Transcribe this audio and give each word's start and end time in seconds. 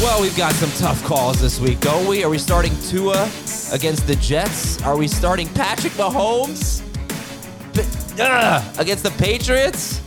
Well, 0.00 0.22
we've 0.22 0.36
got 0.36 0.52
some 0.52 0.70
tough 0.78 1.02
calls 1.04 1.40
this 1.40 1.58
week, 1.58 1.80
don't 1.80 2.06
we? 2.06 2.22
Are 2.22 2.30
we 2.30 2.38
starting 2.38 2.72
Tua 2.82 3.28
against 3.72 4.06
the 4.06 4.14
Jets? 4.20 4.80
Are 4.82 4.96
we 4.96 5.08
starting 5.08 5.48
Patrick 5.54 5.92
Mahomes 5.94 6.82
P- 7.74 8.22
uh, 8.22 8.62
against 8.78 9.02
the 9.02 9.10
Patriots? 9.10 10.00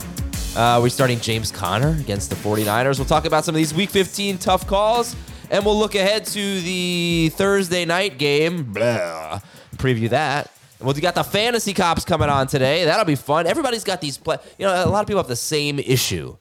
Uh, 0.56 0.60
are 0.60 0.80
we 0.80 0.88
starting 0.88 1.20
James 1.20 1.50
Conner 1.50 1.90
against 2.00 2.30
the 2.30 2.36
49ers? 2.36 2.98
We'll 2.98 3.06
talk 3.06 3.26
about 3.26 3.44
some 3.44 3.54
of 3.54 3.58
these 3.58 3.74
Week 3.74 3.90
15 3.90 4.38
tough 4.38 4.66
calls, 4.66 5.14
and 5.50 5.62
we'll 5.62 5.78
look 5.78 5.94
ahead 5.94 6.24
to 6.24 6.60
the 6.62 7.30
Thursday 7.34 7.84
night 7.84 8.16
game. 8.16 8.72
Blah. 8.72 9.40
Preview 9.76 10.08
that. 10.08 10.50
And 10.80 10.88
we 10.88 11.00
got 11.02 11.14
the 11.14 11.22
fantasy 11.22 11.74
cops 11.74 12.06
coming 12.06 12.30
on 12.30 12.46
today. 12.46 12.86
That'll 12.86 13.04
be 13.04 13.14
fun. 13.14 13.46
Everybody's 13.46 13.84
got 13.84 14.00
these 14.00 14.16
play. 14.16 14.38
You 14.58 14.64
know, 14.64 14.86
a 14.86 14.88
lot 14.88 15.02
of 15.02 15.06
people 15.06 15.20
have 15.20 15.28
the 15.28 15.36
same 15.36 15.78
issue 15.78 16.34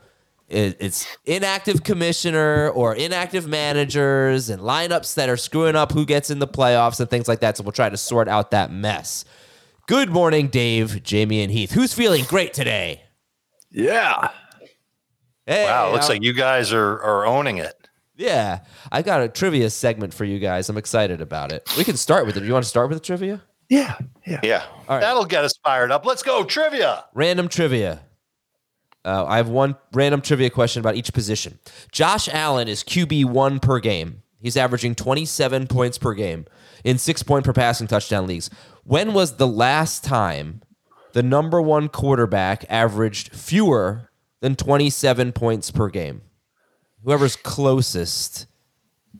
it- 0.52 0.78
it's 0.80 1.08
inactive 1.26 1.84
commissioner 1.84 2.70
or 2.70 2.94
inactive 2.96 3.48
managers 3.48 4.50
and 4.50 4.62
lineups 4.62 5.16
that 5.16 5.30
are 5.30 5.38
screwing 5.38 5.76
up 5.76 5.92
who 5.92 6.06
gets 6.06 6.30
in 6.30 6.40
the 6.40 6.48
playoffs 6.48 7.00
and 7.00 7.10
things 7.10 7.28
like 7.28 7.40
that. 7.40 7.58
So 7.58 7.64
we'll 7.64 7.72
try 7.72 7.90
to 7.90 7.98
sort 7.98 8.28
out 8.28 8.52
that 8.52 8.72
mess. 8.72 9.26
Good 9.88 10.10
morning, 10.10 10.48
Dave, 10.48 11.02
Jamey, 11.04 11.42
and 11.44 11.52
Heath. 11.52 11.72
Who's 11.72 11.94
feeling 11.94 12.24
great 12.26 12.54
today? 12.54 13.02
Yeah. 13.72 14.30
Hey, 15.46 15.66
Wow, 15.66 15.92
looks 15.92 16.06
I'm- 16.06 16.16
like 16.18 16.24
you 16.24 16.34
guys 16.34 16.72
are, 16.72 17.02
are 17.02 17.26
owning 17.26 17.58
it. 17.58 17.74
yeah. 18.16 18.60
I 18.92 19.02
got 19.02 19.22
a 19.22 19.28
trivia 19.28 19.70
segment 19.70 20.14
for 20.14 20.24
you 20.26 20.38
guys. 20.40 20.70
I'm 20.70 20.78
excited 20.78 21.20
about 21.22 21.52
it. 21.52 21.68
We 21.78 21.84
can 21.84 21.98
start 21.98 22.26
with 22.26 22.38
it. 22.38 22.42
Do 22.42 22.46
you 22.46 22.54
want 22.54 22.64
to 22.64 22.70
start 22.70 22.90
with 22.90 22.98
the 23.00 23.06
trivia? 23.06 23.42
Yeah. 23.70 23.96
Yeah. 24.28 24.40
Yeah. 24.44 24.64
All 24.88 24.96
right. 24.96 25.00
That'll 25.02 25.26
get 25.26 25.44
us 25.46 25.54
fired 25.64 25.92
up. 25.92 26.06
Let's 26.06 26.22
go. 26.24 26.44
Trivia. 26.44 27.06
Random 27.14 27.48
trivia. 27.48 28.02
Uh, 29.04 29.26
I 29.28 29.38
have 29.38 29.50
one 29.50 29.76
random 29.94 30.22
trivia 30.22 30.50
question 30.50 30.80
about 30.80 30.96
each 30.96 31.12
position. 31.14 31.60
Josh 31.92 32.30
Allen 32.30 32.68
is 32.68 32.84
QB 32.84 33.26
one 33.26 33.60
per 33.60 33.80
game. 33.80 34.22
He's 34.42 34.58
averaging 34.58 34.96
27 34.96 35.68
points 35.68 35.98
per 35.98 36.14
game 36.14 36.46
in 36.84 36.98
six 36.98 37.24
point 37.24 37.46
per 37.46 37.54
passing 37.54 37.88
touchdown 37.88 38.28
leagues. 38.28 38.50
When 38.84 39.14
was 39.14 39.38
the 39.38 39.48
last 39.48 40.04
time 40.04 40.62
the 41.14 41.24
number 41.24 41.62
one 41.62 41.90
quarterback 41.90 42.66
averaged 42.70 43.36
fewer 43.36 44.10
than 44.40 44.56
27 44.56 45.32
points 45.32 45.72
per 45.72 45.90
game? 45.90 46.22
Whoever's 47.04 47.36
closest 47.36 48.46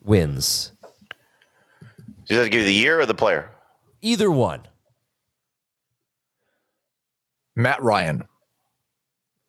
wins. 0.02 0.72
Does 2.26 2.38
that 2.38 2.50
give 2.50 2.60
you 2.60 2.66
the 2.66 2.72
year 2.72 3.00
or 3.00 3.06
the 3.06 3.14
player? 3.14 3.50
Either 4.00 4.30
one. 4.30 4.62
Matt 7.54 7.82
Ryan. 7.82 8.24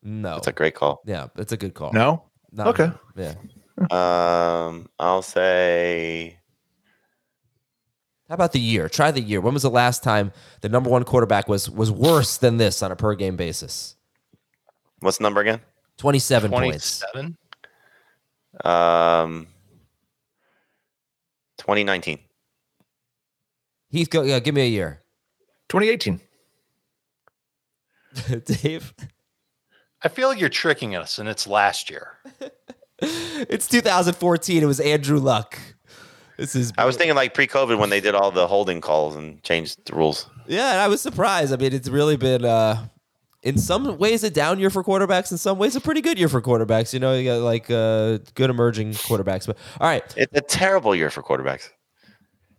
No. 0.03 0.35
That's 0.35 0.47
a 0.47 0.51
great 0.51 0.75
call. 0.75 1.01
yeah, 1.05 1.27
it's 1.37 1.51
a 1.53 1.57
good 1.57 1.73
call. 1.73 1.91
No? 1.93 2.23
Not- 2.51 2.67
Okay. 2.67 2.91
Yeah. 3.15 3.33
Um, 3.89 4.87
I'll 4.99 5.23
say 5.23 6.37
How 8.29 8.35
about 8.35 8.51
the 8.51 8.59
year? 8.59 8.87
Try 8.87 9.09
the 9.09 9.19
year. 9.19 9.41
When 9.41 9.55
was 9.55 9.63
the 9.63 9.69
last 9.71 10.03
time 10.03 10.31
the 10.61 10.69
number 10.69 10.91
one 10.91 11.03
quarterback 11.03 11.47
was 11.47 11.71
was 11.71 11.89
worse 11.89 12.37
than 12.37 12.57
this 12.57 12.83
on 12.83 12.91
a 12.91 12.95
per 12.95 13.15
game 13.15 13.35
basis? 13.35 13.95
what's 14.99 15.17
the 15.17 15.23
number 15.23 15.41
again? 15.41 15.59
Twenty 15.97 16.19
seven 16.19 16.51
points. 16.51 17.03
27. 17.13 17.37
Um, 18.63 19.47
2019. 21.57 22.19
Heath, 23.89 24.09
go, 24.11 24.21
yeah, 24.21 24.37
give 24.39 24.53
me 24.53 24.61
a 24.61 24.67
year. 24.67 25.01
2018. 25.69 26.19
Dave, 28.61 28.93
I 30.03 30.09
feel 30.09 30.27
like 30.27 30.39
you're 30.39 30.49
tricking 30.49 30.95
us, 30.95 31.17
and 31.17 31.29
it's 31.29 31.47
last 31.47 31.89
year. 31.89 32.17
it's 32.99 33.67
2014. 33.67 34.61
It 34.61 34.65
was 34.65 34.79
Andrew 34.79 35.17
Luck. 35.17 35.57
This 36.37 36.55
is 36.55 36.73
I 36.77 36.85
was 36.85 36.97
thinking 36.97 37.15
like 37.15 37.33
pre-COVID 37.33 37.77
when 37.77 37.89
they 37.89 38.01
did 38.01 38.15
all 38.15 38.31
the 38.31 38.47
holding 38.47 38.81
calls 38.81 39.15
and 39.15 39.41
changed 39.43 39.85
the 39.85 39.95
rules. 39.95 40.27
yeah, 40.47 40.71
and 40.71 40.79
I 40.81 40.87
was 40.87 41.01
surprised. 41.01 41.53
I 41.53 41.57
mean, 41.57 41.73
it's 41.73 41.87
really 41.87 42.17
been 42.17 42.43
uh, 42.43 42.87
in 43.43 43.57
some 43.57 43.97
ways 43.97 44.23
a 44.23 44.29
down 44.29 44.59
year 44.59 44.69
for 44.69 44.83
quarterbacks, 44.83 45.31
in 45.31 45.37
some 45.37 45.57
ways 45.57 45.75
a 45.75 45.81
pretty 45.81 46.01
good 46.01 46.17
year 46.17 46.27
for 46.27 46.41
quarterbacks. 46.41 46.91
You 46.93 46.99
know, 46.99 47.13
you 47.13 47.23
got 47.25 47.41
like 47.41 47.69
uh, 47.69 48.17
good 48.33 48.49
emerging 48.49 48.91
quarterbacks. 48.91 49.45
But 49.45 49.57
all 49.79 49.87
right, 49.87 50.03
It's 50.17 50.35
a 50.35 50.41
terrible 50.41 50.95
year 50.95 51.09
for 51.11 51.21
quarterbacks. 51.21 51.69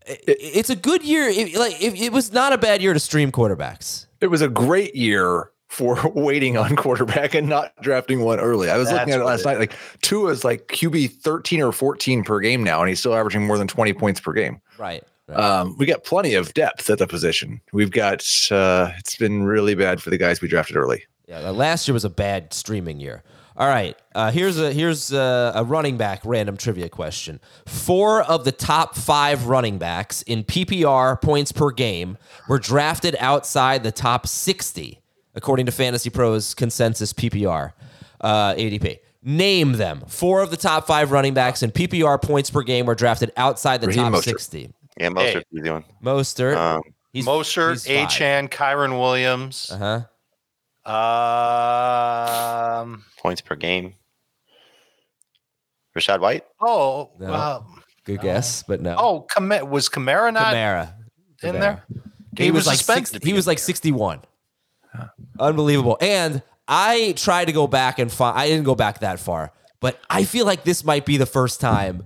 it, 0.06 0.22
it's 0.28 0.70
a 0.70 0.76
good 0.76 1.02
year. 1.02 1.28
It, 1.28 1.56
like 1.56 1.82
it, 1.82 2.00
it 2.00 2.12
was 2.12 2.32
not 2.32 2.52
a 2.52 2.58
bad 2.58 2.80
year 2.80 2.94
to 2.94 3.00
stream 3.00 3.32
quarterbacks. 3.32 4.06
It 4.20 4.28
was 4.28 4.40
a 4.40 4.48
great 4.48 4.94
year 4.94 5.50
for 5.74 5.98
waiting 6.14 6.56
on 6.56 6.76
quarterback 6.76 7.34
and 7.34 7.48
not 7.48 7.72
drafting 7.82 8.20
one 8.20 8.38
early. 8.38 8.70
I 8.70 8.76
was 8.78 8.90
looking 8.90 9.12
at 9.12 9.20
it 9.20 9.24
last 9.24 9.40
it 9.40 9.46
night. 9.46 9.58
Like 9.58 9.74
Tua's 10.02 10.44
like 10.44 10.68
QB 10.68 11.12
13 11.20 11.60
or 11.60 11.72
14 11.72 12.22
per 12.22 12.40
game 12.40 12.62
now, 12.62 12.80
and 12.80 12.88
he's 12.88 13.00
still 13.00 13.14
averaging 13.14 13.46
more 13.46 13.58
than 13.58 13.66
20 13.66 13.92
points 13.94 14.20
per 14.20 14.32
game. 14.32 14.60
Right. 14.78 15.02
right. 15.28 15.38
Um, 15.38 15.76
we 15.78 15.86
got 15.86 16.04
plenty 16.04 16.34
of 16.34 16.54
depth 16.54 16.88
at 16.88 16.98
the 16.98 17.06
position. 17.06 17.60
We've 17.72 17.90
got 17.90 18.24
uh 18.50 18.92
it's 18.98 19.16
been 19.16 19.42
really 19.42 19.74
bad 19.74 20.00
for 20.00 20.10
the 20.10 20.18
guys 20.18 20.40
we 20.40 20.48
drafted 20.48 20.76
early. 20.76 21.04
Yeah, 21.26 21.50
last 21.50 21.88
year 21.88 21.94
was 21.94 22.04
a 22.04 22.10
bad 22.10 22.52
streaming 22.52 23.00
year. 23.00 23.22
All 23.56 23.68
right, 23.68 23.96
uh, 24.16 24.32
here's 24.32 24.58
a 24.58 24.72
here's 24.72 25.12
a, 25.12 25.52
a 25.54 25.62
running 25.62 25.96
back 25.96 26.22
random 26.24 26.56
trivia 26.56 26.88
question. 26.88 27.40
Four 27.66 28.22
of 28.22 28.44
the 28.44 28.50
top 28.50 28.96
five 28.96 29.46
running 29.46 29.78
backs 29.78 30.22
in 30.22 30.42
PPR 30.42 31.22
points 31.22 31.52
per 31.52 31.70
game 31.70 32.18
were 32.48 32.58
drafted 32.58 33.14
outside 33.20 33.84
the 33.84 33.92
top 33.92 34.26
60, 34.26 35.00
according 35.34 35.66
to 35.66 35.72
Fantasy 35.72 36.10
Pros 36.10 36.54
consensus 36.54 37.12
PPR 37.12 37.72
uh, 38.20 38.54
ADP. 38.54 38.98
Name 39.22 39.72
them. 39.72 40.02
Four 40.06 40.42
of 40.42 40.50
the 40.50 40.56
top 40.56 40.86
five 40.86 41.10
running 41.10 41.32
backs 41.34 41.62
in 41.62 41.70
PPR 41.70 42.20
points 42.20 42.50
per 42.50 42.62
game 42.62 42.84
were 42.86 42.94
drafted 42.94 43.32
outside 43.36 43.80
the 43.80 43.86
Raheem 43.86 44.04
top 44.04 44.12
Mostert. 44.14 44.24
60. 44.24 44.72
Yeah, 45.00 45.08
most 45.08 45.24
Hey. 45.24 45.36
are 45.38 45.42
easy 45.58 45.70
one. 45.70 45.84
Mostert, 46.02 46.56
Um, 46.56 46.82
He's 47.12 47.24
Mostert, 47.26 47.72
he's 47.72 47.86
five. 47.86 48.08
Achane, 48.08 48.48
Kyren 48.50 48.98
Williams. 49.00 49.70
Uh 49.72 50.04
huh. 50.84 50.94
Um. 52.84 53.04
Points 53.18 53.40
per 53.40 53.54
game. 53.56 53.94
Rachaad 55.96 56.20
White. 56.20 56.44
Oh. 56.60 57.10
No. 57.18 57.26
uh, 57.32 57.62
Good 58.04 58.20
guess, 58.20 58.62
but 58.64 58.80
no. 58.82 58.96
oh. 58.98 59.20
Kam- 59.22 59.70
was 59.70 59.88
Kamara 59.88 60.32
not 60.32 60.54
Kamara 60.54 60.92
in 61.42 61.54
Kamara. 61.54 61.60
there? 61.60 61.84
He, 62.36 62.50
was, 62.50 62.66
like 62.66 62.76
suspended 62.78 63.08
six, 63.08 63.24
he 63.24 63.32
was 63.32 63.46
in 63.46 63.50
like 63.52 63.58
there. 63.58 63.64
61. 64.94 65.10
Unbelievable. 65.40 65.98
And 66.00 66.42
I 66.66 67.12
tried 67.16 67.46
to 67.46 67.52
go 67.52 67.66
back 67.66 67.98
and 67.98 68.10
find 68.10 68.38
I 68.38 68.48
didn't 68.48 68.64
go 68.64 68.74
back 68.74 69.00
that 69.00 69.20
far, 69.20 69.52
but 69.80 70.00
I 70.08 70.24
feel 70.24 70.46
like 70.46 70.64
this 70.64 70.84
might 70.84 71.04
be 71.04 71.16
the 71.16 71.26
first 71.26 71.60
time 71.60 72.02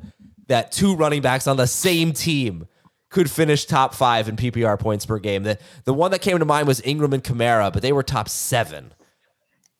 that 0.49 0.73
two 0.73 0.97
running 0.97 1.23
backs 1.23 1.47
on 1.47 1.57
the 1.57 1.67
same 1.67 2.13
team 2.13 2.67
could 3.11 3.31
finish 3.31 3.65
top 3.65 3.95
5 3.95 4.29
in 4.29 4.37
PPR 4.37 4.79
points 4.79 5.07
per 5.07 5.19
game. 5.19 5.43
The 5.43 5.59
the 5.85 5.95
one 5.95 6.11
that 6.11 6.21
came 6.21 6.39
to 6.39 6.45
mind 6.45 6.67
was 6.67 6.83
Ingram 6.85 7.13
and 7.13 7.25
Kamara, 7.25 7.73
but 7.73 7.83
they 7.83 7.93
were 7.93 8.03
top 8.03 8.29
7. 8.29 8.93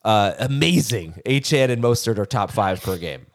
Uh 0.03 0.33
amazing. 0.39 1.21
Achane 1.25 1.69
and 1.69 1.83
Mostert 1.83 2.17
are 2.17 2.25
top 2.25 2.51
5 2.51 2.81
per 2.81 2.97
game. 2.97 3.25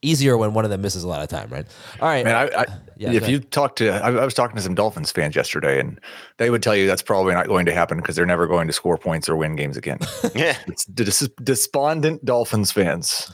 Easier 0.00 0.36
when 0.38 0.54
one 0.54 0.64
of 0.64 0.70
them 0.70 0.80
misses 0.80 1.02
a 1.02 1.08
lot 1.08 1.22
of 1.22 1.28
time, 1.28 1.48
right? 1.50 1.66
All 2.00 2.08
right. 2.08 2.24
Man, 2.24 2.36
I, 2.36 2.60
I 2.62 2.66
Yeah, 2.96 3.12
if 3.12 3.28
you 3.28 3.40
talk 3.40 3.74
to, 3.76 3.88
I, 3.90 4.10
I 4.12 4.24
was 4.24 4.32
talking 4.34 4.54
to 4.56 4.62
some 4.62 4.74
Dolphins 4.76 5.10
fans 5.10 5.34
yesterday, 5.34 5.80
and 5.80 5.98
they 6.36 6.50
would 6.50 6.62
tell 6.62 6.76
you 6.76 6.86
that's 6.86 7.02
probably 7.02 7.34
not 7.34 7.48
going 7.48 7.66
to 7.66 7.74
happen 7.74 7.96
because 7.98 8.14
they're 8.14 8.24
never 8.26 8.46
going 8.46 8.68
to 8.68 8.72
score 8.72 8.96
points 8.96 9.28
or 9.28 9.34
win 9.36 9.56
games 9.56 9.76
again. 9.76 9.98
Yeah. 10.36 10.56
it's 10.68 10.84
dis- 10.84 11.28
despondent 11.42 12.24
Dolphins 12.24 12.70
fans. 12.70 13.28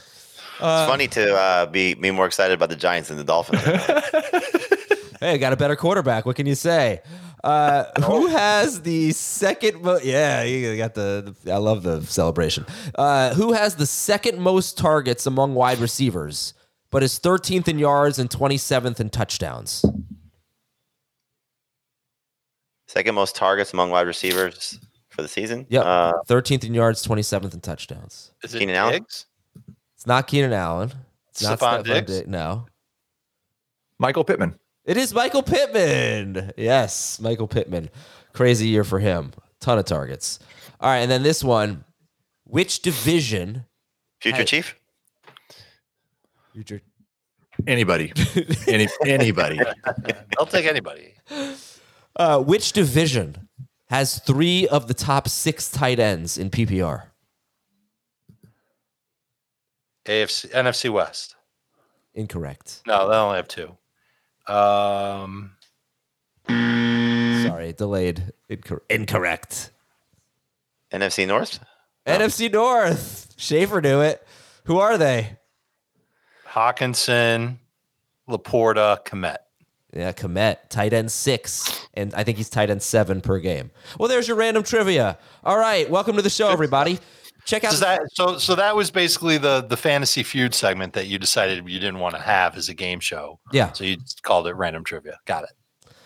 It's 0.57 0.89
funny 0.89 1.07
to 1.09 1.35
uh, 1.35 1.65
be 1.67 1.93
be 1.93 2.09
more 2.11 2.25
excited 2.25 2.53
about 2.53 2.69
the 2.69 2.75
Giants 2.77 3.09
than 3.09 3.17
the 3.17 3.23
Dolphins. 3.23 3.61
Hey, 5.21 5.31
I 5.31 5.37
got 5.37 5.53
a 5.53 5.57
better 5.57 5.77
quarterback. 5.77 6.25
What 6.25 6.35
can 6.35 6.45
you 6.45 6.55
say? 6.55 7.01
Uh, 7.41 7.85
who 8.03 8.27
has 8.27 8.81
the 8.81 9.11
second? 9.13 9.81
Mo- 9.81 9.99
yeah, 10.03 10.43
you 10.43 10.75
got 10.75 10.93
the, 10.93 11.33
the- 11.43 11.53
I 11.53 11.57
love 11.57 11.83
the 11.83 12.01
celebration. 12.01 12.65
Uh, 12.95 13.33
who 13.33 13.53
has 13.53 13.75
the 13.75 13.85
second 13.85 14.39
most 14.39 14.77
targets 14.77 15.25
among 15.25 15.55
wide 15.55 15.77
receivers, 15.79 16.53
but 16.91 17.03
is 17.03 17.19
13th 17.19 17.67
in 17.67 17.79
yards 17.79 18.19
and 18.19 18.29
27th 18.29 18.99
in 18.99 19.09
touchdowns? 19.09 19.83
Second 22.87 23.15
most 23.15 23.35
targets 23.35 23.73
among 23.73 23.89
wide 23.89 24.07
receivers 24.07 24.79
for 25.09 25.21
the 25.21 25.27
season. 25.27 25.65
Yep, 25.69 25.85
Uh, 25.85 26.13
13th 26.27 26.63
in 26.63 26.73
yards, 26.73 27.05
27th 27.05 27.53
in 27.53 27.61
touchdowns. 27.61 28.31
Is 28.43 28.53
it 28.53 28.59
Keenan 28.59 28.75
Allen? 28.75 29.05
It's 29.95 30.05
not 30.05 30.27
Keenan 30.27 30.53
Allen. 30.53 30.93
It's 31.29 31.41
not 31.41 31.59
Stefon 31.59 31.79
Stefon 31.79 31.83
Diggs? 31.85 32.11
Diggs. 32.19 32.27
No, 32.27 32.67
Michael 33.99 34.23
Pittman. 34.23 34.57
it 34.85 34.97
is 34.97 35.13
Michael 35.13 35.43
Pittman. 35.43 36.51
Yes, 36.57 37.19
Michael 37.19 37.47
Pittman. 37.47 37.89
Crazy 38.33 38.67
year 38.67 38.83
for 38.83 38.99
him. 38.99 39.31
Ton 39.59 39.79
of 39.79 39.85
targets. 39.85 40.39
All 40.79 40.89
right, 40.89 40.99
and 40.99 41.09
then 41.11 41.23
this 41.23 41.43
one. 41.43 41.83
Which 42.43 42.81
division? 42.81 43.65
future 44.21 44.37
Hey. 44.37 44.45
chief. 44.45 44.75
Future 46.55 46.81
Anybody, 47.67 48.13
any 48.67 48.87
anybody. 49.05 49.59
I'll 50.39 50.45
take 50.45 50.65
anybody. 50.65 51.13
Uh, 52.15 52.39
which 52.39 52.71
division 52.71 53.49
has 53.89 54.19
three 54.19 54.65
of 54.69 54.87
the 54.87 54.93
top 54.93 55.27
six 55.27 55.69
tight 55.69 55.99
ends 55.99 56.37
in 56.37 56.49
PPR? 56.49 57.03
AFC, 60.05 60.49
NFC 60.51 60.89
West. 60.89 61.35
Incorrect. 62.13 62.81
No, 62.87 63.09
they 63.09 63.15
only 63.15 63.35
have 63.35 63.49
two. 63.49 63.75
Um. 64.47 65.51
Sorry, 66.47 67.73
delayed. 67.73 68.31
Incor- 68.49 68.79
incorrect. 68.89 69.71
NFC 70.93 71.27
North. 71.27 71.59
NFC 72.07 72.49
North. 72.49 73.33
Schaefer 73.37 73.81
knew 73.81 73.99
it. 73.99 74.25
Who 74.65 74.79
are 74.79 74.97
they? 74.97 75.37
Hockenson, 76.55 77.57
LaPorta, 78.29 79.03
Kmet. 79.05 79.37
Yeah, 79.93 80.13
Kmet, 80.13 80.69
tight 80.69 80.93
end 80.93 81.11
six, 81.11 81.87
and 81.93 82.13
I 82.15 82.23
think 82.23 82.37
he's 82.37 82.49
tight 82.49 82.69
end 82.69 82.81
seven 82.81 83.19
per 83.19 83.39
game. 83.39 83.71
Well, 83.99 84.07
there's 84.07 84.27
your 84.27 84.37
random 84.37 84.63
trivia. 84.63 85.17
All 85.43 85.57
right, 85.57 85.89
welcome 85.89 86.15
to 86.15 86.21
the 86.21 86.29
show, 86.29 86.47
everybody. 86.49 86.99
Check 87.43 87.63
out 87.65 87.71
Does 87.71 87.81
that 87.81 88.01
so 88.13 88.37
so 88.37 88.55
that 88.55 88.75
was 88.75 88.89
basically 88.89 89.37
the 89.37 89.61
the 89.61 89.77
fantasy 89.77 90.23
feud 90.23 90.55
segment 90.55 90.93
that 90.93 91.07
you 91.07 91.19
decided 91.19 91.57
you 91.69 91.79
didn't 91.79 91.99
want 91.99 92.15
to 92.15 92.21
have 92.21 92.55
as 92.57 92.69
a 92.69 92.73
game 92.73 92.99
show. 92.99 93.39
Yeah. 93.51 93.71
So 93.73 93.83
you 93.83 93.97
just 93.97 94.23
called 94.23 94.47
it 94.47 94.55
random 94.55 94.83
trivia. 94.83 95.19
Got 95.25 95.43
it. 95.43 95.51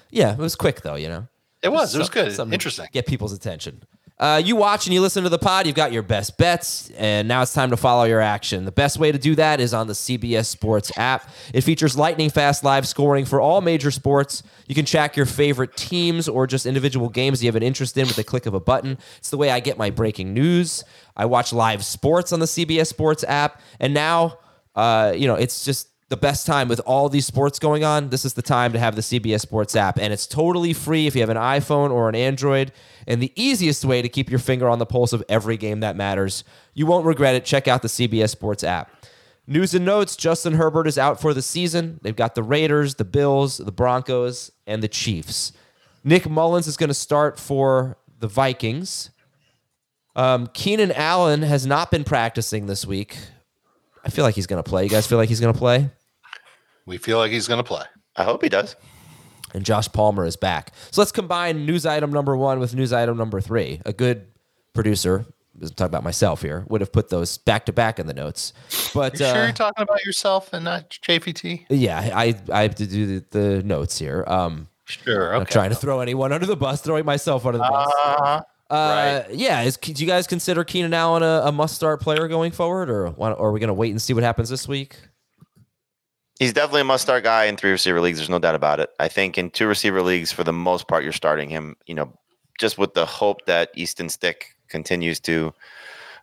Yeah, 0.10 0.34
it 0.34 0.40
was 0.40 0.56
quick 0.56 0.82
though, 0.82 0.96
you 0.96 1.08
know. 1.08 1.28
It 1.62 1.70
was. 1.72 1.94
It 1.94 2.00
was 2.00 2.08
Some- 2.08 2.14
good. 2.14 2.34
something 2.34 2.54
Interesting. 2.54 2.88
Get 2.92 3.06
people's 3.06 3.34
attention. 3.34 3.84
Uh, 4.20 4.42
you 4.44 4.54
watch 4.54 4.86
and 4.86 4.94
you 4.94 5.00
listen 5.00 5.24
to 5.24 5.30
the 5.30 5.40
pod, 5.40 5.66
you've 5.66 5.78
got 5.78 5.94
your 5.94 6.04
best 6.04 6.38
bets, 6.38 6.90
and 6.98 7.26
now 7.26 7.42
it's 7.42 7.54
time 7.54 7.70
to 7.70 7.78
follow 7.78 8.04
your 8.04 8.20
action. 8.20 8.66
The 8.66 8.72
best 8.72 9.00
way 9.00 9.14
to 9.14 9.18
do 9.18 9.34
that 9.36 9.62
is 9.62 9.74
on 9.74 9.88
the 9.88 9.94
CBS 9.94 10.48
Sports 10.48 10.92
app. 10.98 11.30
It 11.54 11.62
features 11.62 11.98
lightning 11.98 12.30
fast 12.30 12.62
live 12.66 12.86
scoring 12.86 13.24
for 13.24 13.40
all 13.40 13.62
major 13.62 13.92
sports. 13.92 14.44
You 14.68 14.76
can 14.76 14.84
track 14.84 15.16
your 15.16 15.26
favorite 15.26 15.78
teams 15.78 16.28
or 16.28 16.48
just 16.48 16.66
individual 16.66 17.08
games 17.08 17.42
you 17.42 17.48
have 17.48 17.56
an 17.56 17.64
interest 17.64 17.98
in 17.98 18.08
with 18.08 18.18
the 18.18 18.26
click 18.26 18.46
of 18.46 18.54
a 18.54 18.60
button. 18.60 18.98
It's 19.20 19.30
the 19.30 19.38
way 19.38 19.52
I 19.52 19.62
get 19.62 19.78
my 19.78 19.90
breaking 19.90 20.34
news. 20.34 20.84
I 21.16 21.26
watch 21.26 21.54
live 21.54 21.86
sports 21.86 22.34
on 22.34 22.42
the 22.42 22.46
CBS 22.46 22.88
Sports 22.88 23.24
app, 23.26 23.62
and 23.80 23.94
now, 23.94 24.40
uh, 24.76 25.14
you 25.16 25.28
know, 25.28 25.36
it's 25.36 25.64
just 25.64 25.88
the 26.10 26.18
best 26.18 26.48
time 26.48 26.68
with 26.68 26.82
all 26.86 27.08
these 27.08 27.26
sports 27.26 27.60
going 27.60 27.84
on. 27.84 28.10
This 28.10 28.26
is 28.26 28.34
the 28.34 28.42
time 28.42 28.74
to 28.74 28.80
have 28.80 28.96
the 28.96 29.02
CBS 29.02 29.42
Sports 29.42 29.76
app, 29.76 30.00
and 30.00 30.12
it's 30.12 30.26
totally 30.26 30.74
free 30.74 31.06
if 31.06 31.16
you 31.16 31.22
have 31.22 31.30
an 31.30 31.38
iPhone 31.38 31.92
or 31.92 32.10
an 32.10 32.16
Android. 32.16 32.72
And 33.08 33.22
the 33.22 33.32
easiest 33.36 33.86
way 33.86 34.02
to 34.02 34.10
keep 34.10 34.30
your 34.30 34.40
finger 34.40 34.68
on 34.68 34.80
the 34.80 34.88
pulse 34.88 35.14
of 35.14 35.24
every 35.30 35.56
game 35.56 35.80
that 35.82 35.96
matters. 35.96 36.44
You 36.74 36.88
won't 36.88 37.06
regret 37.06 37.36
it. 37.36 37.46
Check 37.46 37.68
out 37.68 37.84
the 37.84 37.88
CBS 37.88 38.30
Sports 38.30 38.64
app. 38.64 38.92
News 39.46 39.74
and 39.74 39.86
notes 39.86 40.16
Justin 40.16 40.54
Herbert 40.54 40.88
is 40.88 40.98
out 40.98 41.22
for 41.22 41.34
the 41.34 41.42
season. 41.42 42.00
They've 42.04 42.16
got 42.16 42.36
the 42.36 42.44
Raiders, 42.44 42.96
the 42.96 43.06
Bills, 43.06 43.58
the 43.58 43.72
Broncos, 43.72 44.52
and 44.68 44.84
the 44.84 44.88
Chiefs. 44.88 45.54
Nick 46.04 46.30
Mullens 46.30 46.68
is 46.68 46.78
going 46.78 46.90
to 46.90 46.94
start 46.94 47.40
for 47.40 47.98
the 48.20 48.28
Vikings. 48.28 49.12
Um, 50.16 50.48
Keenan 50.54 50.92
Allen 50.92 51.44
has 51.44 51.66
not 51.66 51.92
been 51.92 52.04
practicing 52.04 52.66
this 52.66 52.86
week. 52.86 53.18
I 54.04 54.10
feel 54.10 54.24
like 54.24 54.36
he's 54.36 54.48
going 54.48 54.62
to 54.62 54.68
play. 54.68 54.84
You 54.84 54.90
guys 54.90 55.08
feel 55.08 55.18
like 55.18 55.30
he's 55.30 55.40
going 55.40 55.54
to 55.54 55.58
play? 55.58 55.90
We 56.90 56.98
feel 56.98 57.18
like 57.20 57.32
he's 57.32 57.48
going 57.48 57.60
to 57.60 57.64
play. 57.64 57.84
I 58.16 58.24
hope 58.24 58.42
he 58.44 58.50
does. 58.50 58.76
and 59.54 59.64
Josh 59.64 59.88
Palmer 59.90 60.26
is 60.26 60.36
back. 60.36 60.74
So 60.92 61.02
let's 61.02 61.12
combine 61.12 61.66
news 61.66 61.86
item 61.86 62.12
number 62.12 62.36
one 62.36 62.60
with 62.60 62.74
news 62.76 62.92
item 62.92 63.16
number 63.18 63.40
three. 63.40 63.80
A 63.86 63.94
good 63.94 64.26
producer, 64.74 65.26
I'm 65.62 65.68
talking 65.70 65.86
about 65.86 66.04
myself 66.04 66.42
here, 66.42 66.66
would 66.68 66.82
have 66.82 66.92
put 66.92 67.10
those 67.10 67.38
back 67.38 67.66
to 67.68 67.74
back 67.74 68.00
in 68.00 68.08
the 68.08 68.14
notes. 68.14 68.54
But 68.94 69.14
You 69.14 69.26
sure 69.26 69.28
uh, 69.38 69.44
you're 69.46 69.52
talking 69.54 69.84
about 69.84 70.04
yourself 70.04 70.52
and 70.52 70.66
not 70.66 70.90
JPT? 70.90 71.66
yeah, 71.70 72.10
I 72.14 72.36
I 72.52 72.64
have 72.64 72.76
to 72.76 72.88
do 72.88 73.20
the, 73.20 73.26
the 73.40 73.64
notes 73.64 73.98
here. 74.00 74.24
Um, 74.28 74.68
Sure. 74.86 75.34
I'm 75.34 75.42
not 75.42 75.52
trying 75.52 75.70
to 75.70 75.76
throw 75.76 76.00
anyone 76.00 76.32
under 76.34 76.48
the 76.48 76.56
bus, 76.56 76.82
throwing 76.82 77.06
myself 77.06 77.46
under 77.46 77.60
the 77.60 77.64
bus. 77.70 77.94
Uh, 77.96 78.42
Uh, 78.74 79.24
yeah, 79.32 79.62
is, 79.62 79.78
do 79.78 79.92
you 79.94 80.08
guys 80.08 80.26
consider 80.26 80.64
Keenan 80.64 80.94
Allen 80.96 81.22
a, 81.22 81.44
a 81.46 81.52
must 81.52 81.76
start 81.76 82.02
player 82.02 82.28
going 82.28 82.52
forward, 82.52 82.90
or, 82.90 83.10
why- 83.10 83.32
or 83.34 83.50
are 83.50 83.52
we 83.52 83.60
going 83.60 83.68
to 83.68 83.74
wait 83.76 83.92
and 83.92 84.02
see 84.02 84.14
what 84.14 84.24
happens 84.24 84.50
this 84.50 84.68
week? 84.68 84.96
He's 86.40 86.54
definitely 86.54 86.82
a 86.82 86.86
must 86.86 87.04
start 87.04 87.26
guy 87.26 87.46
in 87.46 87.58
three 87.58 87.72
receiver 87.72 88.00
leagues. 88.00 88.18
There's 88.18 88.30
no 88.30 88.40
doubt 88.40 88.56
about 88.56 88.80
it. 88.80 88.90
I 88.98 89.10
think 89.10 89.38
in 89.38 89.52
two 89.52 89.68
receiver 89.68 90.02
leagues, 90.02 90.32
for 90.32 90.46
the 90.46 90.54
most 90.54 90.88
part, 90.88 91.04
you're 91.04 91.12
starting 91.12 91.50
him, 91.50 91.76
you 91.86 91.94
know, 91.94 92.14
just 92.58 92.78
with 92.78 92.94
the 92.94 93.06
hope 93.06 93.46
that 93.46 93.72
Easton 93.76 94.08
Stick 94.08 94.56
continues 94.70 95.20
to 95.22 95.54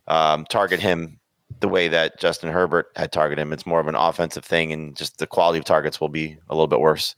um, 0.09 0.47
target 0.47 0.81
him 0.81 1.21
the 1.61 1.69
way 1.69 1.89
that 1.89 2.19
Justin 2.19 2.51
Herbert 2.51 2.87
had 2.97 3.13
targeted 3.13 3.43
him. 3.43 3.53
It's 3.53 3.67
more 3.67 3.79
of 3.79 3.89
an 3.89 3.95
offensive 3.95 4.45
thing, 4.45 4.73
and 4.73 4.97
just 4.97 5.19
the 5.19 5.27
quality 5.27 5.59
of 5.59 5.67
targets 5.67 6.01
will 6.01 6.09
be 6.09 6.39
a 6.49 6.55
little 6.55 6.67
bit 6.67 6.81
worse. 6.81 7.15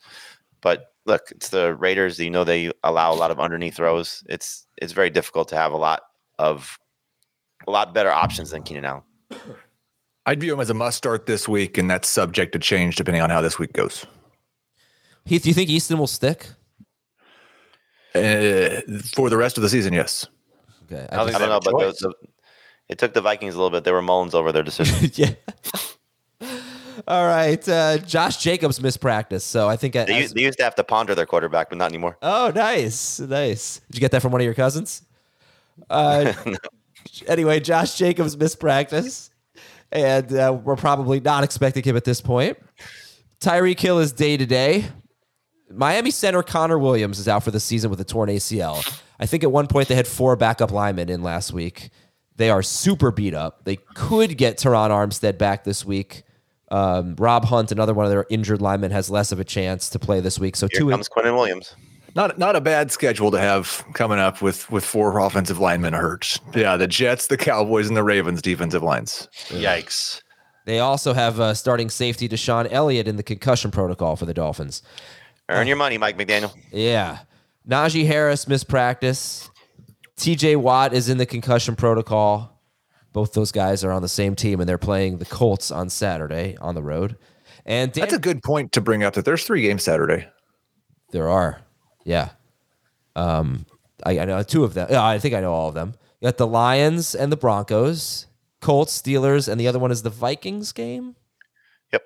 But 0.61 0.93
look, 1.07 1.31
it's 1.31 1.51
the 1.51 1.77
Raiders. 1.77 2.19
You 2.19 2.31
know, 2.31 2.43
they 2.43 2.73
allow 2.83 3.13
a 3.13 3.15
lot 3.15 3.31
of 3.31 3.39
underneath 3.39 3.77
throws. 3.77 4.25
It's 4.29 4.67
it's 4.77 4.93
very 4.93 5.11
difficult 5.11 5.49
to 5.49 5.57
have 5.57 5.73
a 5.73 5.77
lot 5.77 6.03
of 6.41 6.79
a 7.67 7.71
lot 7.71 7.95
better 7.95 8.11
options 8.11 8.51
than 8.51 8.65
Keenan 8.65 8.85
Allen. 8.85 9.03
I'd 10.29 10.41
view 10.41 10.53
him 10.53 10.61
as 10.61 10.69
a 10.69 10.75
must 10.75 10.99
start 10.99 11.25
this 11.25 11.49
week, 11.49 11.79
and 11.79 11.91
that's 11.91 12.07
subject 12.07 12.53
to 12.53 12.59
change 12.59 12.97
depending 12.97 13.23
on 13.23 13.31
how 13.31 13.41
this 13.41 13.59
week 13.59 13.73
goes. 13.73 14.05
Heath, 15.25 15.43
do 15.43 15.49
you 15.49 15.55
think 15.55 15.71
Easton 15.71 15.99
will 15.99 16.07
stick? 16.07 16.49
Uh, 18.15 18.83
for 19.15 19.31
the 19.31 19.39
rest 19.39 19.57
of 19.57 19.63
the 19.63 19.71
season, 19.71 19.95
yes. 19.95 20.27
Okay, 20.85 21.07
I 21.11 21.25
think 21.25 21.35
I 21.35 21.39
don't 21.39 21.49
know, 21.49 21.61
but 21.65 21.79
the, 21.79 21.79
choice. 21.79 21.99
the, 22.01 22.13
it 22.91 22.99
took 22.99 23.15
the 23.15 23.23
Vikings 23.23 23.55
a 23.55 23.57
little 23.57 23.71
bit. 23.71 23.85
They 23.85 23.91
were 23.91 24.03
Mullins 24.03 24.35
over 24.35 24.53
their 24.53 24.63
decision. 24.63 25.11
yeah. 25.15 25.31
All 27.09 27.27
right, 27.27 27.67
uh, 27.67 27.97
Josh 27.97 28.37
Jacobs 28.37 28.83
missed 28.83 29.01
practice, 29.01 29.45
so 29.45 29.67
I 29.67 29.77
think. 29.77 29.97
I, 29.97 30.05
They, 30.05 30.17
as- 30.17 30.23
used, 30.25 30.35
they 30.35 30.43
used 30.43 30.59
to 30.59 30.65
have 30.65 30.75
to 30.75 30.85
ponder 30.85 31.15
their 31.15 31.25
quarterback, 31.25 31.71
but 31.71 31.79
not 31.79 31.87
anymore. 31.87 32.19
oh, 32.21 32.53
nice, 32.55 33.19
nice. 33.19 33.81
Did 33.87 33.97
you 33.97 34.01
get 34.01 34.11
that 34.11 34.21
from 34.21 34.33
one 34.33 34.43
of 34.43 34.45
your 34.45 34.53
cousins? 34.53 35.05
Uh, 35.89 36.35
anyway, 37.27 37.61
Josh 37.61 37.97
Jacobs 37.97 38.37
missed 38.37 38.61
practice, 38.61 39.31
and 39.93 40.33
uh, 40.33 40.59
we're 40.65 40.77
probably 40.77 41.21
not 41.21 41.45
expecting 41.45 41.83
him 41.83 41.97
at 41.97 42.05
this 42.05 42.21
point. 42.21 42.59
Tyreek 43.41 43.79
Hill 43.79 43.99
is 43.99 44.13
day 44.13 44.37
to 44.37 44.47
day. 44.47 44.87
Miami 45.71 46.11
center 46.11 46.43
Connor 46.43 46.79
Williams 46.79 47.19
is 47.19 47.29
out 47.29 47.43
for 47.43 47.51
the 47.51 47.61
season 47.61 47.91
with 47.91 48.01
a 48.01 48.05
torn 48.05 48.29
ACL. 48.29 49.01
I 49.21 49.27
think 49.27 49.45
at 49.45 49.53
one 49.53 49.67
point 49.67 49.89
they 49.89 49.95
had 49.95 50.07
four 50.07 50.35
backup 50.37 50.71
linemen 50.71 51.09
in 51.09 51.23
last 51.23 51.53
week. 51.53 51.91
They 52.37 52.51
are 52.51 52.63
super 52.63 53.11
beat 53.11 53.35
up. 53.35 53.65
They 53.65 53.77
could 53.95 54.39
get 54.39 54.59
Terron 54.59 54.91
Armstead 54.91 55.39
back 55.39 55.65
this 55.65 55.85
week. 55.85 56.23
Um, 56.71 57.17
Rob 57.19 57.45
Hunt, 57.47 57.73
another 57.73 57.95
one 57.95 58.07
of 58.07 58.11
their 58.11 58.27
injured 58.31 58.63
linemen, 58.63 58.91
has 58.93 59.11
less 59.11 59.33
of 59.33 59.41
a 59.41 59.45
chance 59.45 59.91
to 59.91 59.99
play 59.99 60.21
this 60.21 60.39
week. 60.39 60.55
So 60.55 60.69
Here 60.71 60.81
two 60.81 60.91
comes 60.91 61.09
Quentin 61.09 61.35
Williams. 61.35 61.75
Not 62.15 62.39
not 62.39 62.57
a 62.57 62.61
bad 62.61 62.91
schedule 62.91 63.31
to 63.31 63.39
have 63.39 63.85
coming 63.95 64.19
up 64.19 64.41
with 64.43 64.71
with 64.71 64.85
four 64.85 65.19
offensive 65.19 65.59
linemen 65.59 65.93
hurt. 65.93 66.39
Yeah, 66.55 66.77
the 66.77 66.87
Jets, 66.87 67.27
the 67.27 67.37
Cowboys, 67.37 67.89
and 67.89 67.97
the 67.97 68.03
Ravens 68.03 68.43
defensive 68.43 68.83
lines. 68.83 69.29
Yikes. 69.49 70.23
They 70.65 70.81
also 70.81 71.15
have 71.15 71.41
uh, 71.41 71.55
starting 71.55 71.89
safety 71.89 72.29
DeShon 72.29 72.69
Elliott 72.71 73.09
in 73.09 73.17
the 73.17 73.23
concussion 73.23 73.71
protocol 73.71 74.17
for 74.17 74.27
the 74.27 74.35
Dolphins. 74.35 74.83
Earn 75.49 75.67
your 75.67 75.77
money, 75.77 75.97
Mike 75.97 76.19
McDaniel. 76.19 76.55
Yeah. 76.71 77.21
Najee 77.67 78.07
Harris 78.07 78.47
missed 78.47 78.69
practice. 78.69 79.51
TJ 80.19 80.57
Watt 80.57 80.93
is 80.93 81.09
in 81.09 81.17
the 81.17 81.25
concussion 81.25 81.75
protocol. 81.75 82.61
Both 83.15 83.33
those 83.33 83.51
guys 83.51 83.83
are 83.83 83.93
on 83.93 84.03
the 84.03 84.09
same 84.09 84.35
team 84.35 84.61
and 84.61 84.69
they're 84.69 84.77
playing 84.77 85.19
the 85.19 85.25
Colts 85.25 85.71
on 85.71 85.89
Saturday 85.89 86.57
on 86.61 86.75
the 86.75 86.83
road. 86.83 87.17
And 87.65 87.91
Dan, 87.93 88.03
That's 88.03 88.13
a 88.13 88.19
good 88.19 88.43
point 88.43 88.73
to 88.73 88.83
bring 88.83 89.03
up 89.03 89.15
that 89.15 89.25
there's 89.25 89.45
three 89.45 89.63
games 89.63 89.85
Saturday. 89.85 90.29
there 91.13 91.29
are. 91.31 91.63
Yeah. 92.09 92.31
Um 93.15 93.67
I, 94.05 94.19
I 94.21 94.25
know 94.25 94.43
two 94.43 94.65
of 94.65 94.75
them. 94.75 94.89
Yeah, 94.91 95.05
I 95.05 95.19
think 95.19 95.35
I 95.35 95.41
know 95.41 95.53
all 95.53 95.69
of 95.69 95.75
them. 95.75 95.95
You 96.21 96.27
got 96.27 96.39
the 96.39 96.47
Lions 96.47 97.15
and 97.15 97.31
the 97.31 97.37
Broncos, 97.37 98.27
Colts, 98.61 99.01
Steelers, 99.01 99.49
and 99.49 99.61
the 99.61 99.69
other 99.69 99.79
one 99.79 99.91
is 99.91 100.03
the 100.03 100.11
Vikings 100.11 100.73
game. 100.73 101.17
Yep. 101.93 102.03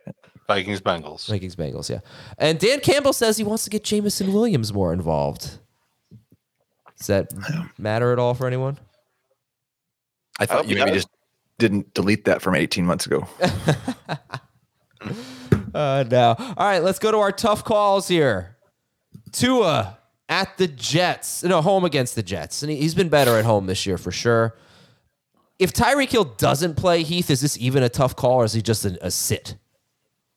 Vikings 0.48 0.80
Bengals. 0.80 1.28
Vikings 1.28 1.56
Bengals, 1.56 1.88
yeah. 1.88 2.00
And 2.38 2.58
Dan 2.58 2.80
Campbell 2.80 3.12
says 3.12 3.36
he 3.36 3.44
wants 3.44 3.64
to 3.64 3.70
get 3.70 3.84
Jameson 3.84 4.32
Williams 4.32 4.72
more 4.72 4.92
involved. 4.92 5.58
Does 6.98 7.06
that 7.06 7.30
matter 7.78 8.12
at 8.12 8.18
all 8.18 8.34
for 8.34 8.46
anyone? 8.46 8.78
I 10.38 10.46
thought 10.46 10.58
hope 10.58 10.68
you 10.68 10.76
maybe 10.76 10.90
does. 10.92 11.04
just 11.04 11.08
didn't 11.58 11.94
delete 11.94 12.24
that 12.24 12.42
from 12.42 12.54
18 12.54 12.84
months 12.86 13.06
ago. 13.06 13.26
Uh, 15.74 16.04
no. 16.10 16.34
All 16.38 16.54
right, 16.58 16.82
let's 16.82 16.98
go 16.98 17.10
to 17.10 17.16
our 17.16 17.32
tough 17.32 17.64
calls 17.64 18.06
here. 18.06 18.51
Tua 19.32 19.98
at 20.28 20.56
the 20.58 20.68
Jets. 20.68 21.42
No, 21.42 21.60
home 21.60 21.84
against 21.84 22.14
the 22.14 22.22
Jets. 22.22 22.62
And 22.62 22.70
he- 22.70 22.78
he's 22.78 22.94
been 22.94 23.08
better 23.08 23.36
at 23.38 23.44
home 23.44 23.66
this 23.66 23.86
year 23.86 23.98
for 23.98 24.10
sure. 24.12 24.56
If 25.58 25.72
Tyreek 25.72 26.10
Hill 26.10 26.24
doesn't 26.24 26.76
play, 26.76 27.02
Heath, 27.02 27.30
is 27.30 27.40
this 27.40 27.56
even 27.58 27.82
a 27.82 27.88
tough 27.88 28.16
call 28.16 28.34
or 28.40 28.44
is 28.44 28.52
he 28.52 28.62
just 28.62 28.84
a, 28.84 28.98
a 29.04 29.10
sit? 29.10 29.56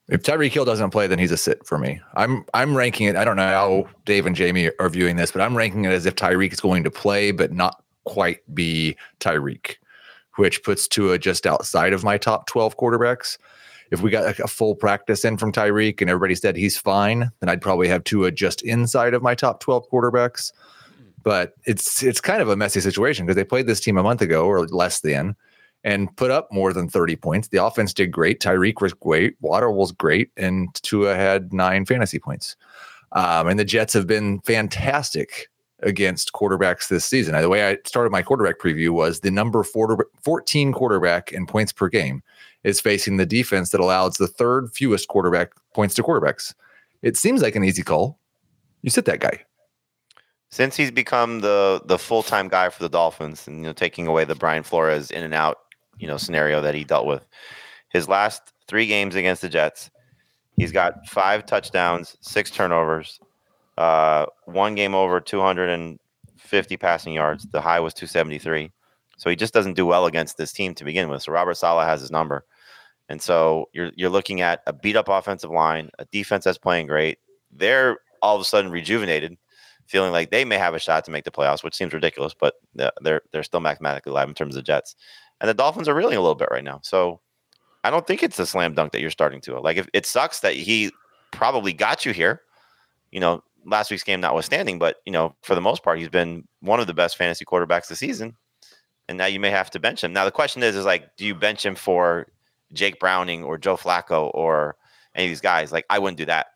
If 0.08 0.22
Tyreek 0.22 0.52
Hill 0.52 0.66
doesn't 0.66 0.92
play, 0.92 1.08
then 1.08 1.18
he's 1.18 1.32
a 1.32 1.38
sit 1.38 1.66
for 1.66 1.80
me. 1.80 2.00
I'm 2.16 2.46
I'm 2.54 2.78
ranking 2.78 3.08
it. 3.08 3.16
I 3.16 3.26
don't 3.26 3.38
know 3.38 3.48
how 3.48 3.88
Dave 4.06 4.28
and 4.28 4.36
Jamey 4.36 4.70
are 4.80 4.90
viewing 4.90 5.16
this, 5.16 5.32
but 5.32 5.42
I'm 5.42 5.58
ranking 5.58 5.86
it 5.86 5.92
as 5.92 6.06
if 6.06 6.14
Tyreek 6.16 6.54
is 6.54 6.60
going 6.60 6.84
to 6.84 6.92
play, 6.92 7.32
but 7.32 7.52
not 7.52 7.84
quite 8.04 8.42
be 8.54 8.96
Tyreek, 9.20 9.78
which 10.36 10.64
puts 10.64 10.88
Tua 10.88 11.18
just 11.18 11.48
outside 11.48 11.92
of 11.92 12.04
my 12.04 12.20
top 12.20 12.46
12 12.46 12.78
quarterbacks. 12.78 13.40
If 13.92 14.02
we 14.02 14.10
got 14.10 14.40
a, 14.40 14.48
full 14.48 14.76
practice 14.76 15.24
in 15.24 15.38
from 15.38 15.52
Tyreek 15.52 16.02
and 16.02 16.10
everybody 16.10 16.36
said 16.36 16.56
he's 16.56 16.78
fine, 16.78 17.30
then 17.40 17.50
I'd 17.50 17.62
probably 17.62 17.88
have 17.88 18.04
Tua 18.04 18.32
just 18.32 18.62
inside 18.64 19.14
of 19.14 19.22
my 19.22 19.36
top 19.36 19.60
12 19.60 19.90
quarterbacks. 19.90 20.52
But 21.24 21.54
it's 21.66 22.04
it's 22.04 22.22
kind 22.22 22.42
of 22.42 22.50
a 22.50 22.56
messy 22.56 22.80
situation 22.82 23.26
because 23.26 23.36
they 23.36 23.44
played 23.44 23.68
this 23.68 23.80
team 23.80 23.98
a 23.98 24.04
month 24.04 24.22
ago 24.22 24.46
or 24.46 24.68
less 24.68 25.02
than 25.02 25.36
and 25.84 26.16
put 26.18 26.32
up 26.32 26.52
more 26.52 26.74
than 26.74 26.90
30 26.90 27.16
points. 27.16 27.48
The 27.48 27.64
offense 27.64 27.94
did 27.94 28.12
great. 28.12 28.42
Tyreek 28.42 28.82
was 28.82 28.94
great. 28.94 29.36
Waddle 29.40 29.76
was 29.76 29.92
great. 29.92 30.32
And 30.36 30.74
Tua 30.84 31.16
had 31.16 31.54
nine 31.54 31.86
fantasy 31.86 32.20
points. 32.20 32.56
Um, 33.12 33.48
and 33.48 33.60
the 33.60 33.66
Jets 33.66 33.94
have 33.94 34.08
been 34.08 34.42
fantastic 34.42 35.48
against 35.82 36.34
quarterbacks 36.34 36.88
this 36.88 37.06
season. 37.06 37.40
The 37.40 37.50
way 37.50 37.70
I 37.70 37.78
started 37.86 38.12
my 38.12 38.24
quarterback 38.24 38.60
preview 38.60 38.90
was 38.90 39.20
the 39.20 39.30
number 39.32 39.64
four, 39.64 40.08
14 40.24 40.74
quarterback 40.74 41.32
in 41.32 41.46
points 41.46 41.72
per 41.72 41.88
game 41.88 42.24
is 42.66 42.82
facing 42.82 43.18
the 43.18 43.28
defense 43.28 43.70
that 43.70 43.80
allows 43.80 44.16
the 44.16 44.28
third 44.28 44.74
fewest 44.74 45.08
quarterback 45.08 45.52
points 45.74 45.94
to 45.94 46.04
quarterbacks. 46.04 46.56
It 47.04 47.16
seems 47.16 47.44
like 47.44 47.56
an 47.56 47.64
easy 47.64 47.84
call. 47.84 48.18
You 48.82 48.90
sit 48.90 49.06
that 49.06 49.20
guy. 49.20 49.46
Since 50.50 50.76
he's 50.76 50.90
become 50.90 51.42
the 51.42 51.82
the 51.86 52.00
full 52.00 52.24
time 52.24 52.48
guy 52.48 52.70
for 52.70 52.82
the 52.82 52.90
Dolphins, 52.90 53.48
and 53.48 53.58
you 53.58 53.64
know, 53.64 53.74
taking 53.74 54.08
away 54.08 54.26
the 54.26 54.36
Brian 54.36 54.64
Flores 54.64 55.12
in 55.12 55.24
and 55.24 55.34
out, 55.34 55.60
you 56.00 56.08
know, 56.08 56.18
scenario 56.18 56.60
that 56.62 56.74
he 56.74 56.84
dealt 56.84 57.06
with, 57.06 57.26
his 57.90 58.10
last 58.10 58.42
three 58.68 58.88
games 58.88 59.14
against 59.14 59.44
the 59.44 59.50
Jets, 59.50 59.92
he's 60.58 60.72
got 60.72 61.08
five 61.08 61.46
touchdowns, 61.46 62.18
six 62.22 62.50
turnovers, 62.50 63.20
uh, 63.78 64.26
one 64.46 64.74
game 64.74 64.96
over 64.96 65.20
250 65.20 66.78
passing 66.78 67.14
yards. 67.14 67.46
The 67.52 67.62
high 67.62 67.80
was 67.80 67.94
273. 67.94 68.72
So 69.18 69.30
he 69.30 69.36
just 69.36 69.54
doesn't 69.54 69.76
do 69.76 69.86
well 69.86 70.08
against 70.08 70.38
this 70.38 70.52
team 70.52 70.74
to 70.76 70.84
begin 70.84 71.10
with. 71.10 71.24
So 71.24 71.32
Robert 71.32 71.56
Saleh 71.56 71.86
has 71.86 72.02
his 72.02 72.12
number. 72.12 72.44
And 73.10 73.22
so 73.22 73.70
you're 73.74 73.92
you're 73.96 74.10
looking 74.10 74.42
at 74.42 74.62
a 74.68 74.74
beat 74.74 74.96
up 74.96 75.10
offensive 75.10 75.52
line, 75.52 75.90
a 76.00 76.06
defense 76.06 76.44
that's 76.44 76.58
playing 76.58 76.88
great. 76.88 77.20
They're 77.52 78.00
all 78.22 78.36
of 78.36 78.42
a 78.42 78.46
sudden 78.46 78.72
rejuvenated, 78.72 79.38
feeling 79.86 80.12
like 80.12 80.32
they 80.32 80.46
may 80.46 80.58
have 80.58 80.74
a 80.74 80.80
shot 80.80 81.06
to 81.06 81.12
make 81.12 81.24
the 81.24 81.32
playoffs, 81.32 81.64
which 81.64 81.76
seems 81.76 81.94
ridiculous, 81.94 82.34
but 82.34 82.56
they're- 82.74 83.22
they're 83.32 83.44
still 83.44 83.60
mathematically 83.60 84.10
alive 84.10 84.28
in 84.28 84.34
terms 84.34 84.56
of 84.56 84.64
the 84.64 84.66
Jets. 84.66 84.96
And 85.40 85.50
the 85.50 85.54
Dolphins 85.54 85.88
are 85.88 85.94
reeling 85.94 86.18
a 86.18 86.22
little 86.22 86.36
bit 86.36 86.50
right 86.50 86.64
now. 86.64 86.80
So 86.82 87.22
I 87.84 87.92
don't 87.92 88.08
think 88.08 88.24
it's 88.24 88.40
a 88.40 88.48
slam 88.48 88.74
dunk 88.74 88.94
that 88.94 89.02
you're 89.02 89.12
starting 89.12 89.42
Tua. 89.42 89.60
Like 89.60 89.78
if 89.78 89.88
it 89.94 90.08
sucks 90.08 90.40
that 90.40 90.56
he 90.56 90.92
probably 91.32 91.72
got 91.72 92.06
you 92.06 92.14
here, 92.14 92.42
you 93.12 93.20
know, 93.20 93.44
last 93.64 93.92
week's 93.92 94.04
game 94.04 94.22
notwithstanding, 94.22 94.80
but 94.80 94.98
you 95.06 95.12
know, 95.12 95.36
for 95.44 95.54
the 95.54 95.62
most 95.62 95.84
part, 95.84 96.00
he's 96.00 96.10
been 96.10 96.48
one 96.62 96.80
of 96.80 96.88
the 96.88 96.94
best 96.94 97.16
fantasy 97.16 97.46
quarterbacks 97.46 97.88
this 97.88 98.00
season. 98.00 98.36
And 99.08 99.20
now 99.20 99.28
you 99.28 99.40
may 99.40 99.52
have 99.52 99.70
to 99.72 99.80
bench 99.80 100.04
him. 100.04 100.14
Now 100.14 100.26
the 100.26 100.32
question 100.32 100.64
is, 100.64 100.76
is 100.76 100.86
like, 100.86 101.16
do 101.16 101.26
you 101.26 101.36
bench 101.36 101.64
him 101.64 101.76
for 101.76 102.28
Jake 102.74 103.00
Browning 103.00 103.44
or 103.44 103.58
Joe 103.58 103.78
Flacco 103.78 104.32
or 104.34 104.76
any 105.14 105.26
of 105.26 105.32
these 105.32 105.42
guys? 105.42 105.72
Like, 105.72 105.86
I 105.90 106.00
wouldn't 106.00 106.18
do 106.18 106.26
that. 106.26 106.48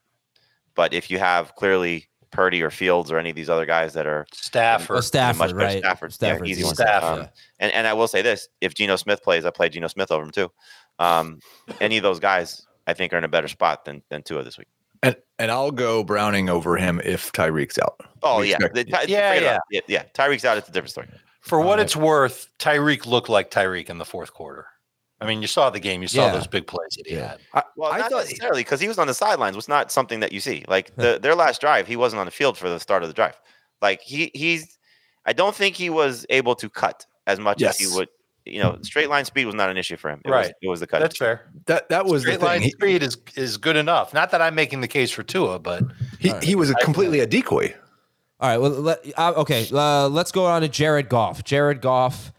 But 0.75 0.93
if 0.93 1.11
you 1.11 1.19
have 1.19 1.55
clearly 1.55 2.09
Purdy 2.31 2.61
or 2.61 2.69
Fields 2.69 3.11
or 3.11 3.17
any 3.17 3.29
of 3.29 3.35
these 3.35 3.49
other 3.49 3.65
guys 3.65 3.93
that 3.93 4.05
are 4.05 4.25
Stafford. 4.33 4.97
Oh, 4.97 5.01
Stafford, 5.01 5.37
much 5.37 5.49
better 5.49 5.57
right? 5.57 5.79
Stafford. 5.79 6.13
Stafford's 6.13 6.49
yeah, 6.49 6.51
easy 6.51 6.63
one. 6.63 6.75
Stafford. 6.75 7.19
Um, 7.21 7.29
and 7.59 7.71
and 7.73 7.87
I 7.87 7.93
will 7.93 8.07
say 8.07 8.21
this: 8.21 8.47
if 8.61 8.73
Geno 8.75 8.95
Smith 8.95 9.23
plays, 9.23 9.45
I 9.45 9.49
play 9.49 9.69
Geno 9.69 9.87
Smith 9.87 10.11
over 10.11 10.23
him 10.23 10.31
too. 10.31 10.51
Um, 10.99 11.39
any 11.81 11.97
of 11.97 12.03
those 12.03 12.19
guys, 12.19 12.65
I 12.87 12.93
think, 12.93 13.13
are 13.13 13.17
in 13.17 13.23
a 13.23 13.29
better 13.29 13.47
spot 13.47 13.85
than 13.85 14.03
than 14.09 14.23
Tua 14.23 14.43
this 14.43 14.57
week. 14.57 14.67
And 15.01 15.15
and 15.37 15.51
I'll 15.51 15.71
go 15.71 16.03
Browning 16.03 16.49
over 16.49 16.77
him 16.77 17.01
if 17.03 17.31
Tyreek's 17.31 17.79
out. 17.79 18.01
Oh 18.21 18.39
We 18.39 18.51
yeah, 18.51 18.57
The- 18.59 18.83
Ty- 18.85 19.05
Yeah, 19.07 19.33
forget 19.33 19.43
yeah. 19.43 19.57
yeah, 19.71 19.81
yeah. 19.87 20.03
Tyreek's 20.13 20.45
out. 20.45 20.57
It's 20.57 20.69
a 20.69 20.71
different 20.71 20.91
story. 20.91 21.07
For 21.41 21.61
what 21.61 21.79
it's 21.79 21.95
worth, 21.95 22.49
Tyreek 22.59 23.05
looked 23.05 23.29
like 23.29 23.49
Tyreek 23.49 23.89
in 23.89 23.97
the 23.97 24.05
fourth 24.05 24.33
quarter. 24.33 24.67
I 25.21 25.25
mean, 25.25 25.41
you 25.41 25.47
saw 25.47 25.69
the 25.69 25.79
game. 25.79 26.01
You 26.01 26.07
saw 26.07 26.27
Yeah. 26.27 26.31
those 26.33 26.47
big 26.47 26.65
plays 26.65 26.95
that 26.97 27.05
he 27.07 27.15
Yeah. 27.15 27.29
had. 27.29 27.39
I, 27.53 27.63
Well, 27.75 27.91
I 27.91 27.97
not 27.99 28.09
thought 28.11 28.23
necessarily 28.25 28.61
because 28.61 28.79
he 28.79 28.88
was 28.88 28.97
on 28.97 29.07
the 29.07 29.13
sidelines. 29.13 29.55
Was 29.55 29.67
not 29.67 29.91
something 29.91 30.19
that 30.21 30.31
you 30.31 30.39
see. 30.39 30.63
Like 30.67 30.95
the, 30.95 31.19
their 31.21 31.35
last 31.35 31.59
drive, 31.61 31.88
he 31.88 31.95
wasn't 31.97 32.19
on 32.21 32.25
the 32.25 32.31
field 32.31 32.57
for 32.57 32.69
the 32.69 32.79
start 32.79 33.03
of 33.03 33.09
the 33.09 33.13
drive. 33.13 33.35
Like 33.81 34.01
he 34.01 34.31
he's, 34.33 34.77
I 35.25 35.33
don't 35.33 35.55
think 35.55 35.75
he 35.75 35.89
was 35.89 36.25
able 36.29 36.55
to 36.55 36.69
cut 36.69 37.05
as 37.27 37.39
much 37.39 37.61
as 37.61 37.77
he 37.77 37.88
would. 37.88 38.07
You 38.45 38.63
know, 38.63 38.77
straight 38.81 39.09
line 39.09 39.25
speed 39.25 39.45
was 39.45 39.53
not 39.53 39.69
an 39.69 39.77
issue 39.77 39.95
for 39.97 40.09
him. 40.09 40.21
It 40.25 40.29
Was, 40.31 40.45
Right. 40.47 40.53
it 40.61 40.67
was 40.69 40.79
the 40.79 40.88
cut. 40.88 41.01
That's 41.01 41.17
fair. 41.17 41.51
that 41.65 41.89
that 41.89 42.05
was 42.05 42.23
the 42.23 42.31
Straight 42.31 42.39
thing. 42.39 42.47
line 42.47 42.61
He, 42.61 42.71
speed 42.71 43.03
is 43.03 43.17
is 43.35 43.57
good 43.57 43.75
enough. 43.75 44.13
Not 44.13 44.31
that 44.31 44.41
I'm 44.41 44.55
making 44.55 44.81
the 44.81 44.88
case 44.88 45.11
for 45.11 45.21
Tua, 45.23 45.59
but 45.59 45.83
he, 46.19 46.33
he 46.41 46.55
was 46.55 46.69
a 46.69 46.75
completely 46.75 47.19
a 47.19 47.27
decoy. 47.27 47.75
All 48.39 48.49
right. 48.49 48.57
Well, 48.57 48.71
let, 48.71 48.99
uh, 49.17 49.33
okay. 49.35 49.67
Uh, 49.71 50.07
let's 50.07 50.31
go 50.31 50.45
on 50.45 50.61
to 50.61 50.69
Jared 50.69 51.09
Goff. 51.09 51.43
Jared 51.43 51.81
Goff 51.81 52.31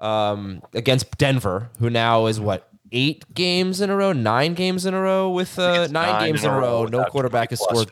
um, 0.00 0.62
against 0.74 1.16
Denver, 1.18 1.70
who 1.78 1.90
now 1.90 2.26
is 2.26 2.40
what 2.40 2.66
eight 2.92 3.24
games 3.34 3.80
in 3.80 3.90
a 3.90 3.96
row, 3.96 4.12
nine 4.12 4.54
games 4.54 4.84
in 4.84 4.94
a 4.94 5.00
row 5.00 5.30
with 5.30 5.58
uh, 5.58 5.82
it's 5.82 5.92
nine, 5.92 6.26
games 6.26 6.44
in 6.44 6.50
a 6.50 6.58
row. 6.58 6.86
No 6.86 7.04
quarterback 7.04 7.50
has 7.50 7.60
scored. 7.60 7.90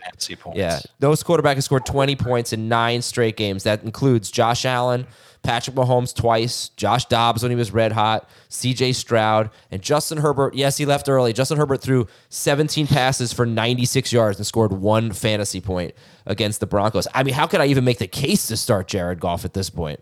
Yeah, 0.54 0.80
no 1.00 1.14
quarterback 1.16 1.56
has 1.56 1.64
scored 1.64 1.86
twenty 1.86 2.16
points 2.16 2.52
in 2.52 2.68
nine 2.68 3.02
straight 3.02 3.36
games. 3.36 3.64
That 3.64 3.84
includes 3.84 4.30
Josh 4.30 4.64
Allen, 4.64 5.06
Patrick 5.42 5.76
Mahomes 5.76 6.14
twice, 6.14 6.70
Josh 6.70 7.04
Dobbs 7.04 7.42
when 7.42 7.50
he 7.50 7.56
was 7.56 7.70
red 7.70 7.92
hot, 7.92 8.28
C.J. 8.48 8.92
Stroud, 8.92 9.50
and 9.70 9.80
Justin 9.82 10.18
Herbert. 10.18 10.54
Yes, 10.54 10.76
he 10.78 10.86
left 10.86 11.08
early. 11.08 11.32
Justin 11.32 11.58
Herbert 11.58 11.80
threw 11.80 12.06
seventeen 12.28 12.86
passes 12.86 13.32
for 13.32 13.46
ninety-six 13.46 14.12
yards 14.12 14.38
and 14.38 14.46
scored 14.46 14.72
one 14.72 15.12
fantasy 15.12 15.60
point 15.60 15.94
against 16.26 16.60
the 16.60 16.66
Broncos. 16.66 17.06
I 17.14 17.22
mean, 17.22 17.34
how 17.34 17.46
could 17.46 17.60
I 17.60 17.66
even 17.66 17.84
make 17.84 17.98
the 17.98 18.08
case 18.08 18.48
to 18.48 18.56
start 18.56 18.88
Jared 18.88 19.20
Goff 19.20 19.44
at 19.44 19.54
this 19.54 19.70
point? 19.70 20.00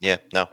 Yeah, 0.00 0.18
no. 0.32 0.48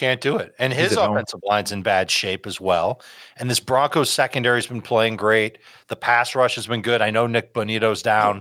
Can't 0.00 0.22
do 0.22 0.38
it. 0.38 0.54
And 0.58 0.72
his 0.72 0.92
at 0.92 0.98
home. 0.98 1.12
offensive 1.14 1.40
line's 1.42 1.72
in 1.72 1.82
bad 1.82 2.10
shape 2.10 2.46
as 2.46 2.58
well. 2.58 3.02
And 3.36 3.50
this 3.50 3.60
Broncos 3.60 4.08
secondary's 4.08 4.66
been 4.66 4.80
playing 4.80 5.18
great. 5.18 5.58
The 5.88 5.94
pass 5.94 6.34
rush 6.34 6.54
has 6.54 6.66
been 6.66 6.80
good. 6.80 7.02
I 7.02 7.10
know 7.10 7.26
Nik 7.26 7.52
Bonitto's 7.52 8.00
down. 8.00 8.40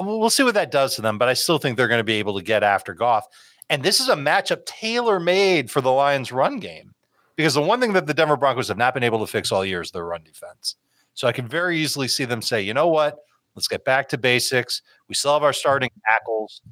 We'll 0.00 0.18
we'll 0.18 0.30
see 0.30 0.44
what 0.44 0.54
that 0.54 0.70
does 0.70 0.94
to 0.94 1.02
them, 1.02 1.18
but 1.18 1.28
I 1.28 1.34
still 1.34 1.58
think 1.58 1.76
they're 1.76 1.88
going 1.88 2.00
to 2.00 2.04
be 2.04 2.14
able 2.14 2.38
to 2.38 2.42
get 2.42 2.62
after 2.62 2.94
Goff. 2.94 3.26
And 3.68 3.82
this 3.82 4.00
is 4.00 4.08
a 4.08 4.14
matchup 4.16 4.64
tailor 4.64 5.20
made 5.20 5.70
for 5.70 5.82
the 5.82 5.92
Lions' 5.92 6.32
run 6.32 6.58
game. 6.58 6.94
Because 7.36 7.52
the 7.52 7.60
one 7.60 7.82
thing 7.82 7.92
that 7.92 8.06
the 8.06 8.14
Denver 8.14 8.38
Broncos 8.38 8.68
have 8.68 8.78
not 8.78 8.94
been 8.94 9.02
able 9.02 9.20
to 9.20 9.30
fix 9.30 9.52
all 9.52 9.62
year 9.62 9.82
is 9.82 9.90
their 9.90 10.06
run 10.06 10.22
defense. 10.24 10.76
So 11.12 11.28
I 11.28 11.32
can 11.32 11.46
very 11.46 11.78
easily 11.80 12.08
see 12.08 12.24
them 12.24 12.40
say, 12.40 12.62
you 12.62 12.72
know 12.72 12.88
what? 12.88 13.18
Let's 13.54 13.68
get 13.68 13.84
back 13.84 14.08
to 14.08 14.16
basics. 14.16 14.80
We 15.06 15.14
still 15.14 15.34
have 15.34 15.42
our 15.42 15.52
starting 15.52 15.90
tackles. 16.08 16.62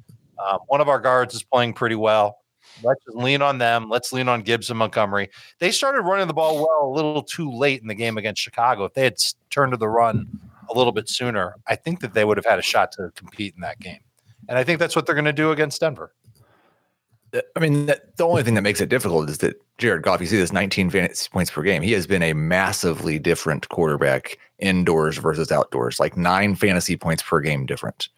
Um, 0.43 0.57
one 0.65 0.81
of 0.81 0.89
our 0.89 0.99
guards 0.99 1.35
is 1.35 1.43
playing 1.43 1.73
pretty 1.73 1.95
well. 1.95 2.39
Let's 2.81 3.03
lean 3.07 3.41
on 3.41 3.57
them. 3.57 3.89
Let's 3.89 4.11
lean 4.13 4.27
on 4.27 4.41
Gibbs 4.41 4.69
and 4.69 4.79
Montgomery. 4.79 5.29
They 5.59 5.71
started 5.71 6.01
running 6.01 6.27
the 6.27 6.33
ball 6.33 6.55
well 6.55 6.89
a 6.89 6.93
little 6.93 7.21
too 7.21 7.51
late 7.51 7.81
in 7.81 7.87
the 7.87 7.95
game 7.95 8.17
against 8.17 8.41
Chicago. 8.41 8.85
If 8.85 8.93
they 8.93 9.03
had 9.03 9.17
turned 9.49 9.71
to 9.73 9.77
the 9.77 9.89
run 9.89 10.27
a 10.69 10.77
little 10.77 10.93
bit 10.93 11.09
sooner, 11.09 11.55
I 11.67 11.75
think 11.75 11.99
that 12.01 12.13
they 12.13 12.25
would 12.25 12.37
have 12.37 12.45
had 12.45 12.59
a 12.59 12.63
shot 12.63 12.91
to 12.93 13.11
compete 13.15 13.53
in 13.55 13.61
that 13.61 13.79
game. 13.79 13.99
And 14.49 14.57
I 14.57 14.63
think 14.63 14.79
that's 14.79 14.95
what 14.95 15.05
they're 15.05 15.15
going 15.15 15.25
to 15.25 15.33
do 15.33 15.51
against 15.51 15.79
Denver. 15.81 16.13
Uh, 17.33 17.41
I 17.55 17.59
mean, 17.59 17.85
the 17.85 18.01
only 18.21 18.43
thing 18.43 18.53
that 18.55 18.61
makes 18.61 18.81
it 18.81 18.89
difficult 18.89 19.29
is 19.29 19.39
that 19.39 19.55
Jared 19.77 20.03
Goff, 20.03 20.21
you 20.21 20.27
see 20.27 20.37
this 20.37 20.53
19 20.53 20.89
fantasy 20.89 21.29
points 21.31 21.51
per 21.51 21.63
game. 21.63 21.81
He 21.81 21.93
has 21.93 22.07
been 22.07 22.23
a 22.23 22.33
massively 22.33 23.19
different 23.19 23.69
quarterback 23.69 24.37
indoors 24.59 25.17
versus 25.17 25.51
outdoors, 25.51 25.99
like 25.99 26.15
nine 26.15 26.55
fantasy 26.55 26.95
points 26.95 27.23
per 27.23 27.39
game 27.39 27.65
different. 27.65 28.09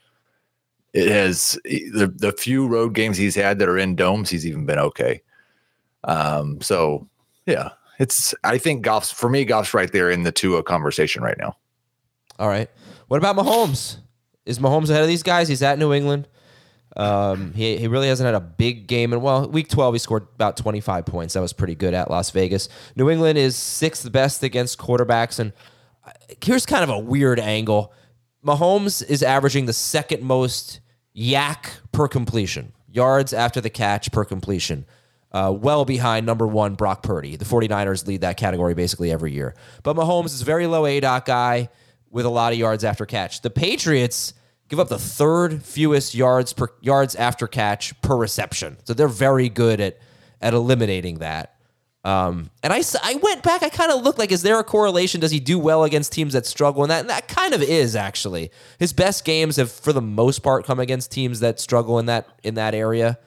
It 0.96 1.10
has 1.10 1.60
the, 1.66 2.08
the 2.16 2.32
few 2.32 2.66
road 2.68 2.94
games 2.94 3.18
he's 3.18 3.36
had 3.36 3.60
that 3.60 3.68
are 3.68 3.78
in 3.78 3.98
domes, 3.98 4.30
he's 4.30 4.48
even 4.48 4.66
been 4.66 4.80
okay. 4.80 5.22
Um, 6.06 6.62
so 6.62 7.10
yeah, 7.46 7.72
it's, 8.00 8.34
I 8.46 8.58
think 8.58 8.86
Goff's, 8.86 9.12
for 9.12 9.30
me, 9.30 9.44
Goff's 9.44 9.74
right 9.74 9.92
there 9.92 10.10
in 10.10 10.24
the 10.24 10.32
Tua 10.32 10.64
conversation 10.64 11.22
right 11.22 11.38
now. 11.38 11.58
All 12.40 12.48
right. 12.48 12.70
What 13.10 13.18
about 13.18 13.36
Mahomes? 13.36 13.98
Is 14.46 14.60
Mahomes 14.60 14.90
ahead 14.90 15.02
of 15.02 15.10
these 15.10 15.22
guys? 15.22 15.50
He's 15.50 15.62
at 15.62 15.78
New 15.78 15.92
England. 15.92 16.30
Um, 16.96 17.54
he, 17.54 17.76
he 17.76 17.90
really 17.90 18.08
hasn't 18.08 18.26
had 18.26 18.36
a 18.36 18.40
big 18.40 18.88
game. 18.88 19.12
And 19.12 19.22
well, 19.22 19.50
week 19.50 19.68
12, 19.68 19.96
he 19.96 20.00
scored 20.00 20.28
about 20.36 20.56
25 20.56 21.06
points. 21.06 21.34
That 21.34 21.42
was 21.42 21.52
pretty 21.52 21.76
good 21.76 21.94
at 21.94 22.10
Las 22.10 22.30
Vegas. 22.30 22.70
New 22.96 23.10
England 23.10 23.38
is 23.38 23.58
sixth 23.58 24.10
best 24.14 24.44
against 24.44 24.78
quarterbacks. 24.78 25.40
And 25.40 25.52
uh, 26.06 26.12
here's 26.42 26.66
kind 26.66 26.84
of 26.84 26.90
a 26.90 27.00
weird 27.00 27.38
angle 27.38 27.92
Mahomes 28.46 29.04
is 29.04 29.24
averaging 29.24 29.66
the 29.66 29.74
second 29.74 30.22
most 30.22 30.80
YAC 31.16 31.80
per 31.92 32.08
completion, 32.08 32.74
yards 32.92 33.34
after 33.34 33.62
the 33.62 33.70
catch 33.70 34.12
per 34.12 34.26
completion. 34.26 34.86
Uh, 35.32 35.52
well 35.52 35.84
behind 35.84 36.26
number 36.26 36.48
one, 36.48 36.76
Brock 36.76 37.04
Purdy. 37.04 37.36
The 37.36 37.46
49ers 37.46 38.08
lead 38.08 38.22
that 38.22 38.38
category 38.38 38.74
basically 38.74 39.12
every 39.12 39.34
year. 39.34 39.54
But 39.84 39.96
Mahomes 39.96 40.28
is 40.28 40.42
a 40.42 40.46
very 40.46 40.66
low 40.66 40.84
aDOT 40.84 41.26
guy 41.26 41.70
with 42.10 42.26
a 42.26 42.30
lot 42.30 42.54
of 42.54 42.60
yards 42.60 42.84
after 42.84 43.06
catch. 43.06 43.42
The 43.42 43.50
Patriots 43.50 44.34
give 44.70 44.80
up 44.80 44.88
the 44.88 44.98
third 44.98 45.62
fewest 45.64 46.16
yards 46.16 46.54
per 46.54 46.70
yards 46.82 47.16
after 47.16 47.48
catch 47.48 48.00
per 48.02 48.16
reception. 48.16 48.78
So 48.86 48.94
they're 48.94 49.08
very 49.08 49.50
good 49.50 49.82
at 49.82 50.00
at 50.42 50.54
eliminating 50.54 51.20
that. 51.20 51.55
Um, 52.06 52.52
and 52.62 52.72
I 52.72 53.16
went 53.16 53.42
back. 53.42 53.64
I 53.64 53.70
kind 53.70 53.92
of 53.92 54.04
looked 54.04 54.20
like, 54.20 54.32
is 54.32 54.44
there 54.44 54.60
a 54.60 54.64
correlation? 54.64 55.20
Does 55.20 55.32
he 55.32 55.40
do 55.40 55.58
well 55.58 55.84
against 55.84 56.12
teams 56.12 56.34
that 56.34 56.46
struggle? 56.46 56.84
And 56.84 56.92
that, 56.92 57.02
and 57.02 57.10
that 57.10 57.28
kind 57.28 57.52
of 57.52 57.64
is 57.64 57.96
actually 57.96 58.52
his 58.78 58.94
best 58.94 59.26
games 59.26 59.56
have, 59.56 59.72
for 59.72 59.92
the 59.92 60.04
most 60.04 60.40
part, 60.40 60.66
come 60.66 60.80
against 60.80 61.12
teams 61.12 61.40
that 61.40 61.60
struggle 61.60 61.98
in 61.98 62.06
that 62.06 62.28
in 62.44 62.54
that 62.54 62.76
area. 62.76 63.18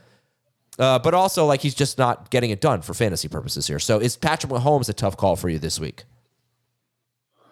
Uh, 0.78 0.97
but 0.97 1.12
also, 1.12 1.44
like 1.44 1.61
he's 1.61 1.75
just 1.75 1.99
not 1.99 2.30
getting 2.30 2.50
it 2.50 2.61
done 2.61 2.80
for 2.80 2.94
fantasy 2.94 3.26
purposes 3.26 3.66
here. 3.66 3.80
So, 3.80 3.99
is 3.99 4.16
Patrick 4.16 4.52
Mahomes 4.52 4.88
a 4.88 4.92
tough 4.92 5.16
call 5.16 5.35
for 5.35 5.49
you 5.49 5.58
this 5.58 5.80
week? 5.80 6.04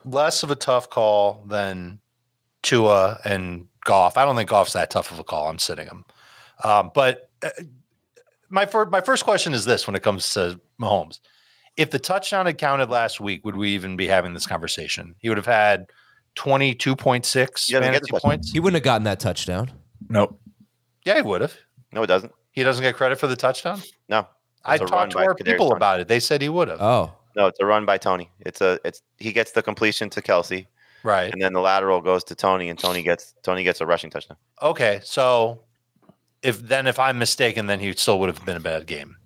Less 0.04 0.44
of 0.44 0.52
a 0.52 0.54
tough 0.54 0.88
call 0.88 1.42
than 1.48 1.98
Tua 2.62 3.18
and 3.24 3.66
Goff. 3.84 4.16
I 4.16 4.24
don't 4.24 4.36
think 4.36 4.48
Goff's 4.48 4.74
that 4.74 4.90
tough 4.90 5.10
of 5.10 5.18
a 5.18 5.24
call. 5.24 5.48
I'm 5.48 5.58
sitting 5.58 5.88
him. 5.88 6.04
Um, 6.62 6.92
but 6.94 7.30
uh, 7.42 7.48
my 8.48 8.64
first 8.64 8.92
my 8.92 9.00
first 9.00 9.24
question 9.24 9.54
is 9.54 9.64
this: 9.64 9.88
when 9.88 9.96
it 9.96 10.04
comes 10.04 10.32
to 10.34 10.60
Mahomes, 10.80 11.20
if 11.76 11.90
the 11.90 11.98
touchdown 11.98 12.46
had 12.46 12.58
counted 12.58 12.90
last 12.90 13.20
week, 13.20 13.44
would 13.44 13.56
we 13.56 13.70
even 13.70 13.96
be 13.96 14.06
having 14.06 14.34
this 14.34 14.46
conversation? 14.46 15.14
He 15.18 15.28
would 15.28 15.38
have 15.38 15.46
had 15.46 15.86
twenty 16.34 16.74
two 16.74 16.96
point 16.96 17.26
six 17.26 17.66
He 17.66 17.72
get 17.72 17.82
fantasy 17.82 18.10
points. 18.12 18.50
He 18.50 18.60
wouldn't 18.60 18.76
have 18.76 18.84
gotten 18.84 19.04
that 19.04 19.20
touchdown. 19.20 19.70
Nope. 20.08 20.40
Yeah, 21.04 21.16
he 21.16 21.22
would 21.22 21.40
have. 21.40 21.54
No, 21.92 22.02
it 22.02 22.06
doesn't. 22.08 22.32
He 22.52 22.62
doesn't 22.62 22.82
get 22.82 22.94
credit 22.96 23.18
for 23.18 23.26
the 23.26 23.36
touchdown. 23.36 23.82
No. 24.08 24.26
I 24.64 24.74
It's 24.74 24.82
a 24.82 24.86
run 24.86 24.90
talked 24.90 25.10
to 25.12 25.16
by 25.18 25.24
our 25.24 25.34
Kadarius 25.34 25.44
people 25.44 25.68
Toney. 25.68 25.76
about 25.76 26.00
it. 26.00 26.08
They 26.08 26.20
said 26.20 26.42
he 26.42 26.48
would 26.48 26.68
have. 26.68 26.80
Oh, 26.80 27.12
No, 27.36 27.46
it's 27.46 27.60
a 27.60 27.66
run 27.66 27.84
by 27.84 27.98
Toney. 27.98 28.30
It's 28.40 28.60
a 28.60 28.80
it's 28.84 29.02
he 29.18 29.32
gets 29.32 29.52
the 29.52 29.62
completion 29.62 30.10
to 30.10 30.22
Kelsey, 30.22 30.66
right. 31.04 31.32
and 31.32 31.40
then 31.40 31.52
the 31.52 31.60
lateral 31.60 32.00
goes 32.00 32.24
to 32.24 32.34
Toney, 32.34 32.68
and 32.68 32.78
Toney 32.78 33.02
gets 33.02 33.34
Toney 33.42 33.62
gets 33.62 33.80
a 33.80 33.86
rushing 33.86 34.10
touchdown. 34.10 34.38
Okay, 34.62 35.00
so 35.04 35.60
if 36.42 36.60
then 36.66 36.86
if 36.86 36.98
I'm 36.98 37.18
mistaken, 37.18 37.66
then 37.66 37.78
he 37.78 37.92
still 37.92 38.18
would 38.20 38.28
have 38.34 38.44
been 38.44 38.56
a 38.56 38.60
bad 38.60 38.86
game. 38.86 39.16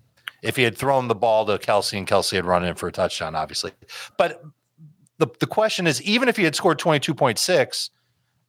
If 0.42 0.56
he 0.56 0.62
had 0.62 0.76
thrown 0.76 1.08
the 1.08 1.14
ball 1.14 1.44
to 1.46 1.58
Kelsey 1.58 1.98
and 1.98 2.06
Kelsey 2.06 2.36
had 2.36 2.46
run 2.46 2.64
in 2.64 2.74
for 2.74 2.88
a 2.88 2.92
touchdown, 2.92 3.34
obviously. 3.34 3.72
But 4.16 4.42
the 5.18 5.28
the 5.38 5.46
question 5.46 5.86
is, 5.86 6.02
even 6.02 6.28
if 6.28 6.36
he 6.36 6.44
had 6.44 6.56
scored 6.56 6.78
22.6, 6.78 7.90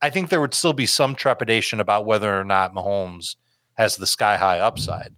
I 0.01 0.09
think 0.09 0.29
there 0.29 0.41
would 0.41 0.53
still 0.53 0.73
be 0.73 0.85
some 0.85 1.15
trepidation 1.15 1.79
about 1.79 2.05
whether 2.05 2.39
or 2.39 2.43
not 2.43 2.73
Mahomes 2.73 3.35
has 3.75 3.97
the 3.97 4.07
sky 4.07 4.37
high 4.37 4.59
upside. 4.59 5.13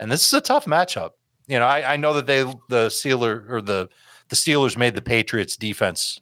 And 0.00 0.10
this 0.10 0.26
is 0.26 0.32
a 0.32 0.40
tough 0.40 0.64
matchup. 0.64 1.10
You 1.48 1.58
know, 1.58 1.66
I, 1.66 1.94
I 1.94 1.96
know 1.96 2.14
that 2.14 2.26
they 2.26 2.44
the 2.68 2.88
Steeler 2.88 3.48
or 3.50 3.60
the 3.60 3.88
the 4.28 4.36
Steelers 4.36 4.76
made 4.76 4.94
the 4.94 5.02
Patriots 5.02 5.56
defense 5.56 6.20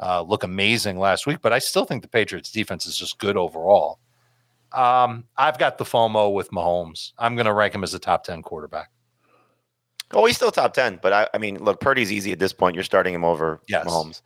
uh, 0.00 0.22
look 0.22 0.42
amazing 0.42 0.98
last 0.98 1.26
week, 1.26 1.38
but 1.40 1.52
I 1.52 1.58
still 1.58 1.84
think 1.84 2.02
the 2.02 2.08
Patriots 2.08 2.50
defense 2.50 2.86
is 2.86 2.96
just 2.96 3.18
good 3.18 3.36
overall. 3.36 4.00
Um, 4.72 5.24
I've 5.36 5.58
got 5.58 5.78
the 5.78 5.84
FOMO 5.84 6.34
with 6.34 6.50
Mahomes. 6.50 7.12
I'm 7.16 7.36
going 7.36 7.46
to 7.46 7.52
rank 7.52 7.74
him 7.74 7.84
as 7.84 7.94
a 7.94 7.98
top 8.00 8.24
10 8.24 8.42
quarterback. 8.42 8.90
Oh, 10.14 10.24
he's 10.26 10.36
still 10.36 10.50
top 10.50 10.74
ten, 10.74 10.98
but 11.02 11.12
I, 11.12 11.28
I 11.34 11.38
mean, 11.38 11.56
look, 11.62 11.80
Purdy's 11.80 12.12
easy 12.12 12.32
at 12.32 12.38
this 12.38 12.52
point. 12.52 12.74
You're 12.74 12.84
starting 12.84 13.14
him 13.14 13.24
over 13.24 13.60
Yes. 13.68 13.86
Mahomes. 13.86 14.22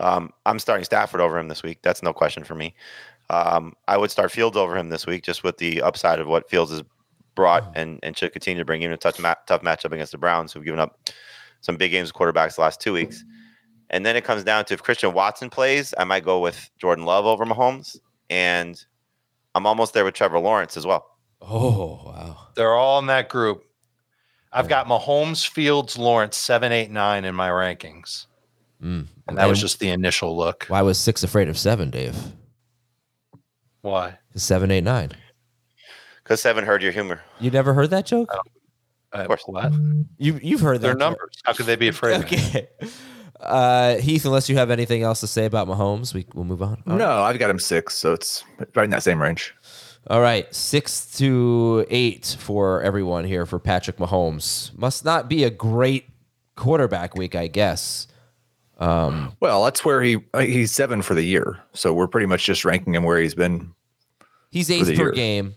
Um, 0.00 0.30
I'm 0.46 0.58
starting 0.58 0.84
Stafford 0.84 1.20
over 1.20 1.38
him 1.38 1.48
this 1.48 1.62
week. 1.62 1.78
That's 1.82 2.02
no 2.02 2.12
question 2.12 2.44
for 2.44 2.54
me. 2.54 2.74
Um, 3.30 3.74
I 3.88 3.96
would 3.96 4.10
start 4.10 4.32
Fields 4.32 4.56
over 4.56 4.76
him 4.76 4.88
this 4.88 5.06
week, 5.06 5.22
just 5.22 5.44
with 5.44 5.58
the 5.58 5.82
upside 5.82 6.18
of 6.18 6.26
what 6.26 6.48
Fields 6.50 6.70
has 6.70 6.82
brought 7.34 7.72
and 7.76 7.98
and 8.02 8.16
should 8.16 8.32
continue 8.32 8.58
to 8.60 8.64
bring. 8.64 8.82
Even 8.82 8.92
a 8.92 8.96
tough 8.96 9.18
ma- 9.18 9.34
tough 9.46 9.62
matchup 9.62 9.92
against 9.92 10.12
the 10.12 10.18
Browns, 10.18 10.52
who've 10.52 10.64
given 10.64 10.80
up 10.80 10.98
some 11.60 11.76
big 11.76 11.90
games 11.92 12.10
of 12.10 12.14
quarterbacks 12.14 12.56
the 12.56 12.60
last 12.62 12.80
two 12.80 12.92
weeks. 12.92 13.24
And 13.90 14.04
then 14.06 14.16
it 14.16 14.24
comes 14.24 14.42
down 14.42 14.64
to 14.66 14.74
if 14.74 14.82
Christian 14.82 15.12
Watson 15.12 15.50
plays, 15.50 15.92
I 15.98 16.04
might 16.04 16.24
go 16.24 16.40
with 16.40 16.70
Jordan 16.78 17.04
Love 17.04 17.26
over 17.26 17.44
Mahomes, 17.44 17.96
and 18.30 18.82
I'm 19.54 19.66
almost 19.66 19.92
there 19.92 20.04
with 20.04 20.14
Trevor 20.14 20.38
Lawrence 20.38 20.76
as 20.76 20.86
well. 20.86 21.06
oh, 21.42 22.00
wow. 22.06 22.48
They're 22.54 22.72
all 22.74 22.98
in 23.00 23.06
that 23.06 23.28
group. 23.28 23.64
I've 24.52 24.68
got 24.68 24.86
Mahomes, 24.86 25.48
Fields, 25.48 25.96
Lawrence, 25.96 26.36
seven, 26.36 26.72
eight, 26.72 26.90
nine 26.90 27.24
in 27.24 27.34
my 27.34 27.48
rankings. 27.48 28.26
Mm. 28.82 29.06
And 29.28 29.38
that 29.38 29.46
was 29.46 29.60
just 29.60 29.78
the 29.78 29.88
initial 29.88 30.36
look. 30.36 30.66
why 30.68 30.82
was 30.82 30.98
six 30.98 31.22
afraid 31.22 31.48
of 31.48 31.56
seven, 31.56 31.90
Dave? 31.90 32.16
Why? 33.80 34.18
Seven, 34.34 34.70
eight, 34.70 34.84
nine. 34.84 35.12
Because 36.22 36.40
seven 36.42 36.64
heard 36.64 36.82
your 36.82 36.92
humor. 36.92 37.20
You 37.40 37.50
never 37.50 37.74
heard 37.74 37.90
that 37.90 38.06
joke? 38.06 38.32
Of 39.12 39.26
course. 39.26 39.42
What? 39.46 39.72
You 40.18 40.38
you've 40.42 40.60
heard 40.60 40.78
that. 40.78 40.86
They're 40.86 40.94
numbers. 40.94 41.36
How 41.44 41.52
could 41.52 41.66
they 41.66 41.76
be 41.76 41.88
afraid 41.88 42.16
of 42.16 42.32
it? 42.32 42.32
Okay. 42.32 42.68
Uh, 43.40 43.96
Heath, 43.96 44.24
unless 44.24 44.48
you 44.48 44.56
have 44.56 44.70
anything 44.70 45.02
else 45.02 45.18
to 45.20 45.26
say 45.26 45.46
about 45.46 45.66
Mahomes, 45.66 46.14
we 46.14 46.24
we'll 46.32 46.44
move 46.44 46.62
on. 46.62 46.82
All 46.86 46.92
right. 46.92 46.98
No, 46.98 47.22
I've 47.22 47.38
got 47.38 47.50
him 47.50 47.58
six, 47.58 47.94
so 47.94 48.12
it's 48.12 48.44
right 48.74 48.84
in 48.84 48.90
that 48.90 49.02
same 49.02 49.20
range. 49.20 49.52
All 50.08 50.20
right, 50.20 50.52
six 50.54 51.16
to 51.18 51.86
eight 51.88 52.36
for 52.38 52.82
everyone 52.82 53.24
here 53.24 53.46
for 53.46 53.58
Patrick 53.58 53.96
Mahomes. 53.98 54.76
Must 54.76 55.04
not 55.04 55.28
be 55.28 55.44
a 55.44 55.50
great 55.50 56.06
quarterback 56.56 57.14
week, 57.16 57.34
I 57.34 57.46
guess. 57.46 58.08
Well, 58.80 59.64
that's 59.64 59.84
where 59.84 60.02
he 60.02 60.18
he's 60.40 60.72
seven 60.72 61.02
for 61.02 61.14
the 61.14 61.22
year, 61.22 61.60
so 61.72 61.94
we're 61.94 62.08
pretty 62.08 62.26
much 62.26 62.44
just 62.44 62.64
ranking 62.64 62.94
him 62.96 63.04
where 63.04 63.20
he's 63.20 63.34
been. 63.34 63.72
He's 64.50 64.66
the 64.68 64.74
eighth 64.74 64.96
per 64.96 65.04
year. 65.04 65.12
game. 65.12 65.54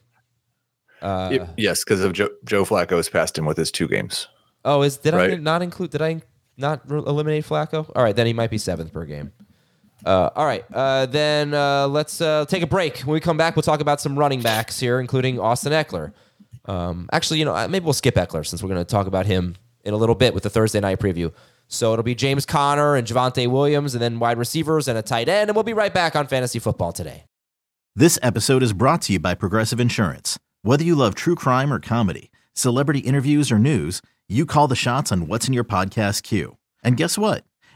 Uh, 1.01 1.29
Y- 1.31 1.49
yes, 1.58 1.84
because 1.84 2.01
of 2.01 2.13
Joe, 2.13 2.29
Joe 2.45 2.63
Flacco's 2.65 3.10
passed 3.10 3.38
him 3.38 3.45
with 3.45 3.58
his 3.58 3.71
two 3.71 3.88
games. 3.88 4.27
Oh, 4.63 4.84
is 4.84 4.97
did 4.97 5.15
I 5.15 5.36
not 5.36 5.63
include? 5.63 5.89
Did 5.89 6.03
I 6.03 6.21
not 6.55 6.84
eliminate 6.88 7.45
Flacco? 7.45 7.91
All 7.95 8.03
right, 8.03 8.15
then 8.15 8.27
he 8.27 8.34
might 8.34 8.51
be 8.51 8.60
seventh 8.60 8.93
per 8.93 9.05
game. 9.05 9.31
Uh, 10.05 10.29
all 10.35 10.45
right, 10.45 10.63
uh, 10.71 11.07
then 11.07 11.53
uh, 11.53 11.87
let's 11.87 12.21
uh, 12.21 12.45
take 12.45 12.61
a 12.61 12.67
break. 12.67 12.99
When 12.99 13.13
we 13.13 13.19
come 13.19 13.37
back, 13.37 13.55
we'll 13.55 13.63
talk 13.63 13.81
about 13.81 13.99
some 13.99 14.17
running 14.17 14.41
backs 14.41 14.79
here, 14.79 14.99
including 14.99 15.39
Austin 15.39 15.73
Ekeler. 15.73 16.13
Um, 16.65 17.09
actually, 17.11 17.39
you 17.39 17.45
know, 17.45 17.55
uh, 17.55 17.67
maybe 17.67 17.85
we'll 17.85 17.93
skip 17.93 18.15
Ekeler 18.15 18.45
since 18.45 18.61
we're 18.61 18.69
going 18.69 18.81
to 18.81 18.85
talk 18.85 19.07
about 19.07 19.25
him 19.25 19.55
in 19.83 19.93
a 19.93 19.97
little 19.97 20.15
bit 20.15 20.33
with 20.33 20.43
the 20.43 20.49
Thursday 20.49 20.79
night 20.79 20.99
preview. 20.99 21.33
So 21.67 21.93
it'll 21.93 22.03
be 22.03 22.13
James 22.13 22.45
Conner 22.45 22.95
and 22.95 23.07
Javonte 23.07 23.47
Williams, 23.47 23.95
and 23.95 24.01
then 24.01 24.19
wide 24.19 24.37
receivers 24.37 24.87
and 24.87 24.97
a 24.97 25.01
tight 25.01 25.27
end, 25.27 25.49
and 25.49 25.55
we'll 25.55 25.63
be 25.63 25.73
right 25.73 25.93
back 25.93 26.15
on 26.15 26.27
fantasy 26.27 26.59
football 26.59 26.91
today. 26.91 27.23
This 27.95 28.19
episode 28.21 28.61
is 28.61 28.73
brought 28.73 29.01
to 29.03 29.13
you 29.13 29.19
by 29.19 29.33
Progressive 29.33 29.79
Insurance. 29.79 30.37
Whether 30.61 30.83
you 30.83 30.95
love 30.95 31.15
true 31.15 31.35
crime 31.35 31.71
or 31.73 31.79
comedy, 31.79 32.29
celebrity 32.53 32.99
interviews 32.99 33.51
or 33.51 33.57
news, 33.57 34.01
you 34.27 34.45
call 34.45 34.67
the 34.67 34.75
shots 34.75 35.11
on 35.11 35.27
what's 35.27 35.47
in 35.47 35.53
your 35.53 35.63
podcast 35.63 36.21
queue. 36.23 36.57
And 36.83 36.97
guess 36.97 37.17
what? 37.17 37.43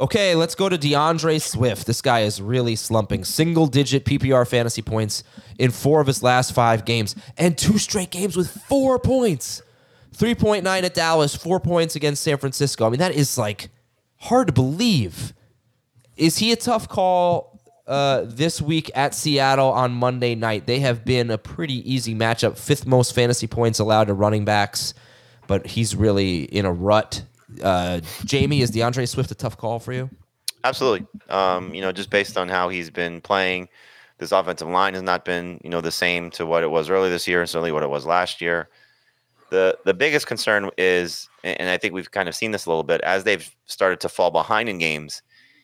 Okay, 0.00 0.34
let's 0.34 0.54
go 0.54 0.70
to 0.70 0.78
D'Andre 0.78 1.38
Swift. 1.38 1.86
This 1.86 2.00
guy 2.00 2.20
is 2.20 2.40
really 2.40 2.74
slumping. 2.74 3.22
Single 3.22 3.66
digit 3.66 4.06
PPR 4.06 4.48
fantasy 4.48 4.80
points 4.80 5.22
in 5.58 5.70
four 5.70 6.00
of 6.00 6.06
his 6.06 6.22
last 6.22 6.54
five 6.54 6.86
games, 6.86 7.14
and 7.36 7.58
two 7.58 7.76
straight 7.76 8.10
games 8.10 8.34
with 8.34 8.50
four 8.50 8.98
points. 8.98 9.60
3.9 10.16 10.64
at 10.82 10.94
Dallas, 10.94 11.34
four 11.34 11.60
points 11.60 11.96
against 11.96 12.22
San 12.22 12.38
Francisco. 12.38 12.86
I 12.86 12.90
mean, 12.90 12.98
that 12.98 13.14
is 13.14 13.36
like 13.36 13.68
hard 14.16 14.46
to 14.46 14.54
believe. 14.54 15.34
Is 16.16 16.38
he 16.38 16.50
a 16.50 16.56
tough 16.56 16.88
call 16.88 17.60
uh, 17.86 18.22
this 18.24 18.60
week 18.62 18.90
at 18.94 19.14
Seattle 19.14 19.68
on 19.68 19.92
Monday 19.92 20.34
night? 20.34 20.64
They 20.64 20.80
have 20.80 21.04
been 21.04 21.30
a 21.30 21.36
pretty 21.36 21.90
easy 21.90 22.14
matchup, 22.14 22.56
fifth 22.56 22.86
most 22.86 23.14
fantasy 23.14 23.46
points 23.46 23.78
allowed 23.78 24.06
to 24.06 24.14
running 24.14 24.46
backs, 24.46 24.94
but 25.46 25.66
he's 25.66 25.94
really 25.94 26.44
in 26.44 26.64
a 26.64 26.72
rut. 26.72 27.22
Uh, 27.62 28.00
Jamey, 28.24 28.60
is 28.60 28.70
D'Andre 28.70 29.06
Swift 29.06 29.30
a 29.30 29.34
tough 29.34 29.56
call 29.56 29.78
for 29.78 29.92
you? 29.92 30.10
Absolutely. 30.64 31.06
Um, 31.28 31.74
you 31.74 31.80
know, 31.80 31.92
just 31.92 32.10
based 32.10 32.36
on 32.36 32.48
how 32.48 32.68
he's 32.68 32.90
been 32.90 33.20
playing, 33.20 33.68
this 34.18 34.32
offensive 34.32 34.68
line 34.68 34.94
has 34.94 35.02
not 35.02 35.24
been, 35.24 35.60
you 35.64 35.70
know, 35.70 35.80
the 35.80 35.90
same 35.90 36.30
to 36.32 36.44
what 36.44 36.62
it 36.62 36.70
was 36.70 36.90
earlier 36.90 37.10
this 37.10 37.26
year 37.26 37.40
and 37.40 37.48
certainly 37.48 37.72
what 37.72 37.82
it 37.82 37.90
was 37.90 38.06
last 38.06 38.40
year. 38.40 38.68
The 39.50 39.76
the 39.84 39.94
biggest 39.94 40.26
concern 40.26 40.70
is, 40.78 41.28
and 41.42 41.68
I 41.68 41.76
think 41.76 41.94
we've 41.94 42.10
kind 42.10 42.28
of 42.28 42.34
seen 42.34 42.52
this 42.52 42.66
a 42.66 42.68
little 42.68 42.84
bit, 42.84 43.00
as 43.00 43.24
they've 43.24 43.50
started 43.66 43.98
to 44.00 44.08
fall 44.08 44.30
behind 44.30 44.68
in 44.68 44.78
games, 44.78 45.22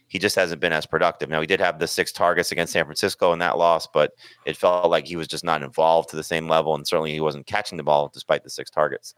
he 0.08 0.18
just 0.18 0.34
hasn't 0.34 0.60
been 0.60 0.72
as 0.72 0.86
productive. 0.86 1.28
Now 1.28 1.40
he 1.40 1.46
did 1.46 1.60
have 1.60 1.78
the 1.78 1.86
six 1.86 2.10
targets 2.10 2.50
against 2.50 2.72
San 2.72 2.84
Francisco 2.84 3.32
in 3.32 3.38
that 3.40 3.58
loss, 3.58 3.86
but 3.86 4.12
it 4.44 4.56
felt 4.56 4.90
like 4.90 5.06
he 5.06 5.16
was 5.16 5.28
just 5.28 5.44
not 5.44 5.62
involved 5.62 6.08
to 6.10 6.16
the 6.16 6.24
same 6.24 6.48
level, 6.48 6.74
and 6.74 6.86
certainly 6.86 7.12
he 7.12 7.20
wasn't 7.20 7.46
catching 7.46 7.76
the 7.76 7.84
ball 7.84 8.10
despite 8.12 8.42
the 8.42 8.50
six 8.50 8.70
targets. 8.70 9.14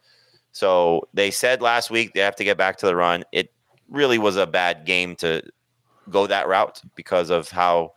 So 0.52 1.08
they 1.14 1.30
said 1.30 1.62
last 1.62 1.90
week 1.90 2.14
they 2.14 2.20
have 2.20 2.36
to 2.36 2.44
get 2.44 2.58
back 2.58 2.76
to 2.78 2.86
the 2.86 2.96
run. 2.96 3.24
It 3.32 3.52
really 3.88 4.18
was 4.18 4.36
a 4.36 4.46
bad 4.46 4.84
game 4.84 5.14
to 5.16 5.42
go 6.10 6.26
that 6.26 6.48
route 6.48 6.80
because 6.94 7.30
of 7.30 7.48
how 7.50 7.92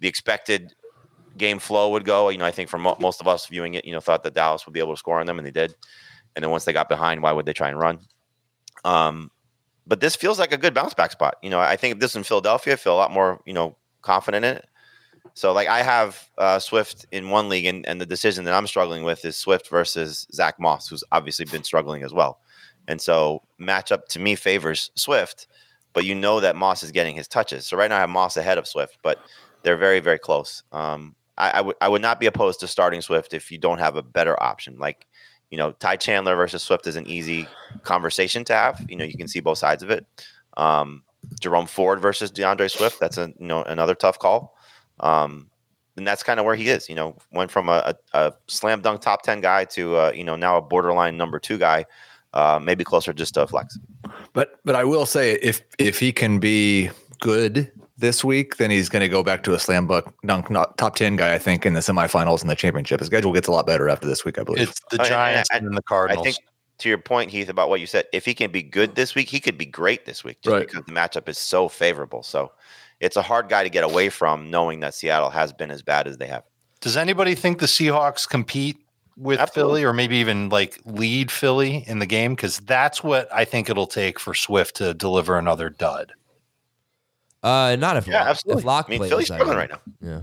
the 0.00 0.08
expected 0.08 0.74
game 1.36 1.58
flow 1.58 1.90
would 1.90 2.04
go. 2.04 2.28
You 2.28 2.38
know, 2.38 2.46
I 2.46 2.50
think 2.50 2.68
for 2.68 2.78
mo- 2.78 2.96
most 3.00 3.20
of 3.20 3.28
us 3.28 3.46
viewing 3.46 3.74
it, 3.74 3.84
you 3.84 3.92
know, 3.92 4.00
thought 4.00 4.22
that 4.24 4.34
Dallas 4.34 4.66
would 4.66 4.72
be 4.72 4.80
able 4.80 4.94
to 4.94 4.98
score 4.98 5.20
on 5.20 5.26
them, 5.26 5.38
and 5.38 5.46
they 5.46 5.52
did. 5.52 5.74
And 6.34 6.42
then 6.42 6.50
once 6.50 6.64
they 6.64 6.72
got 6.72 6.88
behind, 6.88 7.22
why 7.22 7.32
would 7.32 7.46
they 7.46 7.52
try 7.52 7.68
and 7.68 7.78
run? 7.78 8.00
Um, 8.84 9.30
but 9.86 10.00
this 10.00 10.16
feels 10.16 10.38
like 10.38 10.52
a 10.52 10.58
good 10.58 10.74
bounce 10.74 10.94
back 10.94 11.12
spot. 11.12 11.36
You 11.42 11.50
know, 11.50 11.60
I 11.60 11.76
think 11.76 11.94
if 11.94 12.00
this 12.00 12.16
in 12.16 12.24
Philadelphia, 12.24 12.74
I 12.74 12.76
feel 12.76 12.94
a 12.94 12.96
lot 12.96 13.12
more, 13.12 13.40
you 13.46 13.52
know, 13.52 13.76
confident 14.02 14.44
in 14.44 14.56
it. 14.56 14.66
So, 15.34 15.52
like, 15.52 15.68
I 15.68 15.82
have 15.82 16.28
uh, 16.38 16.58
Swift 16.58 17.06
in 17.12 17.30
one 17.30 17.48
league, 17.48 17.66
and, 17.66 17.86
and 17.86 18.00
the 18.00 18.06
decision 18.06 18.44
that 18.44 18.54
I'm 18.54 18.66
struggling 18.66 19.04
with 19.04 19.24
is 19.24 19.36
Swift 19.36 19.68
versus 19.68 20.26
Zach 20.32 20.58
Moss, 20.58 20.88
who's 20.88 21.04
obviously 21.12 21.44
been 21.44 21.64
struggling 21.64 22.02
as 22.02 22.12
well. 22.12 22.40
And 22.88 23.00
so, 23.00 23.42
matchup 23.60 24.06
to 24.08 24.18
me 24.18 24.34
favors 24.34 24.90
Swift, 24.94 25.48
but 25.92 26.04
you 26.04 26.14
know 26.14 26.40
that 26.40 26.56
Moss 26.56 26.82
is 26.82 26.92
getting 26.92 27.16
his 27.16 27.28
touches. 27.28 27.66
So, 27.66 27.76
right 27.76 27.88
now, 27.88 27.96
I 27.96 28.00
have 28.00 28.10
Moss 28.10 28.36
ahead 28.36 28.58
of 28.58 28.66
Swift, 28.66 28.98
but 29.02 29.18
they're 29.62 29.76
very, 29.76 30.00
very 30.00 30.18
close. 30.18 30.62
Um, 30.72 31.14
I, 31.38 31.50
I 31.50 31.60
would 31.60 31.76
I 31.80 31.88
would 31.88 32.02
not 32.02 32.20
be 32.20 32.26
opposed 32.26 32.60
to 32.60 32.68
starting 32.68 33.02
Swift 33.02 33.34
if 33.34 33.50
you 33.50 33.58
don't 33.58 33.78
have 33.78 33.96
a 33.96 34.02
better 34.02 34.40
option. 34.42 34.78
Like 34.78 35.06
you 35.50 35.58
know, 35.58 35.72
Ty 35.72 35.96
Chandler 35.96 36.34
versus 36.36 36.62
Swift 36.62 36.86
is 36.86 36.96
an 36.96 37.06
easy 37.06 37.46
conversation 37.82 38.44
to 38.44 38.52
have. 38.52 38.84
You 38.88 38.96
know, 38.96 39.04
you 39.04 39.16
can 39.16 39.28
see 39.28 39.40
both 39.40 39.58
sides 39.58 39.82
of 39.82 39.90
it. 39.90 40.06
Um, 40.56 41.02
Jerome 41.40 41.66
Ford 41.66 42.00
versus 42.00 42.30
D'Andre 42.30 42.68
Swift, 42.68 43.00
that's 43.00 43.18
a 43.18 43.32
you 43.38 43.46
know 43.46 43.62
another 43.64 43.94
tough 43.94 44.18
call. 44.18 44.55
Um, 45.00 45.50
and 45.96 46.06
that's 46.06 46.22
kind 46.22 46.38
of 46.38 46.46
where 46.46 46.54
he 46.54 46.68
is. 46.68 46.88
You 46.88 46.94
know, 46.94 47.16
went 47.32 47.50
from 47.50 47.68
a, 47.68 47.94
a, 48.12 48.18
a 48.18 48.34
slam 48.48 48.82
dunk 48.82 49.00
top 49.00 49.22
ten 49.22 49.40
guy 49.40 49.64
to 49.66 49.96
uh, 49.96 50.12
you 50.14 50.24
know 50.24 50.36
now 50.36 50.56
a 50.56 50.62
borderline 50.62 51.16
number 51.16 51.38
two 51.38 51.58
guy, 51.58 51.86
uh, 52.34 52.60
maybe 52.62 52.84
closer 52.84 53.12
just 53.12 53.34
to 53.34 53.42
a 53.42 53.46
flex. 53.46 53.78
But 54.32 54.60
but 54.64 54.74
I 54.74 54.84
will 54.84 55.06
say 55.06 55.34
if 55.34 55.62
if 55.78 55.98
he 55.98 56.12
can 56.12 56.38
be 56.38 56.90
good 57.20 57.70
this 57.98 58.22
week, 58.22 58.56
then 58.58 58.70
he's 58.70 58.88
going 58.88 59.00
to 59.00 59.08
go 59.08 59.22
back 59.22 59.42
to 59.44 59.54
a 59.54 59.58
slam 59.58 59.86
dunk, 59.86 60.12
dunk 60.26 60.50
not 60.50 60.76
top 60.76 60.96
10 60.96 61.16
guy, 61.16 61.34
I 61.34 61.38
think, 61.38 61.64
in 61.64 61.72
the 61.72 61.80
semifinals 61.80 62.42
and 62.42 62.50
the 62.50 62.54
championship. 62.54 63.00
His 63.00 63.06
schedule 63.06 63.32
gets 63.32 63.48
a 63.48 63.52
lot 63.52 63.66
better 63.66 63.88
after 63.88 64.06
this 64.06 64.24
week, 64.24 64.38
I 64.38 64.42
believe. 64.42 64.68
It's 64.68 64.80
the 64.90 65.00
I- 65.00 65.04
I- 65.04 65.08
Giants 65.08 65.48
I- 65.50 65.56
and 65.58 65.76
the 65.76 65.82
Cardinals. 65.82 66.26
I 66.26 66.30
think 66.30 66.44
to 66.78 66.88
your 66.90 66.98
point, 66.98 67.30
Heath, 67.30 67.48
about 67.48 67.70
what 67.70 67.80
you 67.80 67.86
said, 67.86 68.04
if 68.12 68.26
he 68.26 68.34
can 68.34 68.50
be 68.50 68.62
good 68.62 68.94
this 68.96 69.14
week, 69.14 69.30
he 69.30 69.40
could 69.40 69.56
be 69.56 69.64
great 69.64 70.04
this 70.04 70.22
week 70.22 70.42
just 70.42 70.52
Right. 70.52 70.66
because 70.68 70.84
the 70.84 70.92
matchup 70.92 71.26
is 71.28 71.38
so 71.38 71.68
favorable. 71.68 72.22
So 72.22 72.52
it's 73.00 73.16
a 73.16 73.22
hard 73.22 73.48
guy 73.48 73.62
to 73.62 73.68
get 73.70 73.84
away 73.84 74.08
from, 74.08 74.50
knowing 74.50 74.80
that 74.80 74.94
Seattle 74.94 75.30
has 75.30 75.52
been 75.52 75.70
as 75.70 75.82
bad 75.82 76.06
as 76.06 76.16
they 76.18 76.26
have. 76.26 76.44
Does 76.80 76.96
anybody 76.96 77.34
think 77.34 77.58
the 77.58 77.66
Seahawks 77.66 78.28
compete 78.28 78.76
with 79.16 79.40
Absolutely. 79.40 79.80
Philly 79.80 79.84
or 79.84 79.92
maybe 79.92 80.16
even 80.16 80.48
like 80.50 80.78
lead 80.84 81.30
Philly 81.30 81.84
in 81.86 81.98
the 81.98 82.06
game? 82.06 82.34
Because 82.34 82.58
that's 82.60 83.02
what 83.02 83.28
I 83.32 83.44
think 83.44 83.68
it'll 83.70 83.86
take 83.86 84.18
for 84.20 84.34
Swift 84.34 84.76
to 84.76 84.94
deliver 84.94 85.38
another 85.38 85.70
dud. 85.70 86.12
Uh, 87.42 87.76
not 87.78 87.96
if 87.96 88.06
Yeah, 88.06 88.20
Lock, 88.20 88.28
absolutely. 88.28 88.60
if 88.60 88.64
Lock 88.66 88.86
I 88.86 88.90
mean, 88.90 88.98
plays, 88.98 89.10
Philly's 89.10 89.30
I 89.30 89.36
struggling 89.36 89.58
mean. 89.58 89.68
right 89.70 89.80
Yeah. 90.02 90.20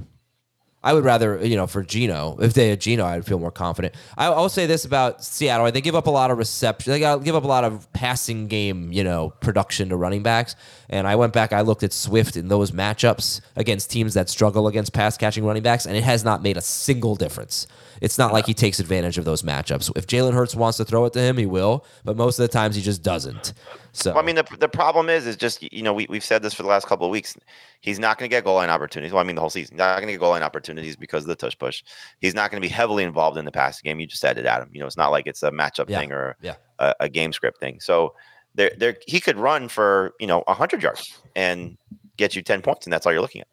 I 0.83 0.93
would 0.93 1.05
rather, 1.05 1.43
you 1.45 1.55
know, 1.55 1.65
for 1.65 1.81
Geno, 1.81 2.37
if 2.41 2.53
they 2.53 2.69
had 2.69 2.81
Geno, 2.81 3.05
I'd 3.05 3.25
feel 3.25 3.39
more 3.39 3.51
confident. 3.51 3.95
I, 4.17 4.29
will 4.29 4.49
say 4.49 4.65
this 4.65 4.83
about 4.83 5.23
Seattle. 5.23 5.71
They 5.71 5.79
give 5.79 5.95
up 5.95 6.07
a 6.07 6.11
lot 6.11 6.29
of 6.29 6.37
reception. 6.37 6.91
They 6.91 6.99
got 6.99 7.23
give 7.23 7.35
up 7.35 7.45
a 7.45 7.47
lot 7.47 7.63
of 7.63 7.91
passing 7.93 8.47
game, 8.47 8.91
you 8.91 9.03
know, 9.03 9.29
production 9.39 9.89
to 9.89 9.95
running 9.95 10.23
backs. 10.23 10.57
And 10.89 11.07
I 11.07 11.15
went 11.15 11.31
back, 11.31 11.53
I 11.53 11.61
looked 11.61 11.83
at 11.83 11.93
Swift 11.93 12.35
in 12.35 12.49
those 12.49 12.71
matchups 12.71 13.39
against 13.55 13.91
teams 13.91 14.13
that 14.15 14.29
struggle 14.29 14.67
against 14.67 14.91
pass 14.91 15.17
catching 15.17 15.45
running 15.45 15.63
backs, 15.63 15.85
and 15.85 15.95
it 15.95 16.03
has 16.03 16.25
not 16.25 16.43
made 16.43 16.57
a 16.57 16.61
single 16.61 17.15
difference. 17.15 17.65
It's 18.01 18.17
not 18.17 18.33
like 18.33 18.45
he 18.45 18.53
takes 18.53 18.79
advantage 18.79 19.17
of 19.17 19.25
those 19.25 19.43
matchups. 19.43 19.91
If 19.95 20.07
Jalen 20.07 20.33
Hurts 20.33 20.55
wants 20.55 20.77
to 20.77 20.85
throw 20.85 21.05
it 21.05 21.13
to 21.13 21.19
him, 21.19 21.37
he 21.37 21.45
will, 21.45 21.85
but 22.03 22.17
most 22.17 22.39
of 22.39 22.43
the 22.43 22.47
times 22.47 22.75
he 22.75 22.81
just 22.81 23.03
doesn't. 23.03 23.53
So 23.91 24.11
Well, 24.11 24.23
I 24.23 24.25
mean, 24.25 24.35
the, 24.35 24.45
the 24.59 24.67
problem 24.67 25.09
is, 25.09 25.27
is 25.27 25.35
just 25.35 25.61
you 25.71 25.83
know 25.83 25.93
we 25.93 26.07
we've 26.09 26.23
said 26.23 26.41
this 26.41 26.53
for 26.53 26.63
the 26.63 26.69
last 26.69 26.87
couple 26.87 27.05
of 27.05 27.11
weeks. 27.11 27.37
He's 27.81 27.99
not 27.99 28.17
going 28.17 28.29
to 28.29 28.35
get 28.35 28.43
goal 28.43 28.55
line 28.55 28.69
opportunities. 28.69 29.13
Well, 29.13 29.21
I 29.21 29.25
mean, 29.25 29.35
the 29.35 29.41
whole 29.41 29.49
season, 29.49 29.77
not 29.77 29.97
going 29.97 30.07
to 30.07 30.13
get 30.13 30.19
goal 30.19 30.31
line 30.31 30.43
opportunities 30.43 30.95
because 30.95 31.23
of 31.23 31.27
the 31.27 31.35
tush 31.35 31.57
push. 31.57 31.83
He's 32.19 32.33
not 32.33 32.49
going 32.49 32.61
to 32.61 32.67
be 32.67 32.73
heavily 32.73 33.03
involved 33.03 33.37
in 33.37 33.45
the 33.45 33.51
passing 33.51 33.81
game. 33.83 33.99
You 33.99 34.07
just 34.07 34.21
said 34.21 34.37
it, 34.37 34.45
Adam. 34.45 34.69
You 34.71 34.79
know, 34.79 34.87
it's 34.87 34.97
not 34.97 35.11
like 35.11 35.27
it's 35.27 35.43
a 35.43 35.51
matchup 35.51 35.89
Yeah, 35.89 35.99
thing 35.99 36.11
or 36.11 36.35
yeah. 36.41 36.55
a, 36.79 36.95
a 37.01 37.09
game 37.09 37.33
script 37.33 37.59
thing. 37.59 37.79
So 37.79 38.15
there, 38.55 38.71
there, 38.77 38.97
he 39.05 39.19
could 39.19 39.37
run 39.37 39.67
for 39.67 40.13
you 40.19 40.27
know 40.27 40.43
hundred 40.47 40.81
yards 40.81 41.19
and 41.35 41.77
get 42.17 42.35
you 42.35 42.41
ten 42.41 42.61
points, 42.61 42.85
and 42.85 42.93
that's 42.93 43.05
all 43.05 43.11
you're 43.11 43.21
looking 43.21 43.41
at. 43.41 43.47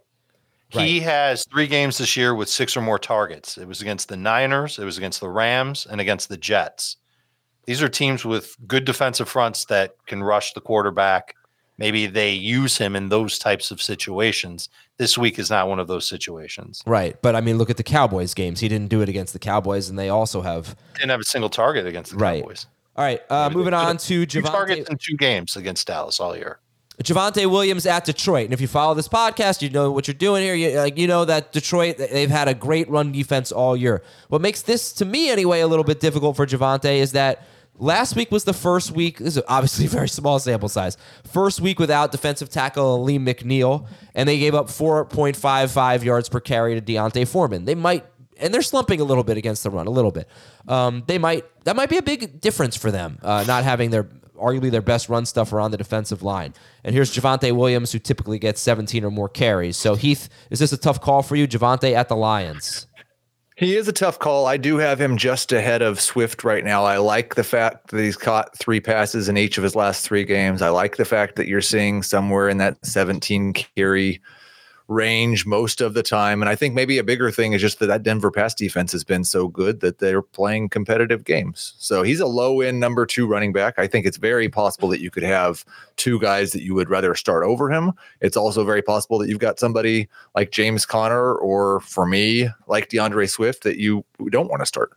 He 0.70 1.00
has 1.00 1.44
three 1.46 1.66
games 1.66 1.98
this 1.98 2.16
year 2.16 2.34
with 2.34 2.48
six 2.48 2.76
or 2.76 2.80
more 2.80 2.98
targets. 2.98 3.58
It 3.58 3.66
was 3.66 3.80
against 3.80 4.08
the 4.08 4.16
Niners, 4.16 4.78
it 4.78 4.84
was 4.84 4.98
against 4.98 5.20
the 5.20 5.28
Rams, 5.28 5.86
and 5.90 6.00
against 6.00 6.28
the 6.28 6.36
Jets. 6.36 6.96
These 7.66 7.82
are 7.82 7.88
teams 7.88 8.24
with 8.24 8.56
good 8.66 8.84
defensive 8.84 9.28
fronts 9.28 9.66
that 9.66 9.94
can 10.06 10.22
rush 10.22 10.52
the 10.52 10.60
quarterback. 10.60 11.34
Maybe 11.78 12.06
they 12.06 12.32
use 12.32 12.76
him 12.76 12.94
in 12.94 13.08
those 13.08 13.38
types 13.38 13.70
of 13.70 13.80
situations. 13.80 14.68
This 14.98 15.16
week 15.16 15.38
is 15.38 15.48
not 15.48 15.66
one 15.66 15.78
of 15.78 15.88
those 15.88 16.06
situations. 16.06 16.82
Right. 16.86 17.20
But 17.22 17.34
I 17.34 17.40
mean, 17.40 17.56
look 17.56 17.70
at 17.70 17.78
the 17.78 17.82
Cowboys 17.82 18.34
games. 18.34 18.60
He 18.60 18.68
didn't 18.68 18.88
do 18.88 19.00
it 19.00 19.08
against 19.08 19.32
the 19.32 19.38
Cowboys, 19.38 19.88
and 19.88 19.98
they 19.98 20.10
also 20.10 20.42
have. 20.42 20.76
Didn't 20.94 21.10
have 21.10 21.20
a 21.20 21.24
single 21.24 21.48
target 21.48 21.86
against 21.86 22.12
the 22.12 22.18
Right. 22.18 22.42
Cowboys. 22.42 22.66
All 22.96 23.04
right. 23.04 23.22
Uh, 23.30 23.48
moving 23.50 23.72
on 23.72 23.96
to 23.96 24.26
Two 24.26 24.42
Javonte, 24.42 24.50
targets 24.50 24.90
in 24.90 24.98
two 24.98 25.16
games 25.16 25.56
against 25.56 25.86
Dallas 25.86 26.20
all 26.20 26.36
year. 26.36 26.60
Javonte 27.02 27.50
Williams 27.50 27.86
at 27.86 28.04
Detroit. 28.04 28.44
And 28.44 28.52
if 28.52 28.60
you 28.60 28.68
follow 28.68 28.94
this 28.94 29.08
podcast, 29.08 29.62
you 29.62 29.70
know 29.70 29.90
what 29.90 30.06
you're 30.06 30.14
doing 30.14 30.42
here. 30.42 30.54
You, 30.54 30.78
like, 30.78 30.98
you 30.98 31.06
know 31.06 31.24
that 31.24 31.50
Detroit, 31.52 31.96
they've 31.96 32.30
had 32.30 32.46
a 32.46 32.54
great 32.54 32.88
run 32.90 33.10
defense 33.12 33.50
all 33.50 33.76
year. 33.76 34.02
What 34.28 34.42
makes 34.42 34.62
this, 34.62 34.92
to 34.94 35.06
me 35.06 35.30
anyway, 35.30 35.60
a 35.60 35.66
little 35.66 35.84
bit 35.84 36.00
difficult 36.00 36.36
for 36.36 36.46
Javonte 36.46 36.96
is 36.96 37.12
that 37.12 37.42
last 37.78 38.16
week 38.16 38.30
was 38.30 38.44
the 38.44 38.52
first 38.52 38.90
week. 38.90 39.18
This 39.18 39.38
is 39.38 39.42
obviously 39.48 39.86
a 39.86 39.88
very 39.98 40.08
small 40.08 40.38
sample 40.38 40.68
size. 40.68 40.98
First 41.24 41.60
week 41.62 41.78
without 41.78 42.12
defensive 42.12 42.50
tackle 42.50 43.02
Lee 43.02 43.18
McNeill, 43.18 43.86
and 44.14 44.28
they 44.28 44.38
gave 44.38 44.54
up 44.54 44.66
4.55 44.66 46.04
yards 46.04 46.28
per 46.28 46.40
carry 46.40 46.78
to 46.78 46.82
D'Onta 46.82 47.26
Foreman. 47.26 47.64
They 47.64 47.74
might 47.74 48.04
and 48.40 48.54
they're 48.54 48.62
slumping 48.62 49.00
a 49.00 49.04
little 49.04 49.22
bit 49.22 49.36
against 49.36 49.62
the 49.62 49.70
run, 49.70 49.86
a 49.86 49.90
little 49.90 50.10
bit. 50.10 50.26
Um, 50.66 51.04
they 51.06 51.18
might 51.18 51.44
that 51.64 51.76
might 51.76 51.90
be 51.90 51.98
a 51.98 52.02
big 52.02 52.40
difference 52.40 52.76
for 52.76 52.90
them, 52.90 53.18
uh, 53.22 53.44
not 53.46 53.64
having 53.64 53.90
their 53.90 54.08
arguably 54.40 54.70
their 54.70 54.82
best 54.82 55.08
run 55.08 55.26
stuffer 55.26 55.60
on 55.60 55.70
the 55.70 55.76
defensive 55.76 56.22
line. 56.22 56.54
And 56.84 56.94
here's 56.94 57.14
Javonte 57.14 57.52
Williams, 57.52 57.92
who 57.92 57.98
typically 57.98 58.38
gets 58.38 58.60
17 58.60 59.04
or 59.04 59.10
more 59.10 59.28
carries. 59.28 59.76
So 59.76 59.94
Heath, 59.94 60.28
is 60.50 60.58
this 60.58 60.72
a 60.72 60.76
tough 60.76 61.00
call 61.00 61.22
for 61.22 61.36
you, 61.36 61.46
Javonte 61.46 61.92
at 61.94 62.08
the 62.08 62.16
Lions? 62.16 62.86
He 63.60 63.76
is 63.76 63.88
a 63.88 63.92
tough 63.92 64.18
call. 64.18 64.46
I 64.46 64.56
do 64.56 64.78
have 64.78 64.98
him 64.98 65.18
just 65.18 65.52
ahead 65.52 65.82
of 65.82 66.00
Swift 66.00 66.44
right 66.44 66.64
now. 66.64 66.84
I 66.84 66.96
like 66.96 67.34
the 67.34 67.44
fact 67.44 67.88
that 67.90 68.02
he's 68.02 68.16
caught 68.16 68.58
three 68.58 68.80
passes 68.80 69.28
in 69.28 69.36
each 69.36 69.58
of 69.58 69.64
his 69.64 69.76
last 69.76 70.02
three 70.02 70.24
games. 70.24 70.62
I 70.62 70.70
like 70.70 70.96
the 70.96 71.04
fact 71.04 71.36
that 71.36 71.46
you're 71.46 71.60
seeing 71.60 72.02
somewhere 72.02 72.48
in 72.48 72.56
that 72.56 72.78
17 72.86 73.52
carry 73.52 74.22
range 74.90 75.46
most 75.46 75.80
of 75.80 75.94
the 75.94 76.02
time. 76.02 76.42
And 76.42 76.48
I 76.48 76.56
think 76.56 76.74
maybe 76.74 76.98
a 76.98 77.04
bigger 77.04 77.30
thing 77.30 77.52
is 77.52 77.60
just 77.62 77.78
that 77.78 77.86
that 77.86 78.02
Denver 78.02 78.30
pass 78.30 78.54
defense 78.54 78.90
has 78.90 79.04
been 79.04 79.24
so 79.24 79.46
good 79.46 79.80
that 79.80 79.98
they're 79.98 80.20
playing 80.20 80.68
competitive 80.68 81.24
games. 81.24 81.74
So 81.78 82.02
he's 82.02 82.18
a 82.18 82.26
low 82.26 82.60
end 82.60 82.80
number 82.80 83.06
two 83.06 83.26
running 83.26 83.52
back. 83.52 83.78
I 83.78 83.86
think 83.86 84.04
it's 84.04 84.16
very 84.16 84.48
possible 84.48 84.88
that 84.88 85.00
you 85.00 85.10
could 85.10 85.22
have 85.22 85.64
two 85.96 86.18
guys 86.18 86.50
that 86.52 86.62
you 86.62 86.74
would 86.74 86.90
rather 86.90 87.14
start 87.14 87.44
over 87.44 87.70
him. 87.70 87.92
It's 88.20 88.36
also 88.36 88.64
very 88.64 88.82
possible 88.82 89.18
that 89.20 89.28
you've 89.28 89.38
got 89.38 89.60
somebody 89.60 90.08
like 90.34 90.50
James 90.50 90.84
Conner 90.84 91.34
or 91.36 91.80
for 91.80 92.04
me, 92.04 92.48
like 92.66 92.88
D'Andre 92.88 93.26
Swift 93.26 93.62
that 93.62 93.78
you 93.78 94.04
don't 94.28 94.50
want 94.50 94.60
to 94.60 94.66
start. 94.66 94.90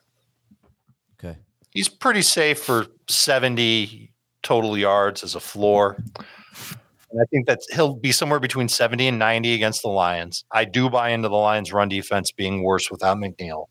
Okay. 1.19 1.37
He's 1.69 1.87
pretty 1.87 2.23
safe 2.23 2.59
for 2.59 2.87
70 3.07 4.11
total 4.41 4.75
yards 4.75 5.23
as 5.23 5.35
a 5.35 5.39
floor. 5.39 6.03
And 7.13 7.21
I 7.21 7.25
think 7.25 7.45
that 7.45 7.59
he'll 7.71 7.93
be 7.93 8.11
somewhere 8.11 8.39
between 8.39 8.67
70 8.67 9.07
and 9.07 9.19
90 9.19 9.53
against 9.53 9.83
the 9.83 9.87
Lions. 9.89 10.45
I 10.51 10.65
do 10.65 10.89
buy 10.89 11.09
into 11.09 11.29
the 11.29 11.35
Lions' 11.35 11.71
run 11.71 11.87
defense 11.87 12.31
being 12.31 12.63
worse 12.63 12.89
without 12.89 13.17
McNeill. 13.17 13.67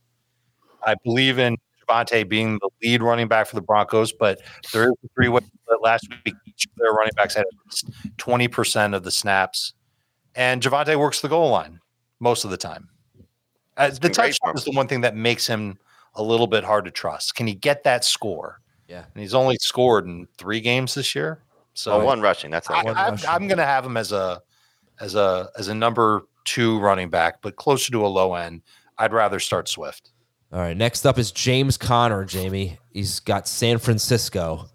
I 0.87 0.94
believe 1.02 1.40
in 1.40 1.57
Javonte 1.83 2.28
being 2.28 2.61
the 2.61 2.70
lead 2.83 3.02
running 3.02 3.26
back 3.26 3.48
for 3.48 3.57
the 3.57 3.62
Broncos, 3.62 4.12
but 4.12 4.40
there 4.72 4.85
is 4.85 4.92
a 5.05 5.09
three 5.16 5.28
way 5.28 5.40
split 5.40 5.83
last 5.83 6.09
week. 6.24 6.37
Each 6.46 6.66
of 6.66 6.70
their 6.76 6.92
running 6.92 7.12
backs 7.16 7.35
had 7.35 7.46
20% 8.18 8.94
of 8.94 9.02
the 9.02 9.11
snaps. 9.11 9.74
And 10.37 10.62
Javonte 10.62 10.96
works 10.96 11.20
the 11.20 11.28
goal 11.28 11.50
line 11.50 11.81
most 12.20 12.44
of 12.44 12.52
the 12.52 12.57
time. 12.57 12.90
Uh, 13.76 13.90
the 13.90 14.09
touchdown 14.09 14.55
is 14.55 14.64
the 14.64 14.70
one 14.70 14.87
thing 14.87 15.00
that 15.00 15.16
makes 15.16 15.48
him 15.48 15.78
a 16.14 16.22
little 16.22 16.46
bit 16.46 16.62
hard 16.62 16.85
to 16.85 16.92
trust. 16.92 17.35
Can 17.35 17.48
he 17.48 17.55
get 17.55 17.83
that 17.83 18.05
score? 18.05 18.61
Yeah. 18.87 19.05
And 19.12 19.20
he's 19.20 19.35
only 19.35 19.57
scored 19.57 20.07
in 20.07 20.28
three 20.38 20.61
games 20.61 20.94
this 20.94 21.16
year. 21.16 21.42
So 21.74 22.00
So 22.00 22.04
one 22.04 22.20
rushing. 22.20 22.50
That's 22.50 22.68
I, 22.70 22.80
it. 22.80 22.85
One 22.85 22.96
I'm, 22.96 23.11
rushing. 23.12 23.28
I'm 23.28 23.48
going 23.48 23.58
to 23.58 23.64
have 23.64 23.85
him 23.85 23.96
as 23.96 24.12
a 24.12 24.40
as 25.00 25.14
a 25.14 25.50
as 25.58 25.68
a 25.68 25.74
number 25.74 26.22
two 26.44 26.78
running 26.80 27.11
back, 27.11 27.42
but 27.42 27.56
closer 27.56 27.92
to 27.92 28.06
a 28.06 28.08
low 28.08 28.35
end. 28.35 28.62
I'd 28.98 29.12
rather 29.12 29.40
start 29.40 29.68
Swift. 29.68 30.12
All 30.52 30.61
right. 30.61 30.76
Next 30.76 31.06
up 31.06 31.18
is 31.18 31.32
James 31.32 31.76
Conner. 31.78 32.24
Jamey. 32.24 32.76
He's 32.90 33.20
got 33.20 33.48
San 33.48 33.78
Francisco. 33.78 34.68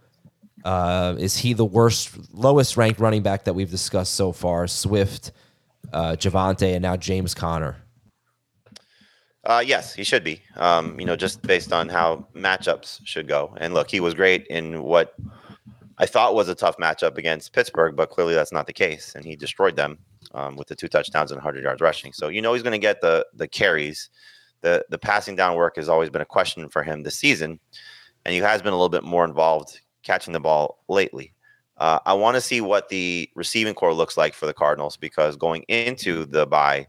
Uh, 0.66 1.16
is 1.18 1.38
he 1.38 1.54
the 1.54 1.64
worst, 1.64 2.12
lowest 2.34 2.76
ranked 2.78 3.00
running 3.00 3.22
back 3.22 3.46
that 3.46 3.54
we've 3.54 3.70
discussed 3.70 4.16
so 4.16 4.32
far? 4.32 4.68
Swift, 4.68 5.32
uh, 5.94 6.14
Javonte, 6.14 6.74
and 6.74 6.82
now 6.82 6.98
James 6.98 7.34
Conner. 7.34 7.78
Uh, 9.46 9.64
yes, 9.66 9.94
he 9.94 10.04
should 10.04 10.26
be. 10.26 10.42
Um, 10.58 11.00
you 11.00 11.06
know, 11.06 11.16
just 11.16 11.42
based 11.44 11.72
on 11.72 11.88
how 11.88 12.28
matchups 12.36 13.00
should 13.06 13.28
go. 13.28 13.56
And 13.62 13.74
look, 13.74 13.90
he 13.90 14.02
was 14.02 14.14
great 14.14 14.46
in 14.48 14.84
what 14.84 15.14
I 16.00 16.06
thought 16.06 16.36
was 16.36 16.50
a 16.50 16.56
tough 16.56 16.78
matchup 16.78 17.18
against 17.18 17.54
Pittsburgh, 17.54 17.96
but 17.96 18.10
clearly 18.10 18.36
that's 18.36 18.52
not 18.52 18.68
the 18.68 18.74
case, 18.74 19.16
and 19.16 19.26
he 19.26 19.36
destroyed 19.36 19.76
them 19.76 19.98
um, 20.34 20.56
with 20.56 20.68
the 20.68 20.76
two 20.76 20.88
touchdowns 20.88 21.32
and 21.32 21.38
100 21.38 21.64
yards 21.64 21.82
rushing. 21.82 22.14
So 22.14 22.28
you 22.28 22.42
know 22.42 22.54
he's 22.54 22.64
going 22.64 22.74
to 22.74 22.78
get 22.78 23.02
the 23.02 23.26
the 23.34 23.48
carries. 23.48 24.10
The 24.62 24.86
the 24.90 24.98
passing 24.98 25.36
down 25.36 25.56
work 25.56 25.76
has 25.78 25.90
always 25.90 26.10
been 26.10 26.22
a 26.22 26.26
question 26.26 26.68
for 26.70 26.84
him 26.84 27.04
this 27.04 27.18
season, 27.18 27.60
and 28.26 28.34
he 28.34 28.40
has 28.42 28.62
been 28.62 28.74
a 28.74 28.76
little 28.76 28.90
bit 28.90 29.04
more 29.04 29.26
involved 29.26 29.80
catching 30.04 30.34
the 30.34 30.40
ball 30.40 30.84
lately. 30.88 31.34
Uh, 31.78 32.00
I 32.06 32.14
want 32.14 32.36
to 32.36 32.42
see 32.42 32.62
what 32.62 32.90
the 32.90 33.30
receiving 33.36 33.76
corps 33.76 33.94
looks 33.94 34.18
like 34.18 34.34
for 34.34 34.48
the 34.48 34.54
Cardinals 34.54 34.98
because 34.98 35.36
going 35.36 35.64
into 35.64 36.26
the 36.26 36.48
bye, 36.48 36.88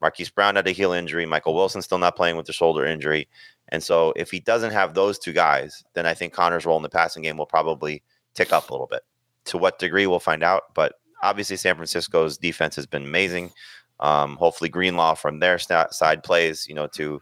Marquise 0.00 0.30
Brown 0.30 0.56
had 0.56 0.68
a 0.68 0.72
heel 0.72 0.92
injury. 0.92 1.26
Michael 1.26 1.54
Wilson 1.54 1.82
still 1.82 1.98
not 1.98 2.16
playing 2.16 2.36
with 2.36 2.46
the 2.46 2.52
shoulder 2.52 2.84
injury. 2.86 3.28
And 3.70 3.82
so 3.82 4.12
if 4.16 4.30
he 4.30 4.38
doesn't 4.38 4.72
have 4.72 4.94
those 4.94 5.18
two 5.18 5.32
guys, 5.32 5.84
then 5.94 6.06
I 6.06 6.14
think 6.14 6.32
Conner's 6.32 6.64
role 6.64 6.76
in 6.76 6.82
the 6.82 6.88
passing 6.88 7.22
game 7.22 7.36
will 7.36 7.46
probably 7.46 8.02
tick 8.34 8.52
up 8.52 8.70
a 8.70 8.72
little 8.72 8.86
bit. 8.86 9.02
To 9.46 9.58
what 9.58 9.78
degree, 9.78 10.06
we'll 10.06 10.20
find 10.20 10.42
out. 10.42 10.74
But 10.74 10.94
obviously, 11.22 11.56
San 11.56 11.76
Francisco's 11.76 12.36
defense 12.38 12.76
has 12.76 12.86
been 12.86 13.04
amazing. 13.04 13.52
Um, 14.00 14.36
hopefully, 14.36 14.70
Greenlaw 14.70 15.14
from 15.14 15.40
their 15.40 15.58
sta- 15.58 15.90
side 15.90 16.22
plays, 16.22 16.66
you 16.68 16.74
know, 16.74 16.86
to 16.88 17.20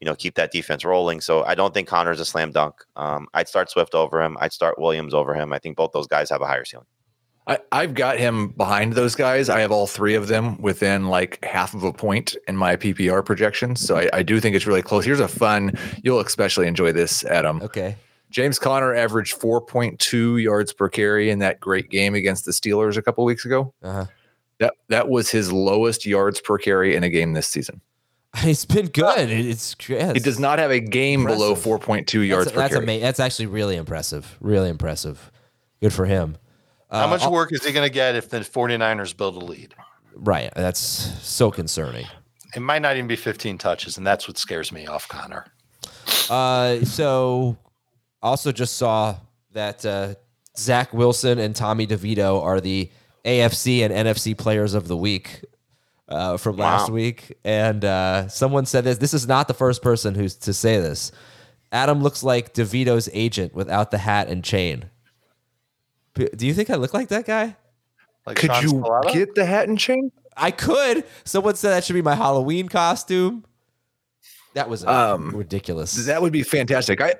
you 0.00 0.06
know 0.06 0.14
keep 0.14 0.34
that 0.34 0.52
defense 0.52 0.84
rolling. 0.84 1.20
So 1.20 1.44
I 1.44 1.54
don't 1.54 1.72
think 1.72 1.88
Conner's 1.88 2.20
a 2.20 2.24
slam 2.24 2.52
dunk. 2.52 2.74
Um, 2.96 3.26
I'd 3.34 3.48
start 3.48 3.70
Swift 3.70 3.94
over 3.94 4.22
him. 4.22 4.36
I'd 4.40 4.52
start 4.52 4.78
Williams 4.78 5.14
over 5.14 5.34
him. 5.34 5.52
I 5.52 5.58
think 5.58 5.76
both 5.76 5.92
those 5.92 6.06
guys 6.06 6.30
have 6.30 6.42
a 6.42 6.46
higher 6.46 6.64
ceiling. 6.64 6.86
I, 7.46 7.58
I've 7.72 7.94
got 7.94 8.18
him 8.18 8.48
behind 8.48 8.94
those 8.94 9.14
guys. 9.14 9.48
I 9.48 9.60
have 9.60 9.70
all 9.70 9.86
three 9.86 10.14
of 10.14 10.28
them 10.28 10.60
within 10.62 11.08
like 11.08 11.44
half 11.44 11.74
of 11.74 11.84
a 11.84 11.92
point 11.92 12.36
in 12.48 12.56
my 12.56 12.76
PPR 12.76 13.24
projections. 13.24 13.80
So 13.80 13.96
I, 13.96 14.08
I 14.14 14.22
do 14.22 14.40
think 14.40 14.56
it's 14.56 14.66
really 14.66 14.82
close. 14.82 15.04
Here's 15.04 15.20
a 15.20 15.28
fun, 15.28 15.72
you'll 16.02 16.20
especially 16.20 16.66
enjoy 16.66 16.92
this, 16.92 17.22
Adam. 17.24 17.60
Okay. 17.60 17.96
James 18.34 18.58
Conner 18.58 18.92
averaged 18.92 19.38
4.2 19.40 20.42
yards 20.42 20.72
per 20.72 20.88
carry 20.88 21.30
in 21.30 21.38
that 21.38 21.60
great 21.60 21.88
game 21.88 22.16
against 22.16 22.44
the 22.44 22.50
Steelers 22.50 22.96
a 22.96 23.02
couple 23.02 23.24
weeks 23.24 23.44
ago. 23.44 23.72
Uh-huh. 23.80 24.06
That 24.58 24.74
that 24.88 25.08
was 25.08 25.30
his 25.30 25.52
lowest 25.52 26.04
yards 26.04 26.40
per 26.40 26.58
carry 26.58 26.96
in 26.96 27.04
a 27.04 27.08
game 27.08 27.32
this 27.32 27.46
season. 27.48 27.80
It's 28.38 28.64
been 28.64 28.86
good. 28.88 29.30
It's, 29.30 29.76
yeah, 29.88 30.12
He 30.12 30.18
does 30.18 30.40
not 30.40 30.58
have 30.58 30.72
a 30.72 30.80
game 30.80 31.24
below 31.24 31.54
4.2 31.54 32.26
yards 32.26 32.46
That's, 32.46 32.52
per 32.54 32.60
that's, 32.62 32.74
carry. 32.74 32.82
ama- 32.90 33.00
that's 33.00 33.20
actually 33.20 33.46
really 33.46 33.76
impressive. 33.76 34.36
Really 34.40 34.68
impressive. 34.68 35.30
Good 35.80 35.92
for 35.92 36.04
him. 36.06 36.36
How 36.90 37.04
Uh, 37.04 37.10
much 37.10 37.22
I'll- 37.22 37.30
work 37.32 37.52
is 37.52 37.64
he 37.64 37.70
going 37.70 37.86
to 37.86 37.92
get 37.94 38.16
if 38.16 38.30
the 38.30 38.38
49ers 38.40 39.16
build 39.16 39.36
a 39.40 39.44
lead? 39.44 39.74
Right. 40.16 40.52
That's 40.56 40.80
so 40.80 41.52
concerning. 41.52 42.06
It 42.56 42.60
might 42.60 42.82
not 42.82 42.96
even 42.96 43.06
be 43.06 43.14
15 43.14 43.56
touches, 43.58 43.98
and 43.98 44.04
that's 44.04 44.26
what 44.26 44.36
scares 44.36 44.72
me 44.72 44.86
off 44.88 45.06
Conner. 45.08 45.46
Uh, 46.28 46.84
so 46.84 47.56
also 48.24 48.50
just 48.50 48.76
saw 48.76 49.16
that 49.52 49.84
uh, 49.86 50.14
Zach 50.56 50.92
Wilson 50.92 51.38
and 51.38 51.54
Tommy 51.54 51.86
DeVito 51.86 52.42
are 52.42 52.60
the 52.60 52.90
AFC 53.24 53.80
and 53.80 53.92
NFC 53.92 54.36
players 54.36 54.74
of 54.74 54.88
the 54.88 54.96
week 54.96 55.44
uh, 56.08 56.36
from 56.36 56.56
last 56.56 56.90
week. 56.90 57.36
And 57.44 57.84
uh, 57.84 58.28
someone 58.28 58.66
said 58.66 58.84
this. 58.84 58.98
This 58.98 59.14
is 59.14 59.28
not 59.28 59.46
the 59.46 59.54
first 59.54 59.82
person 59.82 60.14
who's 60.14 60.34
to 60.36 60.52
say 60.52 60.80
this. 60.80 61.12
Adam 61.70 62.02
looks 62.02 62.22
like 62.22 62.54
DeVito's 62.54 63.08
agent 63.12 63.54
without 63.54 63.90
the 63.90 63.98
hat 63.98 64.28
and 64.28 64.44
chain. 64.44 64.90
Do 66.14 66.46
you 66.46 66.54
think 66.54 66.70
I 66.70 66.76
look 66.76 66.94
like 66.94 67.08
that 67.08 67.26
guy? 67.26 67.56
Like 68.26 68.36
Could 68.36 68.52
Sean 68.52 68.62
you 68.62 68.68
Stellato? 68.74 69.12
get 69.12 69.34
the 69.34 69.44
hat 69.44 69.68
and 69.68 69.78
chain? 69.78 70.12
I 70.36 70.50
could. 70.50 71.04
Someone 71.24 71.56
said 71.56 71.70
that 71.70 71.84
should 71.84 71.94
be 71.94 72.02
my 72.02 72.14
Halloween 72.14 72.68
costume. 72.68 73.44
That 74.54 74.68
was 74.68 74.84
Um, 74.84 75.30
ridiculous. 75.30 75.92
That 76.06 76.22
would 76.22 76.32
be 76.32 76.42
fantastic. 76.42 77.00
I 77.00 77.14